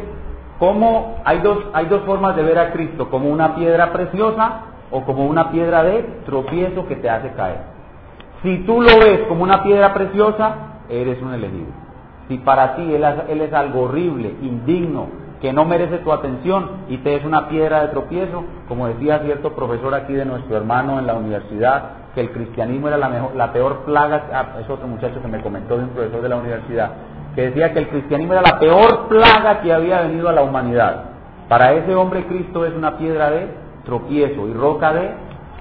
¿cómo? 0.58 1.20
Hay 1.24 1.40
dos, 1.40 1.58
hay 1.72 1.86
dos 1.86 2.02
formas 2.02 2.34
de 2.34 2.42
ver 2.42 2.58
a 2.58 2.72
Cristo, 2.72 3.08
como 3.10 3.28
una 3.28 3.54
piedra 3.54 3.92
preciosa 3.92 4.62
o 4.90 5.04
como 5.04 5.26
una 5.26 5.50
piedra 5.50 5.82
de 5.82 6.02
tropiezo 6.24 6.86
que 6.86 6.96
te 6.96 7.10
hace 7.10 7.32
caer. 7.32 7.78
Si 8.42 8.58
tú 8.58 8.80
lo 8.80 8.98
ves 8.98 9.20
como 9.28 9.42
una 9.42 9.62
piedra 9.62 9.92
preciosa, 9.92 10.54
eres 10.88 11.20
un 11.20 11.34
elegido. 11.34 11.72
Si 12.28 12.38
para 12.38 12.76
ti 12.76 12.94
él, 12.94 13.04
es 13.04 13.52
algo 13.52 13.82
horrible, 13.82 14.34
indigno, 14.42 15.06
que 15.40 15.52
no 15.52 15.64
merece 15.64 15.98
tu 15.98 16.12
atención 16.12 16.84
y 16.88 16.98
te 16.98 17.16
es 17.16 17.24
una 17.24 17.48
piedra 17.48 17.82
de 17.82 17.88
tropiezo, 17.88 18.44
como 18.68 18.88
decía 18.88 19.20
cierto 19.20 19.54
profesor 19.54 19.94
aquí 19.94 20.12
de 20.12 20.24
nuestro 20.24 20.56
hermano 20.56 20.98
en 20.98 21.06
la 21.06 21.14
universidad, 21.14 21.90
que 22.14 22.20
el 22.20 22.30
cristianismo 22.30 22.88
era 22.88 22.96
la, 22.96 23.08
mejor, 23.08 23.34
la 23.34 23.52
peor 23.52 23.84
plaga, 23.84 24.24
ah, 24.32 24.60
es 24.60 24.68
otro 24.68 24.86
muchacho 24.86 25.22
que 25.22 25.28
me 25.28 25.40
comentó 25.40 25.78
de 25.78 25.84
un 25.84 25.90
profesor 25.90 26.20
de 26.20 26.28
la 26.28 26.36
universidad, 26.36 26.90
que 27.34 27.42
decía 27.42 27.72
que 27.72 27.78
el 27.78 27.88
cristianismo 27.88 28.32
era 28.34 28.42
la 28.42 28.58
peor 28.58 29.08
plaga 29.08 29.60
que 29.60 29.72
había 29.72 30.02
venido 30.02 30.28
a 30.28 30.32
la 30.32 30.42
humanidad. 30.42 31.04
Para 31.48 31.72
ese 31.72 31.94
hombre 31.94 32.26
Cristo 32.26 32.66
es 32.66 32.74
una 32.74 32.98
piedra 32.98 33.30
de 33.30 33.48
tropiezo 33.88 34.46
y 34.46 34.52
roca 34.52 34.92
de 34.92 35.10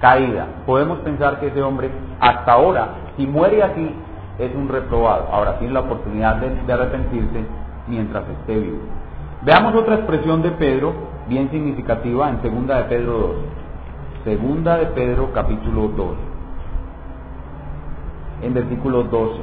caída. 0.00 0.46
Podemos 0.66 0.98
pensar 0.98 1.40
que 1.40 1.46
ese 1.46 1.62
hombre 1.62 1.90
hasta 2.20 2.52
ahora, 2.52 2.88
si 3.16 3.26
muere 3.26 3.62
aquí, 3.62 3.90
es 4.38 4.54
un 4.54 4.68
reprobado. 4.68 5.28
Ahora 5.32 5.58
tiene 5.58 5.72
la 5.72 5.80
oportunidad 5.80 6.36
de, 6.36 6.72
arrepentirse 6.72 7.44
mientras 7.88 8.28
esté 8.28 8.60
vivo. 8.60 8.80
Veamos 9.42 9.74
otra 9.74 9.94
expresión 9.94 10.42
de 10.42 10.50
Pedro, 10.50 10.92
bien 11.26 11.50
significativa, 11.50 12.28
en 12.28 12.42
segunda 12.42 12.76
de 12.76 12.84
Pedro 12.84 13.12
2. 13.12 13.30
Segunda 14.24 14.76
de 14.76 14.86
Pedro 14.86 15.30
capítulo 15.32 15.88
2. 15.88 16.16
En 18.42 18.54
versículo 18.54 19.04
12. 19.04 19.40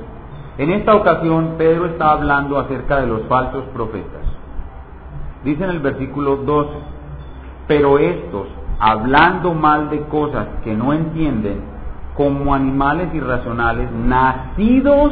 En 0.60 0.72
esta 0.72 0.96
ocasión 0.96 1.56
Pedro 1.58 1.88
está 1.88 2.12
hablando 2.12 2.60
acerca 2.60 3.02
de 3.02 3.08
los 3.08 3.24
falsos 3.24 3.64
profetas. 3.74 4.22
Dice 5.44 5.64
en 5.64 5.72
el 5.72 5.80
versículo 5.80 6.38
12, 6.38 6.70
pero 7.68 7.98
estos 7.98 8.48
hablando 8.80 9.54
mal 9.54 9.90
de 9.90 10.02
cosas 10.08 10.48
que 10.64 10.74
no 10.74 10.94
entienden, 10.94 11.62
como 12.16 12.54
animales 12.54 13.14
irracionales, 13.14 13.90
nacidos 13.92 15.12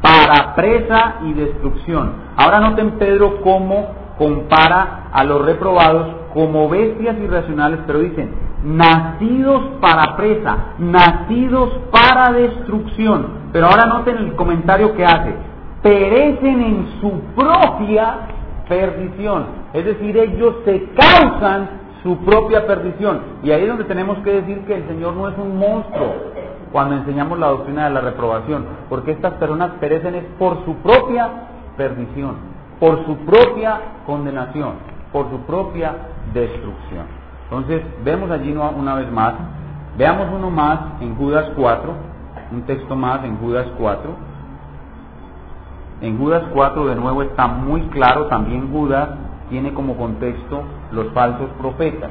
para 0.00 0.54
presa 0.54 1.16
y 1.24 1.32
destrucción. 1.34 2.12
Ahora 2.36 2.60
noten 2.60 2.92
Pedro 2.92 3.40
cómo 3.42 3.88
compara 4.18 5.08
a 5.12 5.24
los 5.24 5.44
reprobados 5.44 6.08
como 6.32 6.68
bestias 6.68 7.16
irracionales, 7.18 7.80
pero 7.86 8.00
dicen, 8.00 8.34
nacidos 8.64 9.62
para 9.80 10.16
presa, 10.16 10.56
nacidos 10.78 11.70
para 11.90 12.32
destrucción. 12.32 13.44
Pero 13.52 13.66
ahora 13.66 13.86
noten 13.86 14.16
el 14.18 14.34
comentario 14.34 14.94
que 14.94 15.04
hace, 15.04 15.34
perecen 15.82 16.62
en 16.62 16.88
su 17.00 17.10
propia 17.34 18.14
perdición. 18.68 19.46
Es 19.72 19.84
decir, 19.84 20.16
ellos 20.16 20.56
se 20.64 20.90
causan 20.94 21.83
su 22.04 22.18
propia 22.18 22.66
perdición. 22.66 23.20
Y 23.42 23.50
ahí 23.50 23.62
es 23.62 23.68
donde 23.68 23.84
tenemos 23.84 24.18
que 24.18 24.30
decir 24.30 24.60
que 24.66 24.76
el 24.76 24.86
Señor 24.86 25.16
no 25.16 25.28
es 25.28 25.38
un 25.38 25.58
monstruo 25.58 26.14
cuando 26.70 26.96
enseñamos 26.96 27.38
la 27.38 27.48
doctrina 27.48 27.84
de 27.84 27.94
la 27.94 28.00
reprobación, 28.02 28.66
porque 28.88 29.12
estas 29.12 29.32
personas 29.34 29.70
perecen 29.80 30.14
es 30.14 30.24
por 30.38 30.64
su 30.64 30.74
propia 30.76 31.28
perdición, 31.76 32.36
por 32.78 33.04
su 33.06 33.16
propia 33.18 33.80
condenación, 34.06 34.74
por 35.12 35.30
su 35.30 35.38
propia 35.46 35.94
destrucción. 36.34 37.06
Entonces, 37.44 37.82
vemos 38.04 38.30
allí 38.30 38.52
una 38.52 38.96
vez 38.96 39.10
más, 39.10 39.34
veamos 39.96 40.28
uno 40.34 40.50
más 40.50 40.78
en 41.00 41.14
Judas 41.16 41.46
4, 41.56 41.92
un 42.52 42.62
texto 42.62 42.94
más 42.96 43.24
en 43.24 43.38
Judas 43.38 43.66
4. 43.78 44.10
En 46.02 46.18
Judas 46.18 46.42
4 46.52 46.86
de 46.86 46.96
nuevo 46.96 47.22
está 47.22 47.46
muy 47.46 47.80
claro, 47.88 48.26
también 48.26 48.70
Judas 48.72 49.08
tiene 49.54 49.72
como 49.72 49.96
contexto 49.96 50.64
los 50.90 51.12
falsos 51.12 51.48
profetas. 51.60 52.10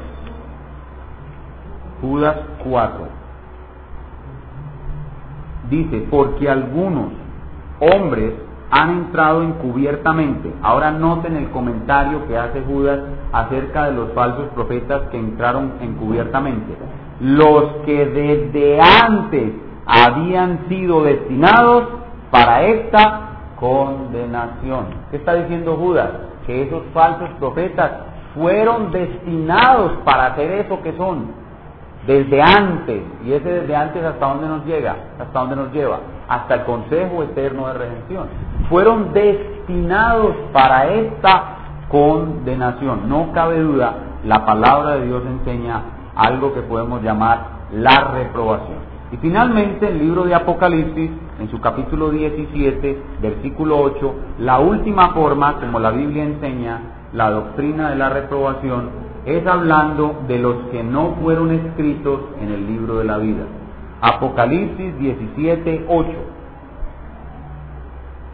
Judas 2.00 2.38
4. 2.64 3.08
Dice, 5.70 6.08
porque 6.10 6.50
algunos 6.50 7.12
hombres 7.82 8.32
han 8.72 8.92
entrado 8.92 9.44
encubiertamente. 9.44 10.54
Ahora 10.62 10.92
noten 10.92 11.36
el 11.36 11.50
comentario 11.50 12.26
que 12.30 12.38
hace 12.38 12.62
Judas 12.62 13.02
acerca 13.34 13.88
de 13.88 13.92
los 13.92 14.14
falsos 14.14 14.48
profetas 14.56 15.02
que 15.12 15.20
entraron 15.20 15.74
encubiertamente. 15.82 16.78
Los 17.20 17.66
que 17.86 18.06
desde 18.06 18.80
antes 18.80 19.52
habían 19.86 20.70
sido 20.70 21.04
destinados 21.04 21.90
para 22.32 22.64
esta 22.64 23.22
condenación. 23.60 24.86
¿Qué 25.12 25.18
está 25.18 25.34
diciendo 25.34 25.76
Judas? 25.76 26.10
Que 26.46 26.64
esos 26.64 26.84
falsos 26.94 27.30
profetas 27.40 27.92
fueron 28.36 28.92
destinados 28.92 29.94
para 30.04 30.28
hacer 30.28 30.52
eso 30.52 30.82
que 30.82 30.96
son 30.98 31.44
desde 32.08 32.42
antes. 32.42 33.02
Y 33.26 33.34
ese 33.34 33.50
desde 33.50 33.76
antes 33.76 34.04
hasta 34.04 34.26
dónde 34.26 34.48
nos 34.48 34.66
llega, 34.66 34.96
hasta 35.20 35.40
dónde 35.40 35.56
nos 35.56 35.72
lleva, 35.72 36.00
hasta 36.28 36.56
el 36.56 36.64
consejo 36.64 37.24
eterno 37.24 37.68
de 37.68 37.74
redención. 37.74 38.28
Fueron 38.70 39.14
destinados 39.14 40.36
para 40.52 40.88
esta 40.88 41.44
condenación. 41.90 43.08
No 43.08 43.32
cabe 43.34 43.60
duda, 43.60 43.94
la 44.26 44.46
palabra 44.46 44.96
de 44.96 45.06
Dios 45.06 45.24
enseña 45.26 45.82
algo 46.16 46.54
que 46.54 46.62
podemos 46.62 47.02
llamar 47.02 47.40
la 47.72 48.12
reprobación. 48.14 48.94
Y 49.12 49.18
finalmente 49.18 49.88
el 49.88 50.00
libro 50.00 50.24
de 50.24 50.34
Apocalipsis, 50.34 51.12
en 51.40 51.50
su 51.50 51.60
capítulo 51.60 52.12
17, 52.12 53.02
versículo 53.22 53.80
8, 53.80 54.16
la 54.40 54.60
última 54.60 55.10
forma, 55.10 55.60
como 55.60 55.80
la 55.80 55.92
Biblia 55.92 56.24
enseña, 56.24 56.82
la 57.14 57.30
doctrina 57.32 57.90
de 57.90 57.96
la 57.96 58.10
reprobación, 58.10 58.90
es 59.26 59.46
hablando 59.48 60.24
de 60.28 60.40
los 60.40 60.56
que 60.72 60.84
no 60.84 61.16
fueron 61.22 61.52
escritos 61.52 62.20
en 62.42 62.50
el 62.50 62.68
libro 62.68 62.98
de 63.00 63.06
la 63.06 63.18
vida. 63.18 63.44
Apocalipsis 64.02 64.98
17, 65.00 65.86
8. 65.88 66.12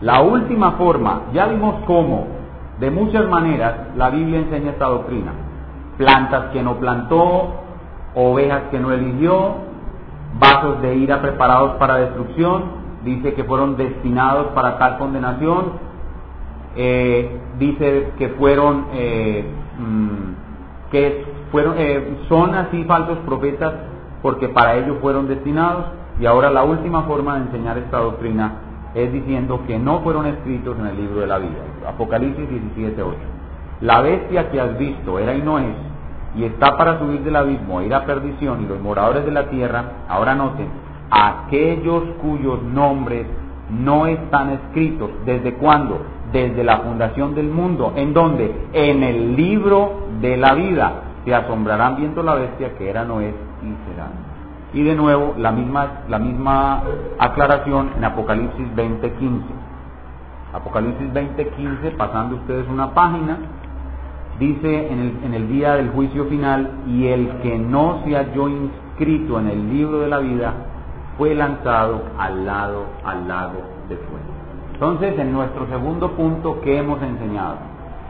La 0.02 0.22
última 0.22 0.72
forma, 0.72 1.24
ya 1.34 1.46
vimos 1.48 1.84
cómo, 1.86 2.28
de 2.80 2.90
muchas 2.90 3.28
maneras, 3.30 3.76
la 3.96 4.10
Biblia 4.10 4.40
enseña 4.40 4.72
esta 4.72 4.86
doctrina. 4.86 5.34
Plantas 5.98 6.46
que 6.54 6.64
no 6.64 6.78
plantó, 6.78 7.50
ovejas 8.16 8.64
que 8.72 8.80
no 8.80 8.92
eligió, 8.92 9.56
vasos 10.40 10.82
de 10.82 10.96
ira 10.96 11.22
preparados 11.22 11.74
para 11.74 11.98
destrucción, 11.98 12.79
dice 13.04 13.34
que 13.34 13.44
fueron 13.44 13.78
destinados 13.78 14.48
para 14.48 14.78
tal 14.78 14.98
condenación, 14.98 15.74
eh, 16.76 17.40
dice 17.58 18.12
que 18.18 18.30
fueron, 18.30 18.86
eh, 18.94 19.46
mm, 19.80 20.92
que 20.92 21.26
fueron, 21.52 21.76
eh, 21.78 22.18
son 22.28 22.56
así 22.56 22.84
falsos 22.84 23.18
profetas 23.20 23.74
porque 24.22 24.50
para 24.50 24.76
ellos 24.76 24.98
fueron 25.02 25.28
destinados, 25.28 25.86
y 26.20 26.26
ahora 26.26 26.50
la 26.50 26.64
última 26.64 27.04
forma 27.04 27.36
de 27.36 27.46
enseñar 27.46 27.78
esta 27.78 28.00
doctrina 28.00 28.54
es 28.94 29.12
diciendo 29.14 29.62
que 29.66 29.80
no 29.80 30.00
fueron 30.00 30.26
escritos 30.26 30.78
en 30.80 30.88
el 30.88 30.98
libro 30.98 31.22
de 31.22 31.28
la 31.28 31.38
vida. 31.38 31.60
Apocalipsis 31.88 32.50
17.8. 32.50 33.14
La 33.82 34.02
bestia 34.02 34.52
que 34.52 34.60
has 34.60 34.78
visto 34.78 35.20
era 35.20 35.34
y 35.36 35.42
no 35.42 35.60
es, 35.60 35.76
y 36.36 36.44
está 36.44 36.76
para 36.78 37.00
subir 37.00 37.24
del 37.24 37.36
abismo 37.36 37.80
e 37.80 37.86
ir 37.86 37.94
a 37.94 38.06
perdición, 38.06 38.64
y 38.64 38.68
los 38.68 38.82
moradores 38.82 39.26
de 39.26 39.32
la 39.32 39.50
tierra, 39.50 39.84
ahora 40.10 40.36
noten, 40.36 40.68
aquellos 41.12 42.04
cuyos 42.22 42.62
nombres 42.64 43.26
no 43.70 44.08
están 44.08 44.50
escritos, 44.52 45.10
¿desde 45.26 45.54
cuándo? 45.54 46.02
Desde 46.32 46.64
la 46.64 46.80
fundación 46.80 47.36
del 47.36 47.50
mundo, 47.50 47.94
¿en 47.96 48.14
dónde? 48.14 48.68
En 48.74 49.04
el 49.04 49.36
libro 49.36 50.08
de 50.22 50.38
la 50.38 50.54
vida. 50.54 51.04
Se 51.26 51.34
asombrarán 51.34 51.98
viendo 51.98 52.24
la 52.24 52.36
bestia 52.36 52.76
que 52.78 52.90
era, 52.90 53.04
no 53.04 53.22
es 53.22 53.34
y 53.62 53.90
será. 53.90 54.08
Y 54.74 54.84
de 54.84 54.96
nuevo, 54.96 55.36
la 55.38 55.52
misma, 55.52 56.04
la 56.08 56.20
misma 56.20 56.84
aclaración 57.18 57.92
en 57.98 58.06
Apocalipsis 58.06 58.68
20:15. 58.76 59.42
Apocalipsis 60.54 61.12
20:15, 61.14 61.92
pasando 61.98 62.36
ustedes 62.38 62.68
una 62.68 62.94
página, 62.94 63.38
dice 64.40 64.92
en 64.92 65.00
el, 65.00 65.20
en 65.26 65.34
el 65.34 65.48
día 65.50 65.74
del 65.74 65.90
juicio 65.90 66.26
final, 66.26 66.70
y 66.88 67.08
el 67.08 67.30
que 67.42 67.58
no 67.58 68.02
se 68.04 68.16
halló 68.16 68.48
inscrito 68.48 69.40
en 69.40 69.50
el 69.50 69.70
libro 69.70 70.00
de 70.00 70.08
la 70.08 70.20
vida 70.20 70.54
fue 71.20 71.36
lanzado 71.36 72.02
al 72.18 72.46
lado, 72.46 72.86
al 73.04 73.28
lago 73.28 73.62
de 73.90 73.98
fuego. 73.98 74.40
Entonces, 74.74 75.20
en 75.20 75.34
nuestro 75.34 75.68
segundo 75.68 76.12
punto, 76.14 76.62
¿qué 76.62 76.78
hemos 76.78 77.02
enseñado? 77.04 77.58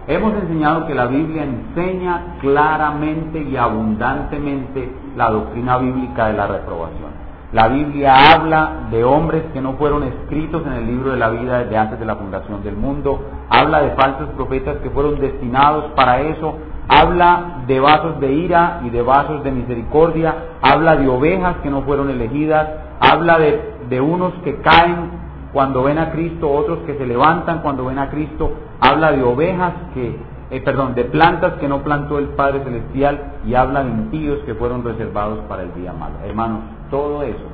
Hemos 0.08 0.36
enseñado 0.36 0.86
que 0.86 0.94
la 0.94 1.08
Biblia 1.08 1.44
enseña 1.44 2.38
claramente 2.40 3.42
y 3.42 3.58
abundantemente 3.58 4.92
la 5.18 5.32
doctrina 5.32 5.80
bíblica 5.80 6.28
de 6.28 6.34
la 6.34 6.46
reprobación. 6.46 7.10
La 7.52 7.68
Biblia 7.68 8.34
habla 8.34 8.88
de 8.92 9.04
hombres 9.04 9.44
que 9.54 9.62
no 9.62 9.74
fueron 9.74 10.04
escritos 10.04 10.64
en 10.68 10.74
el 10.74 10.86
libro 10.86 11.10
de 11.10 11.18
la 11.18 11.32
vida 11.32 11.64
desde 11.64 11.78
antes 11.78 12.00
de 12.00 12.06
la 12.06 12.16
fundación 12.16 12.62
del 12.62 12.76
mundo, 12.76 13.24
habla 13.50 13.82
de 13.82 13.96
falsos 13.96 14.30
profetas 14.36 14.78
que 14.84 14.92
fueron 14.92 15.20
destinados 15.20 15.86
para 15.96 16.22
eso, 16.22 16.54
habla 16.90 17.64
de 17.68 17.80
vasos 17.80 18.20
de 18.20 18.34
ira 18.34 18.82
y 18.84 18.90
de 18.90 19.02
vasos 19.04 19.44
de 19.44 19.52
misericordia, 19.52 20.36
habla 20.62 20.96
de 20.98 21.08
ovejas 21.08 21.58
que 21.62 21.70
no 21.70 21.84
fueron 21.84 22.10
elegidas, 22.10 22.68
habla 23.00 23.38
de, 23.38 24.02
unos 24.02 24.34
que 24.44 24.58
caen 24.58 25.12
cuando 25.54 25.84
ven 25.84 26.00
a 26.00 26.12
Cristo, 26.12 26.50
otros 26.52 26.80
que 26.80 26.98
se 26.98 27.06
levantan 27.06 27.62
cuando 27.62 27.86
ven 27.86 28.00
a 28.00 28.10
Cristo, 28.10 28.52
habla 28.80 29.12
de 29.12 29.24
ovejas 29.24 29.74
que, 29.94 30.18
eh, 30.50 30.62
perdón, 30.62 30.96
de 30.96 31.06
plantas 31.06 31.54
que 31.54 31.68
no 31.68 31.84
plantó 31.84 32.18
el 32.18 32.30
Padre 32.30 32.64
Celestial 32.64 33.34
y 33.46 33.54
habla 33.54 33.84
de 33.84 33.92
impíos 33.92 34.40
que 34.46 34.56
fueron 34.56 34.84
reservados 34.84 35.40
para 35.48 35.64
el 35.64 35.74
día 35.76 35.94
malo. 35.94 36.16
Hermanos, 36.26 36.62
todo 36.90 37.22
eso 37.22 37.46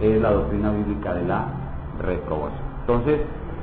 es 0.00 0.20
la 0.22 0.30
doctrina 0.30 0.70
bíblica 0.70 1.14
de 1.14 1.24
la 1.24 1.46
reprobación. 2.00 2.62
Entonces, 2.80 3.20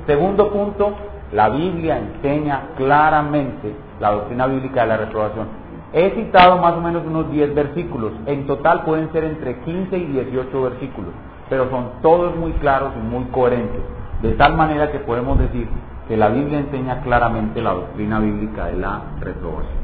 segundo 0.08 0.52
punto, 0.52 0.94
la 1.32 1.50
Biblia 1.50 1.98
enseña 1.98 2.70
claramente 2.76 3.74
la 4.00 4.12
doctrina 4.12 4.48
bíblica 4.48 4.82
de 4.82 4.88
la 4.88 4.98
reprobación. 4.98 5.48
He 5.94 6.12
citado 6.12 6.58
más 6.58 6.74
o 6.74 6.82
menos 6.82 7.04
unos 7.06 7.32
10 7.32 7.54
versículos, 7.54 8.14
en 8.26 8.48
total 8.48 8.84
pueden 8.84 9.12
ser 9.12 9.26
entre 9.26 9.60
15 9.60 9.98
y 9.98 10.06
18 10.06 10.62
versículos, 10.62 11.12
pero 11.50 11.70
son 11.70 12.02
todos 12.02 12.36
muy 12.36 12.52
claros 12.54 12.94
y 12.98 13.06
muy 13.06 13.26
coherentes, 13.26 13.82
de 14.22 14.34
tal 14.34 14.56
manera 14.56 14.92
que 14.92 15.00
podemos 15.00 15.38
decir 15.38 15.68
que 16.08 16.18
la 16.18 16.30
Biblia 16.30 16.60
enseña 16.60 17.02
claramente 17.02 17.62
la 17.62 17.72
doctrina 17.74 18.20
bíblica 18.20 18.66
de 18.66 18.78
la 18.78 19.02
reprobación. 19.20 19.82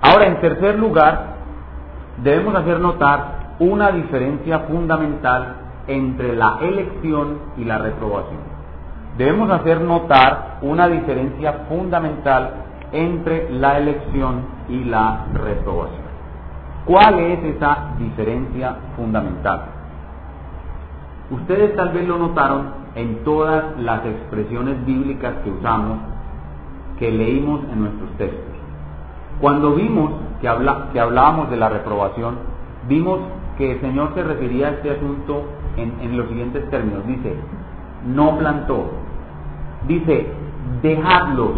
Ahora, 0.00 0.26
en 0.26 0.40
tercer 0.40 0.78
lugar, 0.78 1.34
debemos 2.22 2.54
hacer 2.54 2.80
notar 2.80 3.54
una 3.58 3.90
diferencia 3.90 4.60
fundamental 4.60 5.56
entre 5.88 6.36
la 6.36 6.58
elección 6.60 7.38
y 7.56 7.64
la 7.64 7.78
reprobación. 7.78 8.47
Debemos 9.18 9.50
hacer 9.50 9.80
notar 9.80 10.58
una 10.62 10.88
diferencia 10.88 11.64
fundamental 11.68 12.52
entre 12.92 13.50
la 13.50 13.78
elección 13.78 14.42
y 14.68 14.84
la 14.84 15.26
reprobación. 15.34 16.08
¿Cuál 16.84 17.18
es 17.18 17.56
esa 17.56 17.94
diferencia 17.98 18.76
fundamental? 18.96 19.60
Ustedes 21.30 21.76
tal 21.76 21.90
vez 21.90 22.08
lo 22.08 22.16
notaron 22.16 22.70
en 22.94 23.24
todas 23.24 23.76
las 23.78 24.06
expresiones 24.06 24.86
bíblicas 24.86 25.34
que 25.44 25.50
usamos, 25.50 25.98
que 26.98 27.10
leímos 27.10 27.60
en 27.72 27.80
nuestros 27.80 28.10
textos. 28.16 28.56
Cuando 29.40 29.74
vimos 29.74 30.12
que, 30.40 30.48
hablábamos 30.48 31.50
de 31.50 31.56
la 31.56 31.68
reprobación, 31.68 32.36
vimos 32.88 33.20
que 33.58 33.72
el 33.72 33.80
Señor 33.80 34.14
se 34.14 34.22
refería 34.22 34.68
a 34.68 34.70
este 34.70 34.90
asunto 34.92 35.44
en, 35.76 36.16
los 36.16 36.28
siguientes 36.28 36.68
términos. 36.70 37.06
Dice, 37.06 37.34
no 38.06 38.38
plantó. 38.38 39.07
Dice, 39.86 40.26
dejadlos. 40.82 41.52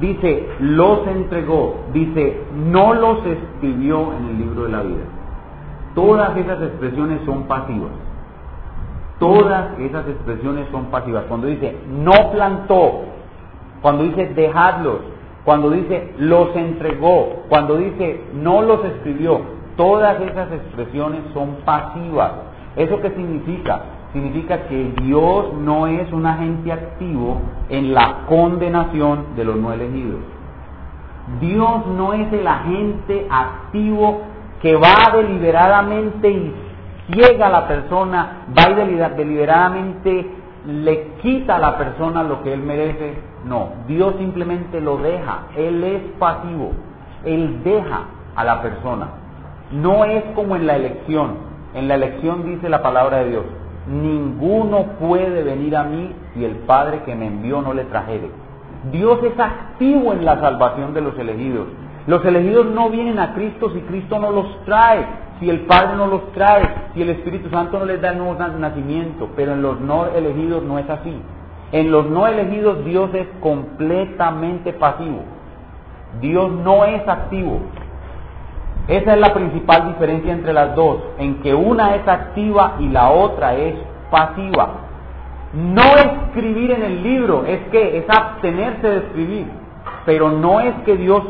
Dice, 0.00 0.48
los 0.60 1.06
entregó. 1.06 1.76
Dice, 1.92 2.40
no 2.54 2.94
los 2.94 3.26
escribió 3.26 4.12
en 4.14 4.26
el 4.26 4.38
libro 4.38 4.64
de 4.64 4.70
la 4.70 4.82
vida. 4.82 5.04
todas 5.94 6.36
esas 6.36 6.62
expresiones 6.62 7.20
son 7.24 7.44
pasivas. 7.44 7.90
Todas 9.18 9.78
esas 9.78 10.08
expresiones 10.08 10.66
son 10.72 10.86
pasivas. 10.86 11.24
Cuando 11.28 11.46
dice 11.46 11.76
no 11.90 12.30
plantó, 12.32 13.02
cuando 13.82 14.04
dice 14.04 14.28
dejadlos, 14.34 15.00
cuando 15.44 15.70
dice 15.70 16.14
los 16.16 16.56
entregó, 16.56 17.42
cuando 17.50 17.76
dice 17.76 18.24
no 18.32 18.62
los 18.62 18.82
escribió, 18.82 19.42
todas 19.76 20.18
esas 20.22 20.50
expresiones 20.52 21.20
son 21.34 21.56
pasivas. 21.66 22.32
¿Eso 22.76 22.98
qué 23.02 23.10
significa? 23.10 23.82
Significa 24.12 24.66
que 24.66 24.92
Dios 25.02 25.54
no 25.54 25.86
es 25.86 26.12
un 26.12 26.26
agente 26.26 26.72
activo 26.72 27.40
en 27.68 27.94
la 27.94 28.26
condenación 28.28 29.36
de 29.36 29.44
los 29.44 29.56
no 29.56 29.72
elegidos. 29.72 30.20
Dios 31.40 31.86
no 31.86 32.12
es 32.14 32.32
el 32.32 32.46
agente 32.46 33.26
activo 33.30 34.22
que 34.60 34.74
va 34.74 35.12
deliberadamente 35.14 36.28
y 36.28 36.54
ciega 37.12 37.46
a 37.46 37.50
la 37.50 37.68
persona, 37.68 38.46
va 38.56 38.70
y 38.70 38.74
deliberadamente 38.74 40.30
le 40.66 41.12
quita 41.22 41.56
a 41.56 41.58
la 41.58 41.78
persona 41.78 42.22
lo 42.22 42.42
que 42.42 42.52
él 42.52 42.60
merece. 42.60 43.14
No, 43.44 43.68
Dios 43.86 44.14
simplemente 44.18 44.80
lo 44.80 44.98
deja. 44.98 45.44
Él 45.56 45.82
es 45.84 46.02
pasivo. 46.18 46.72
Él 47.24 47.62
deja 47.62 48.02
a 48.34 48.44
la 48.44 48.60
persona. 48.60 49.08
No 49.72 50.04
es 50.04 50.24
como 50.34 50.56
en 50.56 50.66
la 50.66 50.76
elección. 50.76 51.50
En 51.74 51.88
la 51.88 51.94
elección 51.94 52.44
dice 52.44 52.68
la 52.68 52.82
palabra 52.82 53.18
de 53.18 53.30
Dios, 53.30 53.44
ninguno 53.86 54.84
puede 54.98 55.42
venir 55.42 55.76
a 55.76 55.84
mí 55.84 56.12
si 56.34 56.44
el 56.44 56.56
Padre 56.56 57.02
que 57.04 57.14
me 57.14 57.26
envió 57.26 57.62
no 57.62 57.72
le 57.72 57.84
trajere. 57.84 58.30
Dios 58.90 59.18
es 59.22 59.38
activo 59.38 60.12
en 60.12 60.24
la 60.24 60.40
salvación 60.40 60.94
de 60.94 61.00
los 61.00 61.18
elegidos. 61.18 61.66
Los 62.06 62.24
elegidos 62.24 62.66
no 62.66 62.88
vienen 62.90 63.18
a 63.18 63.34
Cristo 63.34 63.70
si 63.72 63.80
Cristo 63.82 64.18
no 64.18 64.30
los 64.30 64.64
trae, 64.64 65.06
si 65.38 65.50
el 65.50 65.60
Padre 65.60 65.96
no 65.96 66.06
los 66.06 66.32
trae, 66.32 66.90
si 66.94 67.02
el 67.02 67.10
Espíritu 67.10 67.50
Santo 67.50 67.78
no 67.78 67.84
les 67.84 68.00
da 68.00 68.10
el 68.10 68.18
nuevo 68.18 68.34
nacimiento, 68.58 69.28
pero 69.36 69.52
en 69.52 69.62
los 69.62 69.80
no 69.80 70.06
elegidos 70.06 70.62
no 70.62 70.78
es 70.78 70.88
así. 70.88 71.14
En 71.72 71.90
los 71.90 72.06
no 72.06 72.26
elegidos 72.26 72.84
Dios 72.84 73.10
es 73.14 73.26
completamente 73.40 74.72
pasivo. 74.72 75.22
Dios 76.20 76.50
no 76.50 76.84
es 76.84 77.06
activo. 77.06 77.60
Esa 78.88 79.14
es 79.14 79.20
la 79.20 79.32
principal 79.32 79.88
diferencia 79.88 80.32
entre 80.32 80.52
las 80.52 80.74
dos, 80.74 80.98
en 81.18 81.42
que 81.42 81.54
una 81.54 81.94
es 81.96 82.08
activa 82.08 82.76
y 82.80 82.88
la 82.88 83.10
otra 83.10 83.54
es 83.54 83.74
pasiva. 84.10 84.68
No 85.52 85.82
escribir 85.82 86.72
en 86.72 86.82
el 86.82 87.02
libro 87.02 87.44
es 87.44 87.60
que 87.70 87.98
es 87.98 88.04
abstenerse 88.08 88.88
de 88.88 88.96
escribir, 88.98 89.46
pero 90.06 90.30
no 90.30 90.60
es 90.60 90.74
que 90.84 90.96
Dios 90.96 91.22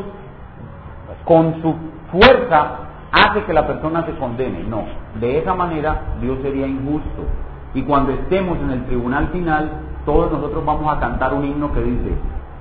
con 1.25 1.61
su 1.61 1.75
fuerza 2.11 2.77
hace 3.11 3.43
que 3.43 3.53
la 3.53 3.67
persona 3.67 4.05
se 4.05 4.15
condene. 4.15 4.63
No, 4.63 4.83
de 5.19 5.39
esa 5.39 5.53
manera 5.53 6.01
Dios 6.21 6.39
sería 6.41 6.67
injusto. 6.67 7.23
Y 7.73 7.83
cuando 7.83 8.11
estemos 8.11 8.57
en 8.59 8.71
el 8.71 8.85
tribunal 8.85 9.29
final, 9.29 9.71
todos 10.05 10.31
nosotros 10.31 10.65
vamos 10.65 10.95
a 10.95 10.99
cantar 10.99 11.33
un 11.33 11.45
himno 11.45 11.71
que 11.73 11.81
dice, 11.81 12.11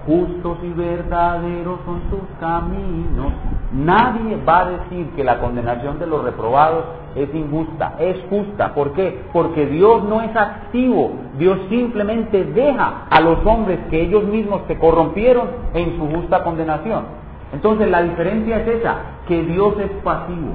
justos 0.06 0.58
y 0.62 0.70
verdaderos 0.70 1.80
son 1.84 2.00
tus 2.10 2.20
caminos. 2.38 3.32
Nadie 3.72 4.36
va 4.46 4.60
a 4.60 4.70
decir 4.70 5.10
que 5.16 5.24
la 5.24 5.40
condenación 5.40 5.98
de 5.98 6.06
los 6.06 6.24
reprobados 6.24 6.84
es 7.14 7.32
injusta, 7.34 7.94
es 7.98 8.16
justa. 8.28 8.74
¿Por 8.74 8.92
qué? 8.92 9.24
Porque 9.32 9.66
Dios 9.66 10.04
no 10.04 10.22
es 10.22 10.34
activo, 10.34 11.12
Dios 11.38 11.58
simplemente 11.68 12.44
deja 12.44 13.06
a 13.10 13.20
los 13.20 13.44
hombres 13.46 13.78
que 13.90 14.02
ellos 14.02 14.24
mismos 14.24 14.62
se 14.66 14.78
corrompieron 14.78 15.48
en 15.74 15.96
su 15.96 16.06
justa 16.08 16.42
condenación. 16.42 17.04
Entonces 17.52 17.88
la 17.90 18.02
diferencia 18.02 18.60
es 18.60 18.68
esa, 18.68 18.96
que 19.26 19.42
Dios 19.42 19.74
es 19.78 19.90
pasivo 20.02 20.54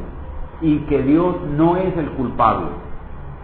y 0.62 0.80
que 0.80 1.02
Dios 1.04 1.36
no 1.58 1.78
es 1.78 1.96
el 1.98 2.10
culpable 2.12 2.68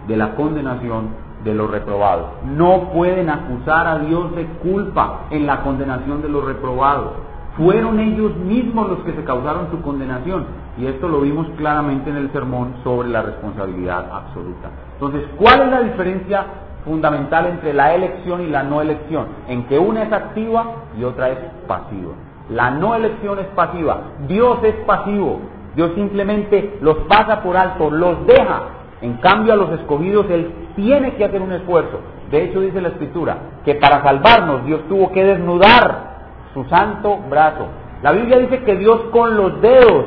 de 0.07 0.17
la 0.17 0.35
condenación 0.35 1.20
de 1.43 1.55
los 1.55 1.69
reprobados. 1.69 2.27
No 2.45 2.91
pueden 2.93 3.29
acusar 3.29 3.87
a 3.87 3.99
Dios 3.99 4.35
de 4.35 4.45
culpa 4.61 5.21
en 5.31 5.45
la 5.45 5.61
condenación 5.63 6.21
de 6.21 6.29
los 6.29 6.45
reprobados. 6.45 7.13
Fueron 7.57 7.99
ellos 7.99 8.35
mismos 8.37 8.89
los 8.89 8.99
que 8.99 9.13
se 9.13 9.23
causaron 9.23 9.69
su 9.71 9.81
condenación. 9.81 10.45
Y 10.77 10.85
esto 10.85 11.09
lo 11.09 11.21
vimos 11.21 11.47
claramente 11.57 12.09
en 12.09 12.17
el 12.17 12.31
sermón 12.31 12.75
sobre 12.83 13.09
la 13.09 13.21
responsabilidad 13.21 14.05
absoluta. 14.11 14.69
Entonces, 14.93 15.23
¿cuál 15.37 15.61
es 15.61 15.69
la 15.69 15.81
diferencia 15.81 16.45
fundamental 16.85 17.45
entre 17.47 17.73
la 17.73 17.93
elección 17.93 18.41
y 18.41 18.47
la 18.47 18.63
no 18.63 18.81
elección? 18.81 19.27
En 19.47 19.65
que 19.65 19.77
una 19.77 20.03
es 20.03 20.13
activa 20.13 20.65
y 20.97 21.03
otra 21.03 21.29
es 21.29 21.39
pasiva. 21.67 22.13
La 22.49 22.71
no 22.71 22.95
elección 22.95 23.39
es 23.39 23.47
pasiva. 23.47 24.01
Dios 24.27 24.59
es 24.63 24.75
pasivo. 24.85 25.39
Dios 25.75 25.91
simplemente 25.95 26.77
los 26.81 26.97
pasa 27.09 27.41
por 27.41 27.57
alto, 27.57 27.89
los 27.89 28.25
deja. 28.25 28.61
En 29.01 29.13
cambio 29.15 29.53
a 29.53 29.57
los 29.57 29.71
escogidos 29.71 30.27
Él 30.29 30.51
tiene 30.75 31.15
que 31.15 31.25
hacer 31.25 31.41
un 31.41 31.51
esfuerzo. 31.51 31.99
De 32.29 32.43
hecho 32.43 32.61
dice 32.61 32.81
la 32.81 32.89
Escritura 32.89 33.37
que 33.65 33.75
para 33.75 34.03
salvarnos 34.03 34.65
Dios 34.65 34.81
tuvo 34.87 35.11
que 35.11 35.23
desnudar 35.23 36.11
su 36.53 36.63
santo 36.65 37.17
brazo. 37.29 37.67
La 38.03 38.11
Biblia 38.11 38.37
dice 38.37 38.63
que 38.63 38.75
Dios 38.77 39.01
con 39.11 39.35
los 39.35 39.61
dedos 39.61 40.05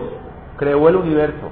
creó 0.56 0.88
el 0.88 0.96
universo. 0.96 1.50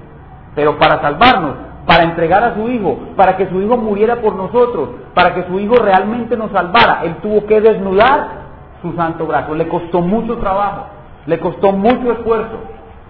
Pero 0.55 0.79
para 0.79 1.01
salvarnos, 1.01 1.55
para 1.87 2.05
entregar 2.05 2.45
a 2.45 2.55
su 2.55 2.69
Hijo, 2.69 2.99
para 3.17 3.37
que 3.37 3.49
su 3.49 3.61
Hijo 3.61 3.77
muriera 3.77 4.17
por 4.17 4.35
nosotros, 4.35 4.91
para 5.15 5.35
que 5.35 5.45
su 5.45 5.59
Hijo 5.59 5.77
realmente 5.77 6.37
nos 6.37 6.51
salvara, 6.53 7.03
Él 7.05 7.17
tuvo 7.23 7.47
que 7.47 7.61
desnudar 7.61 8.43
su 8.83 8.93
santo 8.95 9.27
brazo. 9.27 9.55
Le 9.55 9.69
costó 9.69 10.01
mucho 10.01 10.37
trabajo, 10.39 10.87
le 11.27 11.39
costó 11.39 11.73
mucho 11.73 12.13
esfuerzo. 12.13 12.59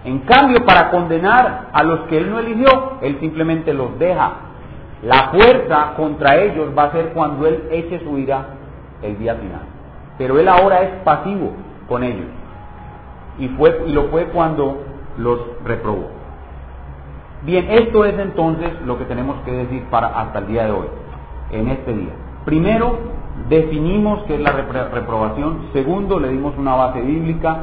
En 0.05 0.19
cambio, 0.19 0.65
para 0.65 0.89
condenar 0.89 1.69
a 1.71 1.83
los 1.83 2.01
que 2.01 2.17
él 2.17 2.29
no 2.29 2.39
eligió, 2.39 2.97
él 3.01 3.17
simplemente 3.19 3.73
los 3.73 3.97
deja. 3.97 4.33
La 5.03 5.29
fuerza 5.29 5.93
contra 5.95 6.35
ellos 6.37 6.69
va 6.77 6.83
a 6.83 6.91
ser 6.91 7.09
cuando 7.13 7.47
él 7.47 7.67
eche 7.71 7.99
su 8.03 8.17
ira 8.17 8.45
el 9.01 9.17
día 9.17 9.35
final. 9.35 9.61
Pero 10.17 10.39
él 10.39 10.47
ahora 10.47 10.81
es 10.81 10.89
pasivo 11.03 11.51
con 11.87 12.03
ellos. 12.03 12.27
Y, 13.39 13.47
fue, 13.49 13.83
y 13.87 13.91
lo 13.91 14.03
fue 14.09 14.25
cuando 14.25 14.83
los 15.17 15.39
reprobó. 15.63 16.09
Bien, 17.43 17.67
esto 17.69 18.05
es 18.05 18.17
entonces 18.17 18.71
lo 18.85 18.97
que 18.97 19.05
tenemos 19.05 19.35
que 19.43 19.51
decir 19.51 19.83
para 19.89 20.07
hasta 20.07 20.39
el 20.39 20.47
día 20.47 20.65
de 20.65 20.71
hoy, 20.71 20.87
en 21.51 21.67
este 21.69 21.93
día. 21.93 22.13
Primero, 22.45 22.97
definimos 23.49 24.23
qué 24.23 24.35
es 24.35 24.41
la 24.41 24.51
reprobación. 24.51 25.67
Segundo, 25.73 26.19
le 26.19 26.29
dimos 26.29 26.57
una 26.57 26.75
base 26.75 27.01
bíblica. 27.01 27.57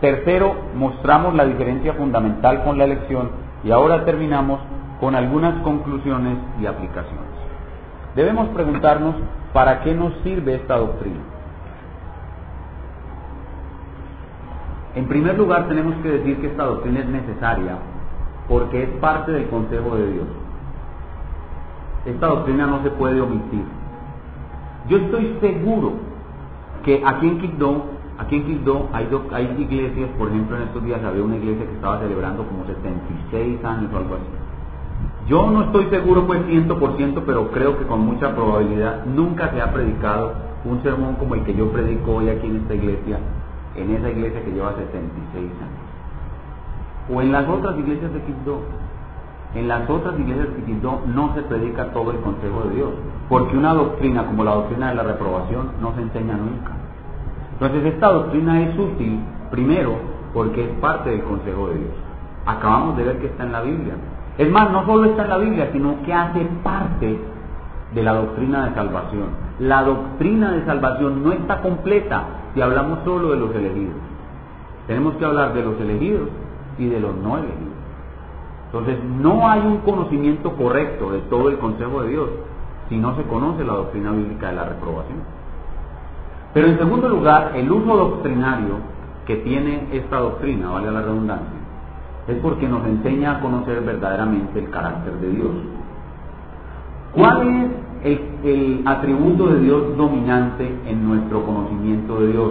Tercero, 0.00 0.54
mostramos 0.74 1.34
la 1.34 1.44
diferencia 1.46 1.94
fundamental 1.94 2.64
con 2.64 2.78
la 2.78 2.84
elección. 2.84 3.30
Y 3.64 3.70
ahora 3.70 4.04
terminamos 4.04 4.60
con 5.00 5.14
algunas 5.14 5.62
conclusiones 5.62 6.38
y 6.60 6.66
aplicaciones. 6.66 7.24
Debemos 8.14 8.48
preguntarnos 8.48 9.14
para 9.52 9.82
qué 9.82 9.94
nos 9.94 10.14
sirve 10.22 10.54
esta 10.54 10.76
doctrina. 10.76 11.20
En 14.94 15.06
primer 15.08 15.36
lugar, 15.36 15.68
tenemos 15.68 15.94
que 16.02 16.08
decir 16.10 16.40
que 16.40 16.46
esta 16.46 16.64
doctrina 16.64 17.00
es 17.00 17.06
necesaria 17.06 17.76
porque 18.48 18.84
es 18.84 18.90
parte 19.00 19.32
del 19.32 19.48
consejo 19.48 19.96
de 19.96 20.12
Dios. 20.12 20.26
Esta 22.06 22.26
doctrina 22.28 22.66
no 22.66 22.82
se 22.82 22.90
puede 22.90 23.20
omitir. 23.20 23.64
Yo 24.88 24.98
estoy 24.98 25.36
seguro 25.40 25.94
que 26.84 27.02
aquí 27.04 27.26
en 27.26 27.40
Quibdó, 27.40 27.84
aquí 28.18 28.36
en 28.36 28.44
Quibdó 28.44 28.88
hay, 28.92 29.08
hay 29.32 29.56
iglesias, 29.58 30.10
por 30.18 30.28
ejemplo 30.28 30.56
en 30.56 30.62
estos 30.64 30.84
días 30.84 31.02
había 31.04 31.22
una 31.22 31.36
iglesia 31.36 31.66
que 31.66 31.74
estaba 31.74 32.00
celebrando 32.00 32.44
como 32.44 32.64
76 32.64 33.64
años 33.64 33.90
o 33.92 33.96
algo 33.96 34.14
así. 34.14 34.46
Yo 35.26 35.50
no 35.50 35.64
estoy 35.64 35.86
seguro 35.86 36.26
pues 36.26 36.40
100%, 36.46 37.22
pero 37.26 37.50
creo 37.50 37.76
que 37.78 37.84
con 37.86 38.00
mucha 38.00 38.34
probabilidad 38.34 39.04
nunca 39.06 39.50
se 39.50 39.60
ha 39.60 39.72
predicado 39.72 40.34
un 40.64 40.82
sermón 40.82 41.14
como 41.16 41.34
el 41.34 41.42
que 41.42 41.54
yo 41.54 41.70
predico 41.70 42.16
hoy 42.16 42.28
aquí 42.28 42.46
en 42.46 42.56
esta 42.56 42.74
iglesia, 42.74 43.18
en 43.74 43.90
esa 43.90 44.10
iglesia 44.10 44.44
que 44.44 44.52
lleva 44.52 44.74
76 44.74 45.50
años. 45.60 45.86
O 47.12 47.22
en 47.22 47.32
las 47.32 47.48
otras 47.48 47.76
iglesias 47.78 48.12
de 48.12 48.20
Quibdó. 48.22 48.60
En 49.54 49.68
las 49.68 49.88
otras 49.88 50.18
iglesias 50.18 50.48
de 50.54 50.62
Quibdó 50.64 51.00
no 51.06 51.34
se 51.34 51.42
predica 51.42 51.92
todo 51.92 52.10
el 52.12 52.18
consejo 52.18 52.64
de 52.68 52.74
Dios. 52.76 52.90
Porque 53.28 53.56
una 53.56 53.74
doctrina 53.74 54.26
como 54.26 54.44
la 54.44 54.54
doctrina 54.54 54.90
de 54.90 54.94
la 54.94 55.02
reprobación 55.02 55.70
no 55.80 55.94
se 55.94 56.02
enseña 56.02 56.36
nunca. 56.36 56.75
Entonces 57.58 57.94
esta 57.94 58.08
doctrina 58.08 58.60
es 58.62 58.78
útil, 58.78 59.18
primero, 59.50 59.96
porque 60.34 60.62
es 60.64 60.70
parte 60.78 61.08
del 61.08 61.22
consejo 61.22 61.68
de 61.68 61.78
Dios. 61.78 61.94
Acabamos 62.44 62.98
de 62.98 63.04
ver 63.04 63.18
que 63.18 63.26
está 63.26 63.44
en 63.44 63.52
la 63.52 63.62
Biblia. 63.62 63.94
Es 64.36 64.50
más, 64.50 64.70
no 64.70 64.84
solo 64.84 65.06
está 65.06 65.22
en 65.22 65.30
la 65.30 65.38
Biblia, 65.38 65.70
sino 65.72 66.02
que 66.04 66.12
hace 66.12 66.46
parte 66.62 67.18
de 67.94 68.02
la 68.02 68.12
doctrina 68.12 68.66
de 68.66 68.74
salvación. 68.74 69.28
La 69.58 69.82
doctrina 69.82 70.52
de 70.52 70.66
salvación 70.66 71.24
no 71.24 71.32
está 71.32 71.62
completa 71.62 72.24
si 72.52 72.60
hablamos 72.60 72.98
solo 73.04 73.30
de 73.30 73.38
los 73.38 73.54
elegidos. 73.54 73.96
Tenemos 74.86 75.14
que 75.14 75.24
hablar 75.24 75.54
de 75.54 75.62
los 75.62 75.80
elegidos 75.80 76.28
y 76.78 76.88
de 76.88 77.00
los 77.00 77.16
no 77.16 77.38
elegidos. 77.38 77.74
Entonces, 78.66 78.98
no 79.02 79.48
hay 79.48 79.60
un 79.60 79.78
conocimiento 79.78 80.52
correcto 80.52 81.10
de 81.12 81.20
todo 81.30 81.48
el 81.48 81.56
consejo 81.56 82.02
de 82.02 82.10
Dios 82.10 82.28
si 82.90 82.98
no 82.98 83.16
se 83.16 83.22
conoce 83.22 83.64
la 83.64 83.72
doctrina 83.72 84.10
bíblica 84.10 84.48
de 84.48 84.56
la 84.56 84.64
reprobación. 84.64 85.18
Pero 86.56 86.68
en 86.68 86.78
segundo 86.78 87.10
lugar, 87.10 87.52
el 87.54 87.70
uso 87.70 87.94
doctrinario 87.94 88.76
que 89.26 89.36
tiene 89.36 89.88
esta 89.92 90.16
doctrina, 90.20 90.70
vale 90.70 90.90
la 90.90 91.02
redundancia, 91.02 91.58
es 92.28 92.38
porque 92.38 92.66
nos 92.66 92.82
enseña 92.86 93.32
a 93.32 93.40
conocer 93.40 93.82
verdaderamente 93.82 94.60
el 94.60 94.70
carácter 94.70 95.12
de 95.20 95.28
Dios. 95.32 95.50
¿Cuál 97.12 97.46
es 97.46 97.70
el, 98.04 98.20
el, 98.42 98.82
atributo 98.86 99.48
de 99.48 99.60
Dios 99.60 99.98
dominante 99.98 100.80
en 100.86 101.06
nuestro 101.06 101.44
conocimiento 101.44 102.20
de 102.20 102.28
Dios? 102.28 102.50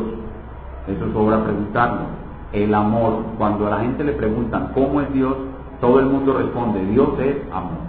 Eso 0.88 1.12
sobra 1.12 1.44
preguntarnos. 1.44 2.10
El 2.54 2.76
amor. 2.76 3.24
Cuando 3.40 3.66
a 3.66 3.72
la 3.72 3.80
gente 3.80 4.04
le 4.04 4.12
preguntan 4.12 4.70
cómo 4.76 5.02
es 5.02 5.12
Dios, 5.14 5.34
todo 5.82 6.00
el 6.00 6.06
mundo 6.06 6.38
responde, 6.38 6.86
Dios 6.92 7.10
es 7.22 7.38
amor. 7.52 7.82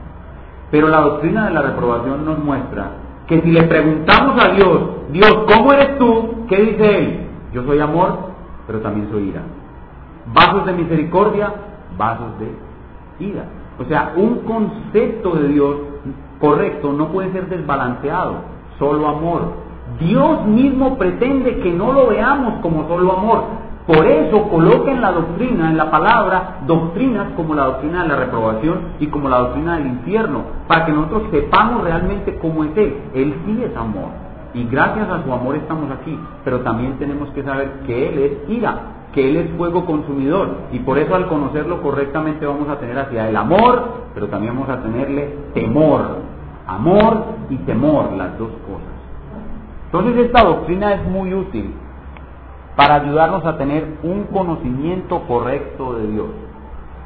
Pero 0.70 0.88
la 0.88 1.02
doctrina 1.02 1.48
de 1.48 1.52
la 1.52 1.60
reprobación 1.60 2.24
nos 2.24 2.42
muestra 2.42 2.92
que 3.26 3.42
si 3.42 3.52
le 3.52 3.64
preguntamos 3.64 4.42
a 4.42 4.48
Dios, 4.52 4.95
Dios, 5.10 5.32
¿cómo 5.52 5.72
eres 5.72 5.98
tú? 5.98 6.46
¿Qué 6.48 6.56
dice 6.56 6.98
Él? 6.98 7.26
Yo 7.52 7.64
soy 7.64 7.78
amor, 7.78 8.18
pero 8.66 8.80
también 8.80 9.08
soy 9.10 9.28
ira. 9.28 9.42
Vasos 10.32 10.66
de 10.66 10.72
misericordia, 10.72 11.52
vasos 11.96 12.38
de 12.38 13.24
ira. 13.24 13.44
O 13.78 13.84
sea, 13.84 14.14
un 14.16 14.40
concepto 14.40 15.34
de 15.36 15.48
Dios 15.48 15.76
correcto 16.40 16.92
no 16.92 17.08
puede 17.08 17.32
ser 17.32 17.48
desbalanceado, 17.48 18.34
solo 18.78 19.06
amor. 19.08 19.66
Dios 20.00 20.44
mismo 20.46 20.98
pretende 20.98 21.60
que 21.60 21.70
no 21.72 21.92
lo 21.92 22.08
veamos 22.08 22.54
como 22.60 22.88
solo 22.88 23.12
amor. 23.12 23.44
Por 23.86 24.04
eso 24.04 24.48
coloca 24.48 24.90
en 24.90 25.00
la 25.00 25.12
doctrina, 25.12 25.70
en 25.70 25.76
la 25.76 25.88
palabra, 25.92 26.58
doctrinas 26.66 27.28
como 27.36 27.54
la 27.54 27.66
doctrina 27.66 28.02
de 28.02 28.08
la 28.08 28.16
reprobación 28.16 28.78
y 28.98 29.06
como 29.06 29.28
la 29.28 29.38
doctrina 29.38 29.76
del 29.76 29.86
infierno, 29.86 30.42
para 30.66 30.86
que 30.86 30.92
nosotros 30.92 31.22
sepamos 31.30 31.84
realmente 31.84 32.36
cómo 32.38 32.64
es 32.64 32.76
Él. 32.76 32.96
Él 33.14 33.34
sí 33.46 33.62
es 33.62 33.76
amor. 33.76 34.25
Y 34.56 34.64
gracias 34.68 35.06
a 35.10 35.22
su 35.22 35.30
amor 35.30 35.54
estamos 35.56 35.90
aquí. 35.90 36.18
Pero 36.42 36.60
también 36.60 36.98
tenemos 36.98 37.28
que 37.30 37.42
saber 37.42 37.80
que 37.86 38.08
Él 38.08 38.18
es 38.18 38.50
ira, 38.50 38.78
que 39.12 39.28
Él 39.28 39.36
es 39.36 39.50
fuego 39.50 39.84
consumidor. 39.84 40.48
Y 40.72 40.78
por 40.78 40.96
eso 40.96 41.14
al 41.14 41.28
conocerlo 41.28 41.82
correctamente 41.82 42.46
vamos 42.46 42.66
a 42.70 42.78
tener 42.78 42.98
hacia 42.98 43.28
el 43.28 43.36
amor, 43.36 44.06
pero 44.14 44.28
también 44.28 44.54
vamos 44.54 44.70
a 44.70 44.82
tenerle 44.82 45.36
temor. 45.52 46.22
Amor 46.66 47.24
y 47.50 47.56
temor, 47.58 48.12
las 48.12 48.38
dos 48.38 48.48
cosas. 48.66 48.96
Entonces 49.84 50.24
esta 50.24 50.42
doctrina 50.42 50.94
es 50.94 51.06
muy 51.06 51.34
útil 51.34 51.74
para 52.76 52.94
ayudarnos 52.94 53.44
a 53.44 53.58
tener 53.58 53.98
un 54.02 54.24
conocimiento 54.24 55.20
correcto 55.28 55.94
de 55.94 56.06
Dios. 56.08 56.26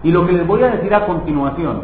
Y 0.05 0.13
lo 0.13 0.25
que 0.25 0.33
les 0.35 0.47
voy 0.47 0.63
a 0.63 0.71
decir 0.71 0.95
a 0.95 1.05
continuación 1.05 1.83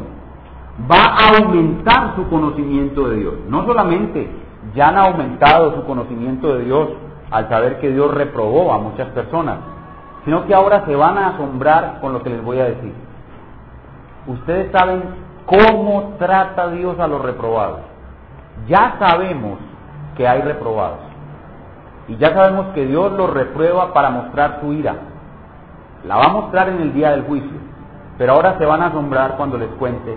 va 0.88 1.02
a 1.02 1.38
aumentar 1.38 2.14
su 2.14 2.28
conocimiento 2.28 3.08
de 3.08 3.16
Dios. 3.16 3.34
No 3.48 3.66
solamente 3.66 4.45
ya 4.74 4.88
han 4.88 4.98
aumentado 4.98 5.74
su 5.74 5.84
conocimiento 5.84 6.54
de 6.54 6.64
Dios 6.64 6.88
al 7.30 7.48
saber 7.48 7.78
que 7.80 7.90
Dios 7.90 8.12
reprobó 8.12 8.72
a 8.72 8.78
muchas 8.78 9.08
personas, 9.08 9.58
sino 10.24 10.46
que 10.46 10.54
ahora 10.54 10.84
se 10.86 10.94
van 10.94 11.18
a 11.18 11.28
asombrar 11.28 12.00
con 12.00 12.12
lo 12.12 12.22
que 12.22 12.30
les 12.30 12.42
voy 12.42 12.58
a 12.58 12.64
decir. 12.64 12.94
Ustedes 14.26 14.72
saben 14.72 15.02
cómo 15.46 16.14
trata 16.18 16.68
Dios 16.68 16.98
a 16.98 17.06
los 17.06 17.22
reprobados. 17.22 17.80
Ya 18.66 18.96
sabemos 18.98 19.58
que 20.16 20.26
hay 20.26 20.40
reprobados. 20.42 20.98
Y 22.08 22.16
ya 22.16 22.32
sabemos 22.34 22.66
que 22.74 22.86
Dios 22.86 23.12
los 23.12 23.32
reprueba 23.32 23.92
para 23.92 24.10
mostrar 24.10 24.58
su 24.60 24.72
ira. 24.72 24.94
La 26.06 26.16
va 26.16 26.24
a 26.24 26.32
mostrar 26.32 26.68
en 26.68 26.80
el 26.80 26.92
día 26.92 27.10
del 27.10 27.22
juicio. 27.22 27.58
Pero 28.18 28.32
ahora 28.32 28.56
se 28.58 28.64
van 28.64 28.82
a 28.82 28.86
asombrar 28.86 29.36
cuando 29.36 29.58
les 29.58 29.68
cuente 29.70 30.16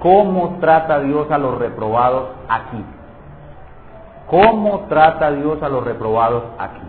cómo 0.00 0.58
trata 0.60 1.00
Dios 1.00 1.30
a 1.30 1.38
los 1.38 1.58
reprobados 1.58 2.30
aquí. 2.48 2.84
¿Cómo 4.30 4.86
trata 4.88 5.32
Dios 5.32 5.60
a 5.60 5.68
los 5.68 5.82
reprobados 5.84 6.44
aquí? 6.56 6.86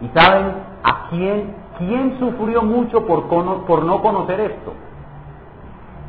¿Y 0.00 0.08
saben 0.18 0.46
a 0.82 1.08
quién, 1.10 1.54
quién 1.76 2.18
sufrió 2.18 2.62
mucho 2.62 3.04
por, 3.06 3.84
no 3.84 4.00
conocer 4.00 4.40
esto? 4.40 4.72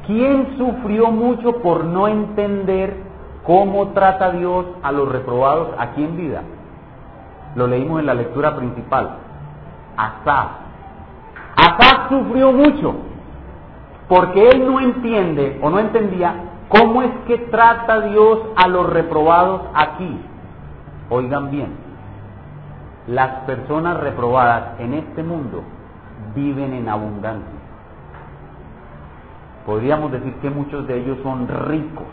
¿Quién 0.07 0.57
sufrió 0.57 1.11
mucho 1.11 1.57
por 1.61 1.83
no 1.83 2.07
entender 2.07 3.03
cómo 3.45 3.89
trata 3.89 4.31
Dios 4.31 4.65
a 4.81 4.93
los 4.93 5.11
reprobados 5.11 5.71
aquí 5.77 6.05
en 6.05 6.15
vida? 6.15 6.43
Lo 7.55 7.67
leímos 7.67 7.99
en 7.99 8.05
la 8.05 8.13
lectura 8.13 8.55
principal. 8.55 9.17
Asaf. 9.97 10.51
Asaf 11.57 12.09
sufrió 12.09 12.53
mucho 12.53 12.95
porque 14.07 14.49
él 14.49 14.65
no 14.65 14.79
entiende 14.79 15.59
o 15.61 15.69
no 15.69 15.79
entendía 15.79 16.33
cómo 16.69 17.01
es 17.01 17.11
que 17.27 17.37
trata 17.37 17.99
Dios 18.01 18.39
a 18.55 18.67
los 18.69 18.89
reprobados 18.89 19.63
aquí. 19.73 20.28
Oigan 21.09 21.49
bien, 21.49 21.69
las 23.07 23.41
personas 23.41 23.99
reprobadas 23.99 24.79
en 24.79 24.93
este 24.93 25.23
mundo 25.23 25.63
viven 26.35 26.73
en 26.73 26.87
abundancia. 26.87 27.59
Podríamos 29.65 30.11
decir 30.11 30.33
que 30.35 30.49
muchos 30.49 30.87
de 30.87 30.99
ellos 30.99 31.17
son 31.23 31.47
ricos. 31.47 32.05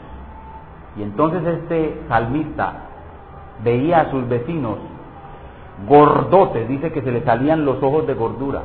Y 0.97 1.03
entonces 1.03 1.45
este 1.47 2.03
salmista 2.09 2.73
veía 3.63 4.01
a 4.01 4.11
sus 4.11 4.27
vecinos 4.29 4.79
gordotes, 5.87 6.67
dice 6.69 6.91
que 6.91 7.03
se 7.03 7.13
le 7.13 7.23
salían 7.25 7.67
los 7.67 7.83
ojos 7.83 8.07
de 8.07 8.15
gordura. 8.15 8.63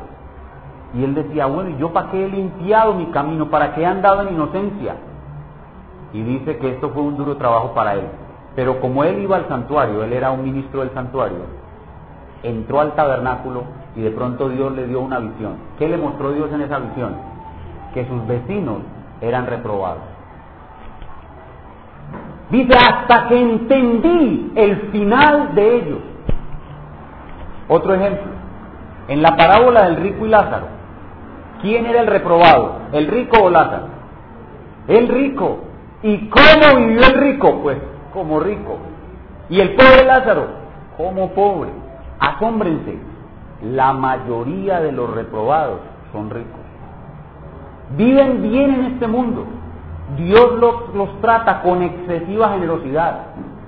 Y 0.94 1.04
él 1.04 1.14
decía, 1.14 1.46
bueno, 1.46 1.70
¿y 1.70 1.78
yo 1.78 1.92
para 1.92 2.12
qué 2.12 2.26
he 2.26 2.30
limpiado 2.30 2.94
mi 2.94 3.08
camino? 3.08 3.50
¿Para 3.50 3.74
qué 3.76 3.82
he 3.82 3.86
andado 3.86 4.22
en 4.22 4.34
inocencia? 4.34 4.96
Y 6.14 6.22
dice 6.22 6.58
que 6.58 6.72
esto 6.72 6.90
fue 6.90 7.04
un 7.04 7.18
duro 7.18 7.38
trabajo 7.38 7.74
para 7.74 7.94
él. 7.96 8.08
Pero 8.56 8.80
como 8.82 9.04
él 9.04 9.20
iba 9.20 9.38
al 9.38 9.48
santuario, 9.48 10.04
él 10.04 10.14
era 10.14 10.32
un 10.32 10.44
ministro 10.44 10.82
del 10.82 10.92
santuario, 10.92 11.40
entró 12.44 12.82
al 12.82 12.94
tabernáculo 12.96 13.64
y 13.96 14.02
de 14.02 14.12
pronto 14.12 14.50
Dios 14.50 14.74
le 14.74 14.88
dio 14.88 15.00
una 15.00 15.20
visión. 15.20 15.56
¿Qué 15.78 15.88
le 15.88 15.98
mostró 15.98 16.32
Dios 16.32 16.52
en 16.52 16.62
esa 16.62 16.80
visión? 16.80 17.16
Que 17.94 18.06
sus 18.06 18.26
vecinos 18.28 18.80
eran 19.22 19.46
reprobados. 19.48 20.04
Dice, 22.50 22.74
hasta 22.74 23.30
que 23.30 23.42
entendí 23.42 24.52
el 24.56 24.76
final 24.92 25.56
de 25.56 25.76
ellos. 25.76 26.00
Otro 27.70 27.94
ejemplo, 27.94 28.32
en 29.08 29.22
la 29.22 29.38
parábola 29.38 29.86
del 29.86 29.96
rico 29.98 30.26
y 30.26 30.30
Lázaro, 30.30 30.68
¿quién 31.62 31.86
era 31.86 32.02
el 32.02 32.08
reprobado? 32.08 32.80
¿El 32.92 33.08
rico 33.08 33.44
o 33.44 33.50
Lázaro? 33.50 33.86
El 34.90 35.08
rico. 35.08 35.60
¿Y 36.04 36.28
cómo 36.28 36.78
vivió 36.78 37.02
el 37.02 37.14
rico? 37.14 37.62
Pues 37.62 37.78
como 38.14 38.40
rico. 38.40 38.78
¿Y 39.50 39.60
el 39.60 39.76
pobre 39.76 40.06
Lázaro? 40.06 40.48
Como 40.98 41.32
pobre. 41.32 41.70
Asómbrense, 42.20 42.98
la 43.64 43.94
mayoría 43.94 44.80
de 44.80 44.92
los 44.92 45.14
reprobados 45.14 45.80
son 46.12 46.30
ricos. 46.30 46.60
Viven 47.98 48.42
bien 48.42 48.74
en 48.74 48.86
este 48.94 49.08
mundo. 49.08 49.46
Dios 50.18 50.54
los, 50.60 50.94
los 50.96 51.22
trata 51.22 51.62
con 51.62 51.82
excesiva 51.82 52.50
generosidad. 52.50 53.20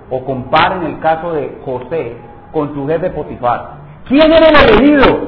O 0.10 0.24
comparen 0.24 0.84
el 0.84 1.00
caso 1.00 1.34
de 1.34 1.60
José 1.66 2.18
con 2.52 2.74
su 2.74 2.88
jefe 2.88 3.10
Potifar. 3.10 3.72
¿Quién 4.08 4.32
era 4.32 4.48
el 4.48 4.70
elegido? 4.70 5.20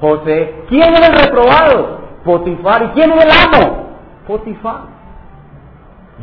José. 0.00 0.64
¿Quién 0.68 0.94
era 0.94 1.06
el 1.06 1.24
reprobado? 1.24 1.98
Potifar. 2.24 2.82
¿Y 2.82 2.88
quién 2.88 3.12
era 3.12 3.22
el 3.22 3.30
amo? 3.30 3.76
Potifar. 4.26 4.96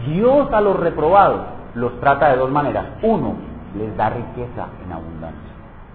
Dios 0.06 0.52
a 0.52 0.60
los 0.60 0.80
reprobados 0.80 1.53
los 1.76 2.00
trata 2.00 2.30
de 2.30 2.38
dos 2.38 2.52
maneras. 2.52 2.86
Uno, 3.02 3.36
les 3.78 3.96
da 3.98 4.10
riqueza 4.10 4.68
en 4.86 4.92
abundancia. 4.92 5.52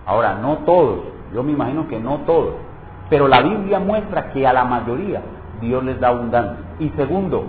Ahora, 0.06 0.34
no 0.34 0.58
todos, 0.58 1.00
yo 1.34 1.42
me 1.42 1.52
imagino 1.52 1.86
que 1.88 2.00
no 2.00 2.18
todos, 2.26 2.54
pero 3.10 3.28
la 3.28 3.42
Biblia 3.42 3.78
muestra 3.78 4.30
que 4.32 4.46
a 4.46 4.52
la 4.52 4.64
mayoría 4.64 5.22
Dios 5.60 5.84
les 5.84 6.00
da 6.00 6.08
abundancia. 6.08 6.64
Y 6.78 6.88
segundo, 6.90 7.44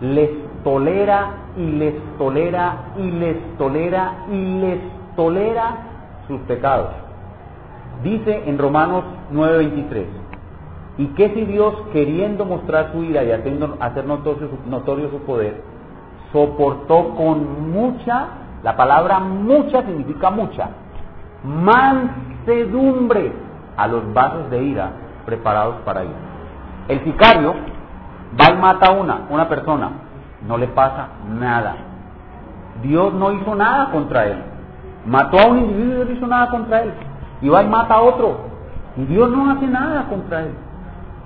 les 0.00 0.30
tolera 0.62 1.30
y 1.56 1.66
les 1.72 1.94
tolera 2.18 2.76
y 2.96 3.10
les 3.10 3.56
tolera 3.58 4.12
y 4.30 4.58
les 4.60 4.80
tolera 5.16 5.76
sus 6.26 6.40
pecados. 6.42 6.90
Dice 8.02 8.42
en 8.46 8.58
Romanos 8.58 9.04
9:23, 9.32 10.06
¿y 10.98 11.06
qué 11.08 11.30
si 11.30 11.44
Dios, 11.44 11.74
queriendo 11.92 12.44
mostrar 12.44 12.92
su 12.92 13.02
ira 13.04 13.22
y 13.24 13.30
hacer 13.30 14.04
notorio 14.04 15.10
su 15.10 15.18
poder, 15.20 15.73
soportó 16.34 17.14
con 17.14 17.72
mucha, 17.72 18.26
la 18.62 18.76
palabra 18.76 19.20
mucha 19.20 19.82
significa 19.84 20.30
mucha, 20.30 20.68
mansedumbre 21.44 23.32
a 23.76 23.86
los 23.86 24.12
vasos 24.12 24.50
de 24.50 24.62
ira 24.62 24.90
preparados 25.24 25.76
para 25.86 26.04
ir? 26.04 26.14
El 26.88 27.04
sicario 27.04 27.54
va 28.38 28.52
y 28.52 28.60
mata 28.60 28.88
a 28.88 28.92
una, 28.92 29.20
una 29.30 29.48
persona, 29.48 29.90
no 30.46 30.58
le 30.58 30.66
pasa 30.68 31.08
nada. 31.30 31.76
Dios 32.82 33.14
no 33.14 33.32
hizo 33.32 33.54
nada 33.54 33.90
contra 33.90 34.26
él. 34.26 34.42
Mató 35.06 35.38
a 35.38 35.46
un 35.46 35.58
individuo 35.58 36.02
y 36.02 36.06
no 36.06 36.12
hizo 36.12 36.26
nada 36.26 36.50
contra 36.50 36.82
él 36.82 36.92
y 37.44 37.48
va 37.50 37.62
y 37.62 37.68
mata 37.68 37.94
a 37.94 38.00
otro, 38.00 38.38
y 38.96 39.04
Dios 39.04 39.30
no 39.30 39.50
hace 39.50 39.66
nada 39.66 40.06
contra 40.08 40.40
él. 40.40 40.54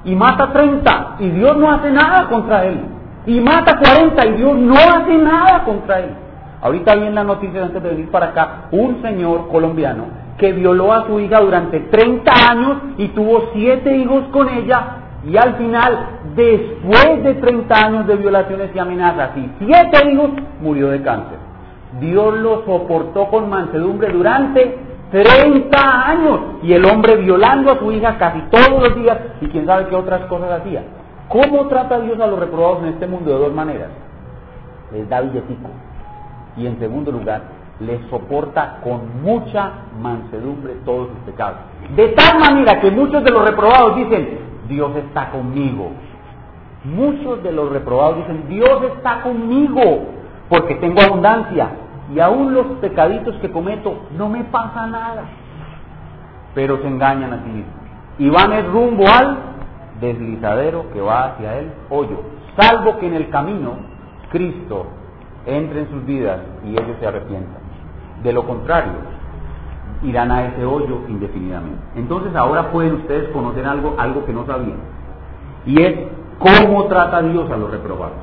Y 0.05 0.17
mata 0.17 0.45
a 0.45 0.53
30, 0.53 1.17
y 1.21 1.29
Dios 1.31 1.57
no 1.57 1.71
hace 1.71 1.93
nada 1.93 2.29
contra 2.29 2.65
él. 2.65 2.81
Y 3.27 3.41
mata 3.41 3.73
a 3.73 3.79
40, 3.79 4.27
y 4.27 4.33
Dios 4.35 4.57
no 4.57 4.75
hace 4.75 5.17
nada 5.19 5.65
contra 5.65 6.01
él. 6.01 6.11
Ahorita 6.61 6.97
vi 6.97 7.07
en 7.07 7.15
la 7.15 7.25
noticia 7.25 7.63
antes 7.63 7.83
de 7.83 7.91
venir 7.91 8.11
para 8.11 8.27
acá 8.27 8.69
un 8.73 9.01
señor 9.03 9.49
colombiano 9.49 10.05
que 10.39 10.53
violó 10.53 10.93
a 10.93 11.07
su 11.07 11.21
hija 11.21 11.41
durante 11.41 11.81
30 11.81 12.33
años 12.51 12.77
y 12.97 13.09
tuvo 13.09 13.51
siete 13.53 13.97
hijos 13.97 14.25
con 14.33 14.49
ella 14.49 14.97
Y 15.25 15.37
al 15.37 15.57
final, 15.57 15.99
después 16.37 17.23
de 17.25 17.35
30 17.35 17.75
años 17.75 18.07
de 18.07 18.17
violaciones 18.17 18.71
y 18.75 18.79
amenazas 18.79 19.37
y 19.37 19.51
siete 19.59 20.11
hijos, 20.11 20.31
murió 20.61 20.89
de 20.89 21.03
cáncer. 21.03 21.39
Dios 22.01 22.39
lo 22.39 22.65
soportó 22.65 23.29
con 23.29 23.51
mansedumbre 23.51 24.13
durante 24.13 24.79
30 25.11 26.09
años. 26.09 26.41
Y 26.63 26.73
el 26.73 26.85
hombre 26.85 27.17
violando 27.17 27.73
a 27.73 27.79
su 27.79 27.91
hija 27.91 28.17
casi 28.17 28.41
todos 28.51 28.83
los 28.83 28.95
días 28.95 29.19
y 29.41 29.49
quién 29.49 29.67
sabe 29.67 29.87
qué 29.89 29.97
otras 29.97 30.23
cosas 30.27 30.61
hacía. 30.61 30.83
¿Cómo 31.29 31.67
trata 31.69 32.01
Dios 32.01 32.19
a 32.21 32.27
los 32.27 32.39
reprobados 32.39 32.83
en 32.83 32.89
este 32.91 33.07
mundo? 33.07 33.31
De 33.31 33.39
dos 33.39 33.53
maneras. 33.53 33.91
Les 34.93 35.09
da 35.09 35.21
billetico. 35.21 35.69
Y 36.57 36.67
en 36.67 36.79
segundo 36.79 37.13
lugar, 37.13 37.43
les 37.81 38.01
soporta 38.09 38.79
con 38.83 39.23
mucha 39.23 39.71
mansedumbre 40.01 40.75
todos 40.85 41.09
sus 41.09 41.19
pecados. 41.19 41.59
De 41.95 42.09
tal 42.09 42.39
manera 42.39 42.81
que 42.81 42.91
muchos 42.91 43.23
de 43.23 43.31
los 43.31 43.45
reprobados 43.45 43.97
dicen, 43.97 44.39
Dios 44.69 44.91
está 44.97 45.31
conmigo. 45.31 45.91
Muchos 46.85 47.43
de 47.43 47.53
los 47.53 47.71
reprobados 47.71 48.19
dicen, 48.19 48.49
Dios 48.49 48.83
está 48.97 49.23
conmigo, 49.23 49.81
porque 50.49 50.77
tengo 50.77 51.01
abundancia. 51.01 51.69
Y 52.15 52.21
aún 52.21 52.55
los 52.55 52.67
pecaditos 52.81 53.35
que 53.37 53.51
cometo, 53.51 54.07
no 54.17 54.31
me 54.31 54.45
pasa 54.45 54.87
nada. 54.87 55.25
Pero 56.55 56.79
se 56.79 56.89
engañan 56.89 57.33
a 57.35 57.43
sí 57.45 57.51
mismos. 57.51 57.75
Y 58.19 58.31
van 58.31 58.53
el 58.53 58.67
rumbo 58.67 59.05
al 59.07 59.58
deslizadero 60.01 60.91
que 60.93 61.01
va 61.01 61.27
hacia 61.27 61.59
el 61.59 61.73
hoyo. 61.91 62.21
Salvo 62.57 62.99
que 62.99 63.07
en 63.07 63.15
el 63.15 63.31
camino 63.31 63.77
Cristo 64.31 64.87
entre 65.47 65.81
en 65.81 65.91
sus 65.91 66.05
vidas 66.05 66.41
y 66.65 66.73
ellos 66.73 66.97
se 67.01 67.07
arrepientan. 67.07 67.63
De 68.23 68.33
lo 68.33 68.47
contrario, 68.47 68.93
irán 70.03 70.31
a 70.31 70.47
ese 70.47 70.65
hoyo 70.65 71.01
indefinidamente. 71.09 71.81
Entonces 71.97 72.35
ahora 72.35 72.71
pueden 72.71 72.95
ustedes 72.95 73.29
conocer 73.31 73.65
algo, 73.67 73.95
algo 73.99 74.25
que 74.25 74.33
no 74.33 74.45
sabían. 74.47 74.79
Y 75.67 75.83
es 75.83 75.95
cómo 76.39 76.85
trata 76.85 77.23
Dios 77.23 77.51
a 77.51 77.57
los 77.57 77.71
reprobados. 77.71 78.19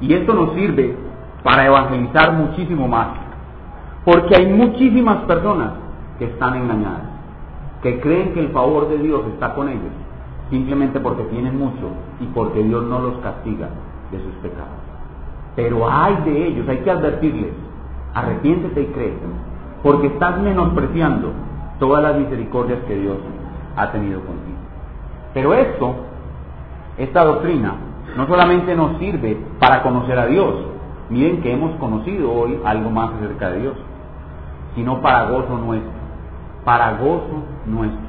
Y 0.00 0.12
esto 0.12 0.34
nos 0.34 0.54
sirve 0.54 0.96
para 1.42 1.66
evangelizar 1.66 2.32
muchísimo 2.32 2.88
más. 2.88 3.08
Porque 4.04 4.36
hay 4.36 4.46
muchísimas 4.46 5.18
personas 5.24 5.72
que 6.18 6.26
están 6.26 6.54
engañadas, 6.56 7.04
que 7.82 8.00
creen 8.00 8.34
que 8.34 8.40
el 8.40 8.50
favor 8.50 8.88
de 8.88 8.98
Dios 8.98 9.22
está 9.32 9.54
con 9.54 9.68
ellos, 9.68 9.92
simplemente 10.50 11.00
porque 11.00 11.24
tienen 11.24 11.58
mucho 11.58 11.90
y 12.20 12.26
porque 12.26 12.62
Dios 12.62 12.84
no 12.84 12.98
los 13.00 13.18
castiga 13.18 13.68
de 14.10 14.18
sus 14.18 14.34
pecados. 14.42 14.84
Pero 15.56 15.88
hay 15.88 16.16
de 16.24 16.46
ellos, 16.48 16.68
hay 16.68 16.78
que 16.78 16.90
advertirles, 16.90 17.52
arrepiéntete 18.14 18.82
y 18.82 18.86
cree, 18.86 19.14
porque 19.82 20.08
estás 20.08 20.38
menospreciando 20.40 21.32
todas 21.78 22.02
las 22.02 22.16
misericordias 22.16 22.80
que 22.86 22.96
Dios 22.96 23.18
ha 23.76 23.90
tenido 23.90 24.20
contigo. 24.20 24.58
Pero 25.32 25.54
esto, 25.54 25.94
esta 26.98 27.24
doctrina, 27.24 27.74
no 28.16 28.26
solamente 28.26 28.74
nos 28.76 28.98
sirve 28.98 29.36
para 29.58 29.82
conocer 29.82 30.18
a 30.18 30.26
Dios, 30.26 30.54
miren 31.10 31.42
que 31.42 31.52
hemos 31.52 31.74
conocido 31.76 32.32
hoy 32.32 32.60
algo 32.64 32.90
más 32.90 33.10
acerca 33.14 33.50
de 33.50 33.60
Dios, 33.60 33.74
sino 34.74 35.00
para 35.00 35.30
gozo 35.30 35.58
nuestro, 35.58 35.90
para 36.64 36.96
gozo 36.98 37.42
nuestro. 37.66 38.03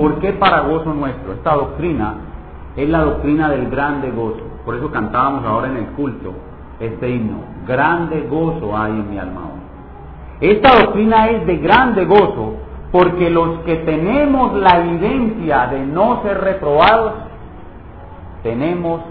¿Por 0.00 0.18
qué 0.18 0.32
para 0.32 0.60
gozo 0.60 0.94
nuestro? 0.94 1.34
Esta 1.34 1.54
doctrina 1.54 2.14
es 2.74 2.88
la 2.88 3.00
doctrina 3.00 3.50
del 3.50 3.68
grande 3.68 4.10
gozo. 4.10 4.40
Por 4.64 4.74
eso 4.76 4.90
cantábamos 4.90 5.44
ahora 5.44 5.68
en 5.68 5.76
el 5.76 5.86
culto 5.88 6.32
este 6.80 7.10
himno. 7.10 7.40
Grande 7.68 8.22
gozo 8.22 8.74
hay 8.74 8.92
en 8.92 9.10
mi 9.10 9.18
alma 9.18 9.42
hoy. 9.42 10.48
Esta 10.48 10.84
doctrina 10.84 11.28
es 11.28 11.46
de 11.46 11.58
grande 11.58 12.06
gozo 12.06 12.54
porque 12.90 13.28
los 13.28 13.58
que 13.60 13.76
tenemos 13.76 14.54
la 14.54 14.78
evidencia 14.78 15.66
de 15.66 15.84
no 15.84 16.22
ser 16.22 16.40
reprobados, 16.40 17.12
tenemos 18.42 19.02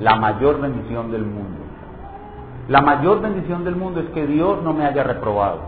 la 0.00 0.16
mayor 0.16 0.60
bendición 0.60 1.12
del 1.12 1.22
mundo. 1.22 1.60
La 2.66 2.80
mayor 2.80 3.20
bendición 3.20 3.62
del 3.62 3.76
mundo 3.76 4.00
es 4.00 4.06
que 4.06 4.26
Dios 4.26 4.64
no 4.64 4.72
me 4.72 4.84
haya 4.84 5.04
reprobado. 5.04 5.60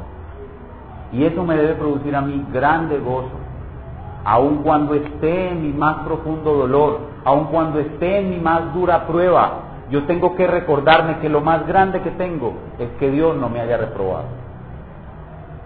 Y 1.13 1.23
eso 1.23 1.45
me 1.45 1.57
debe 1.57 1.75
producir 1.75 2.17
a 2.17 2.21
mí 2.21 2.45
grande 2.53 2.99
gozo 2.99 3.44
aun 4.25 4.63
cuando 4.63 4.95
esté 4.95 5.51
en 5.51 5.63
mi 5.63 5.73
más 5.73 5.99
profundo 6.07 6.55
dolor, 6.55 7.01
aun 7.25 7.45
cuando 7.47 7.79
esté 7.79 8.19
en 8.19 8.31
mi 8.31 8.39
más 8.39 8.73
dura 8.73 9.07
prueba, 9.07 9.61
yo 9.91 10.05
tengo 10.05 10.35
que 10.35 10.47
recordarme 10.47 11.19
que 11.19 11.29
lo 11.29 11.43
más 11.43 11.67
grande 11.67 12.01
que 12.01 12.11
tengo 12.13 12.55
es 12.79 12.89
que 12.99 13.11
Dios 13.11 13.37
no 13.37 13.51
me 13.51 13.61
haya 13.61 13.77
reprobado. 13.77 14.25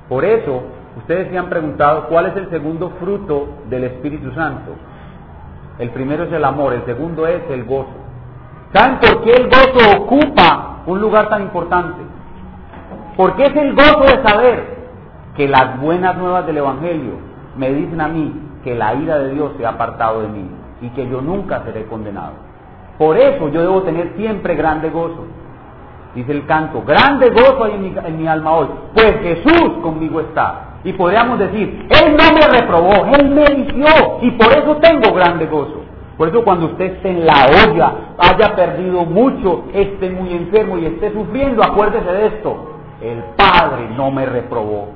Por 0.08 0.24
eso, 0.24 0.62
ustedes 0.96 1.30
se 1.30 1.38
han 1.38 1.48
preguntado 1.48 2.08
cuál 2.08 2.26
es 2.26 2.36
el 2.36 2.50
segundo 2.50 2.90
fruto 2.98 3.48
del 3.68 3.84
Espíritu 3.84 4.32
Santo. 4.32 4.72
El 5.78 5.90
primero 5.90 6.24
es 6.24 6.32
el 6.32 6.44
amor, 6.44 6.72
el 6.72 6.84
segundo 6.84 7.26
es 7.26 7.42
el 7.50 7.64
gozo. 7.64 7.94
¿Saben 8.72 8.98
por 8.98 9.22
qué 9.22 9.30
el 9.30 9.44
gozo 9.48 10.02
ocupa 10.02 10.82
un 10.86 11.00
lugar 11.00 11.28
tan 11.28 11.42
importante? 11.42 12.02
Porque 13.16 13.46
es 13.46 13.56
el 13.56 13.74
gozo 13.74 14.00
de 14.00 14.22
saber 14.28 14.78
que 15.36 15.46
las 15.46 15.80
buenas 15.80 16.16
nuevas 16.16 16.44
del 16.46 16.56
Evangelio 16.58 17.12
me 17.56 17.72
dicen 17.72 18.00
a 18.00 18.08
mí 18.08 18.47
que 18.68 18.74
la 18.74 18.94
ira 18.94 19.18
de 19.18 19.30
Dios 19.30 19.52
se 19.56 19.64
ha 19.64 19.70
apartado 19.70 20.20
de 20.20 20.28
mí 20.28 20.46
y 20.82 20.90
que 20.90 21.08
yo 21.08 21.22
nunca 21.22 21.62
seré 21.64 21.86
condenado. 21.86 22.34
Por 22.98 23.16
eso 23.16 23.48
yo 23.48 23.62
debo 23.62 23.82
tener 23.82 24.12
siempre 24.14 24.56
grande 24.56 24.90
gozo. 24.90 25.24
Dice 26.14 26.32
el 26.32 26.44
canto, 26.44 26.82
grande 26.82 27.30
gozo 27.30 27.64
hay 27.64 27.72
en 27.72 28.18
mi, 28.18 28.28
alma 28.28 28.52
hoy, 28.52 28.66
pues 28.92 29.20
Jesús 29.22 29.78
conmigo 29.82 30.20
está. 30.20 30.80
Y 30.84 30.92
podríamos 30.92 31.38
decir, 31.38 31.88
Él 31.88 32.14
no 32.14 32.24
me 32.34 32.60
reprobó, 32.60 33.06
Él 33.06 33.30
me 33.30 33.44
eligió 33.44 34.18
y 34.20 34.32
por 34.32 34.52
eso 34.52 34.76
tengo 34.76 35.14
grande 35.14 35.46
gozo. 35.46 35.80
Por 36.18 36.28
eso 36.28 36.44
cuando 36.44 36.66
usted 36.66 36.96
esté 36.96 37.08
en 37.08 37.24
la 37.24 37.46
olla, 37.64 37.92
haya 38.18 38.54
perdido 38.54 39.06
mucho, 39.06 39.64
esté 39.72 40.10
muy 40.10 40.34
enfermo 40.34 40.76
y 40.76 40.84
esté 40.84 41.10
sufriendo, 41.14 41.62
acuérdese 41.64 42.12
de 42.12 42.26
esto. 42.26 42.56
El 43.00 43.22
Padre 43.34 43.88
no 43.96 44.10
me 44.10 44.26
reprobó 44.26 44.88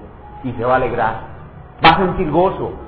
y 0.44 0.52
se 0.52 0.62
va 0.62 0.74
a 0.74 0.76
alegrar. 0.76 1.20
Va 1.82 1.88
a 1.88 1.96
sentir 1.96 2.30
gozo. 2.30 2.81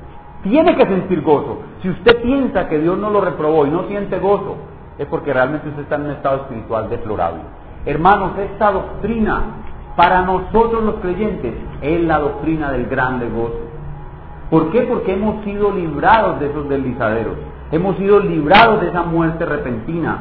Tiene 0.44 0.76
que 0.76 0.86
sentir 0.86 1.22
gozo. 1.22 1.62
Si 1.80 1.88
usted 1.88 2.22
piensa 2.22 2.68
que 2.68 2.78
Dios 2.78 2.98
no 2.98 3.10
lo 3.10 3.22
reprobó 3.22 3.66
y 3.66 3.70
no 3.70 3.88
siente 3.88 4.18
gozo, 4.18 4.56
es 4.98 5.06
porque 5.06 5.32
realmente 5.32 5.68
usted 5.68 5.82
está 5.82 5.96
en 5.96 6.02
un 6.02 6.10
estado 6.12 6.42
espiritual 6.42 6.88
deplorable. 6.90 7.40
Hermanos, 7.86 8.32
esta 8.38 8.70
doctrina 8.70 9.42
para 9.96 10.22
nosotros 10.22 10.84
los 10.84 10.96
creyentes 10.96 11.54
es 11.80 12.00
la 12.02 12.18
doctrina 12.18 12.70
del 12.72 12.86
grande 12.86 13.28
gozo. 13.28 13.58
¿Por 14.50 14.70
qué? 14.70 14.82
Porque 14.82 15.14
hemos 15.14 15.42
sido 15.44 15.72
librados 15.72 16.38
de 16.40 16.50
esos 16.50 16.68
deslizaderos. 16.68 17.36
Hemos 17.72 17.96
sido 17.96 18.20
librados 18.20 18.82
de 18.82 18.88
esa 18.88 19.02
muerte 19.02 19.46
repentina 19.46 20.18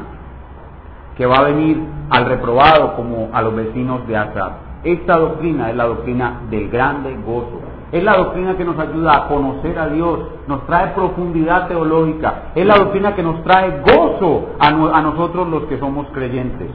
que 1.16 1.26
va 1.26 1.36
a 1.36 1.44
venir 1.44 1.80
al 2.10 2.24
reprobado 2.24 2.96
como 2.96 3.28
a 3.32 3.42
los 3.42 3.54
vecinos 3.54 4.06
de 4.08 4.16
Asaf. 4.16 4.52
Esta 4.84 5.18
doctrina 5.18 5.70
es 5.70 5.76
la 5.76 5.84
doctrina 5.84 6.40
del 6.50 6.68
grande 6.70 7.14
gozo. 7.24 7.60
Es 7.92 8.02
la 8.02 8.16
doctrina 8.16 8.56
que 8.56 8.64
nos 8.64 8.78
ayuda 8.78 9.14
a 9.14 9.28
conocer 9.28 9.78
a 9.78 9.88
Dios, 9.88 10.18
nos 10.48 10.66
trae 10.66 10.88
profundidad 10.94 11.68
teológica, 11.68 12.50
es 12.54 12.66
la 12.66 12.76
doctrina 12.76 13.14
que 13.14 13.22
nos 13.22 13.42
trae 13.44 13.82
gozo 13.82 14.50
a, 14.58 14.70
nosotros 14.70 15.48
los 15.48 15.64
que 15.64 15.78
somos 15.78 16.06
creyentes. 16.12 16.70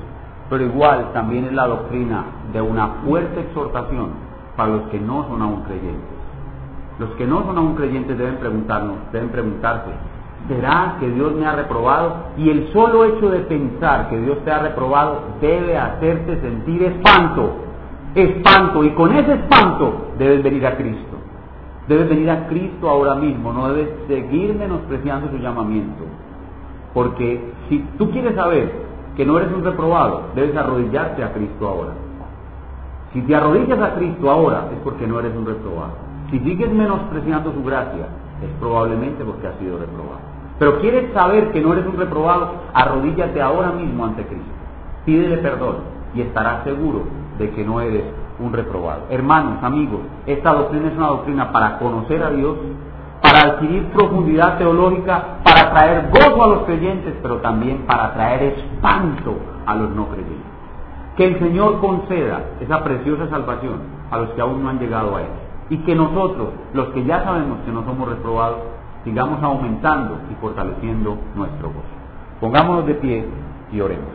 Pero 0.49 0.63
igual 0.63 1.11
también 1.13 1.45
es 1.45 1.53
la 1.53 1.67
doctrina 1.67 2.23
de 2.53 2.61
una 2.61 2.87
fuerte 3.05 3.41
exhortación 3.41 4.09
para 4.55 4.69
los 4.69 4.81
que 4.89 4.99
no 4.99 5.27
son 5.27 5.41
aún 5.41 5.61
creyentes. 5.63 6.19
Los 6.99 7.11
que 7.11 7.25
no 7.25 7.43
son 7.43 7.57
aún 7.57 7.75
creyentes 7.75 8.17
deben 8.17 8.37
preguntarnos, 8.37 8.97
deben 9.11 9.29
preguntarse, 9.29 9.89
¿será 10.47 10.97
que 10.99 11.09
Dios 11.09 11.33
me 11.33 11.45
ha 11.45 11.55
reprobado? 11.55 12.13
Y 12.37 12.49
el 12.49 12.73
solo 12.73 13.05
hecho 13.05 13.29
de 13.29 13.39
pensar 13.39 14.09
que 14.09 14.19
Dios 14.19 14.39
te 14.43 14.51
ha 14.51 14.59
reprobado 14.59 15.21
debe 15.39 15.77
hacerte 15.77 16.41
sentir 16.41 16.83
espanto, 16.83 17.68
espanto, 18.15 18.83
y 18.83 18.91
con 18.91 19.13
ese 19.15 19.33
espanto 19.33 20.13
debes 20.17 20.43
venir 20.43 20.65
a 20.65 20.75
Cristo. 20.75 21.17
Debes 21.87 22.09
venir 22.09 22.29
a 22.29 22.47
Cristo 22.47 22.89
ahora 22.89 23.15
mismo, 23.15 23.51
no 23.51 23.73
debes 23.73 23.89
seguir 24.07 24.53
menospreciando 24.55 25.29
su 25.29 25.37
llamamiento. 25.37 26.03
Porque 26.93 27.51
si 27.67 27.79
tú 27.97 28.11
quieres 28.11 28.35
saber 28.35 28.71
que 29.15 29.25
no 29.25 29.37
eres 29.37 29.51
un 29.51 29.63
reprobado, 29.63 30.23
debes 30.35 30.55
arrodillarte 30.55 31.23
a 31.23 31.33
Cristo 31.33 31.67
ahora. 31.67 31.93
Si 33.13 33.21
te 33.21 33.35
arrodillas 33.35 33.79
a 33.81 33.95
Cristo 33.95 34.29
ahora 34.29 34.69
es 34.71 34.79
porque 34.83 35.07
no 35.07 35.19
eres 35.19 35.35
un 35.35 35.45
reprobado. 35.45 35.93
Si 36.29 36.39
sigues 36.39 36.71
menospreciando 36.71 37.51
su 37.53 37.63
gracia, 37.63 38.07
es 38.43 38.49
probablemente 38.59 39.23
porque 39.23 39.47
has 39.47 39.57
sido 39.57 39.79
reprobado. 39.79 40.19
Pero 40.59 40.79
quieres 40.79 41.11
saber 41.13 41.51
que 41.51 41.61
no 41.61 41.73
eres 41.73 41.87
un 41.87 41.97
reprobado, 41.97 42.51
arrodíllate 42.73 43.41
ahora 43.41 43.71
mismo 43.71 44.05
ante 44.05 44.25
Cristo. 44.25 44.51
Pídele 45.05 45.37
perdón 45.37 45.77
y 46.13 46.21
estarás 46.21 46.63
seguro 46.65 47.03
de 47.39 47.49
que 47.51 47.63
no 47.63 47.81
eres 47.81 48.03
un 48.39 48.53
reprobado. 48.53 49.03
Hermanos, 49.09 49.63
amigos, 49.63 50.01
esta 50.25 50.53
doctrina 50.53 50.89
es 50.89 50.97
una 50.97 51.07
doctrina 51.07 51.51
para 51.51 51.79
conocer 51.79 52.21
a 52.21 52.29
Dios, 52.29 52.57
para 53.21 53.53
adquirir 53.53 53.85
profundidad 53.93 54.57
teológica, 54.57 55.39
para 55.43 55.71
traer 55.71 56.09
gozo 56.11 56.43
a 56.43 56.47
los 56.47 56.63
creyentes, 56.63 57.15
pero 57.21 57.37
también 57.37 57.85
para 57.87 58.13
traer 58.13 58.43
espanto 58.43 59.35
a 59.65 59.75
los 59.75 59.89
no 59.91 60.07
creyentes. 60.07 60.37
Que 61.15 61.27
el 61.27 61.39
Señor 61.39 61.79
conceda 61.79 62.41
esa 62.59 62.83
preciosa 62.83 63.29
salvación 63.29 63.79
a 64.11 64.17
los 64.17 64.29
que 64.31 64.41
aún 64.41 64.63
no 64.63 64.69
han 64.69 64.79
llegado 64.79 65.15
a 65.15 65.21
Él. 65.21 65.27
Y 65.69 65.77
que 65.79 65.95
nosotros, 65.95 66.49
los 66.73 66.87
que 66.89 67.03
ya 67.03 67.23
sabemos 67.23 67.59
que 67.65 67.71
no 67.71 67.83
somos 67.83 68.09
reprobados, 68.09 68.59
sigamos 69.03 69.41
aumentando 69.43 70.17
y 70.31 70.35
fortaleciendo 70.41 71.17
nuestro 71.35 71.69
gozo. 71.69 71.87
Pongámonos 72.39 72.85
de 72.85 72.95
pie 72.95 73.25
y 73.71 73.81
oremos. 73.81 74.07